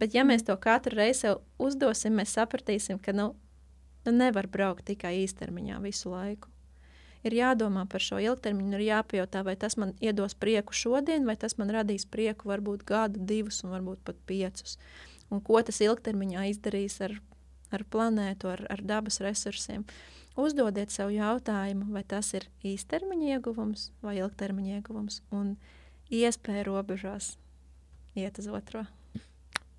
Bet 0.00 0.16
ja 0.16 0.26
mēs 0.28 0.44
to 0.44 0.56
katru 0.60 0.98
reizi 0.98 1.24
sev 1.24 1.40
uzdosim, 1.62 2.18
mēs 2.20 2.34
sapratīsim, 2.36 3.00
ka 3.00 3.14
nu, 3.16 3.30
nu 4.06 4.16
nevar 4.16 4.48
braukt 4.50 4.86
tikai 4.90 5.16
īstermiņā 5.24 5.78
visu 5.84 6.12
laiku 6.12 6.52
ir 7.26 7.36
jādomā 7.36 7.84
par 7.90 8.02
šo 8.02 8.18
ilgtermiņu, 8.22 8.76
ir 8.76 8.86
jāpajautā, 8.88 9.42
vai 9.46 9.54
tas 9.58 9.76
man 9.80 9.94
iedos 10.02 10.34
prieku 10.38 10.74
šodien, 10.76 11.26
vai 11.28 11.36
tas 11.38 11.56
man 11.58 11.70
radīs 11.74 12.06
prieku 12.08 12.50
varbūt 12.50 12.84
gadu, 12.88 13.22
divus, 13.22 13.62
un 13.64 13.74
varbūt 13.76 14.02
pat 14.06 14.18
piecus. 14.26 14.78
Un 15.32 15.40
ko 15.44 15.62
tas 15.64 15.80
ilgtermiņā 15.84 16.48
izdarīs 16.52 16.98
ar, 17.04 17.16
ar 17.72 17.86
planētu, 17.88 18.50
ar, 18.52 18.64
ar 18.72 18.82
dabas 18.84 19.20
resursiem. 19.24 19.86
Uzdodiet 20.38 20.92
sev 20.92 21.12
jautājumu, 21.12 21.90
vai 21.92 22.04
tas 22.08 22.32
ir 22.36 22.48
īstermiņa 22.64 23.36
ieguvums 23.36 23.90
vai 24.04 24.16
ilgtermiņa 24.20 24.78
ieguvums, 24.78 25.20
un 25.32 25.54
iespēja 26.12 26.64
robežās 26.68 27.36
iet 28.16 28.40
uz 28.40 28.48
otro. 28.48 28.86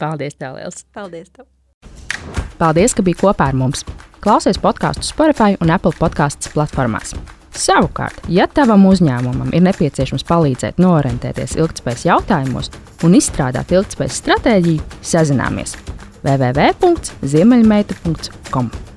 Paldies, 0.01 0.37
tev, 0.37 0.57
Liels! 0.57 0.85
Paldies! 0.93 1.33
Tev. 1.33 1.49
Paldies, 2.59 2.93
ka 2.95 3.01
biji 3.05 3.21
kopā 3.23 3.43
ar 3.51 3.57
mums! 3.57 3.79
Klausies 4.23 4.59
podkāstu 4.63 5.03
Spotify 5.03 5.57
un 5.59 5.71
Apple 5.73 5.95
podkāstu 5.99 6.51
platformās. 6.53 7.09
Savukārt, 7.53 8.17
ja 8.33 8.47
tavam 8.49 8.85
uzņēmumam 8.89 9.51
ir 9.53 9.61
nepieciešams 9.67 10.25
palīdzēt 10.29 10.79
norientēties 10.81 11.57
ilgspējas 11.59 12.05
jautājumos 12.07 12.71
un 13.05 13.11
izstrādāt 13.19 13.67
ilgspējas 13.75 14.19
stratēģiju, 14.23 14.81
sazināmies 15.05 15.71
www.ziemeļmeita.com. 16.23 18.92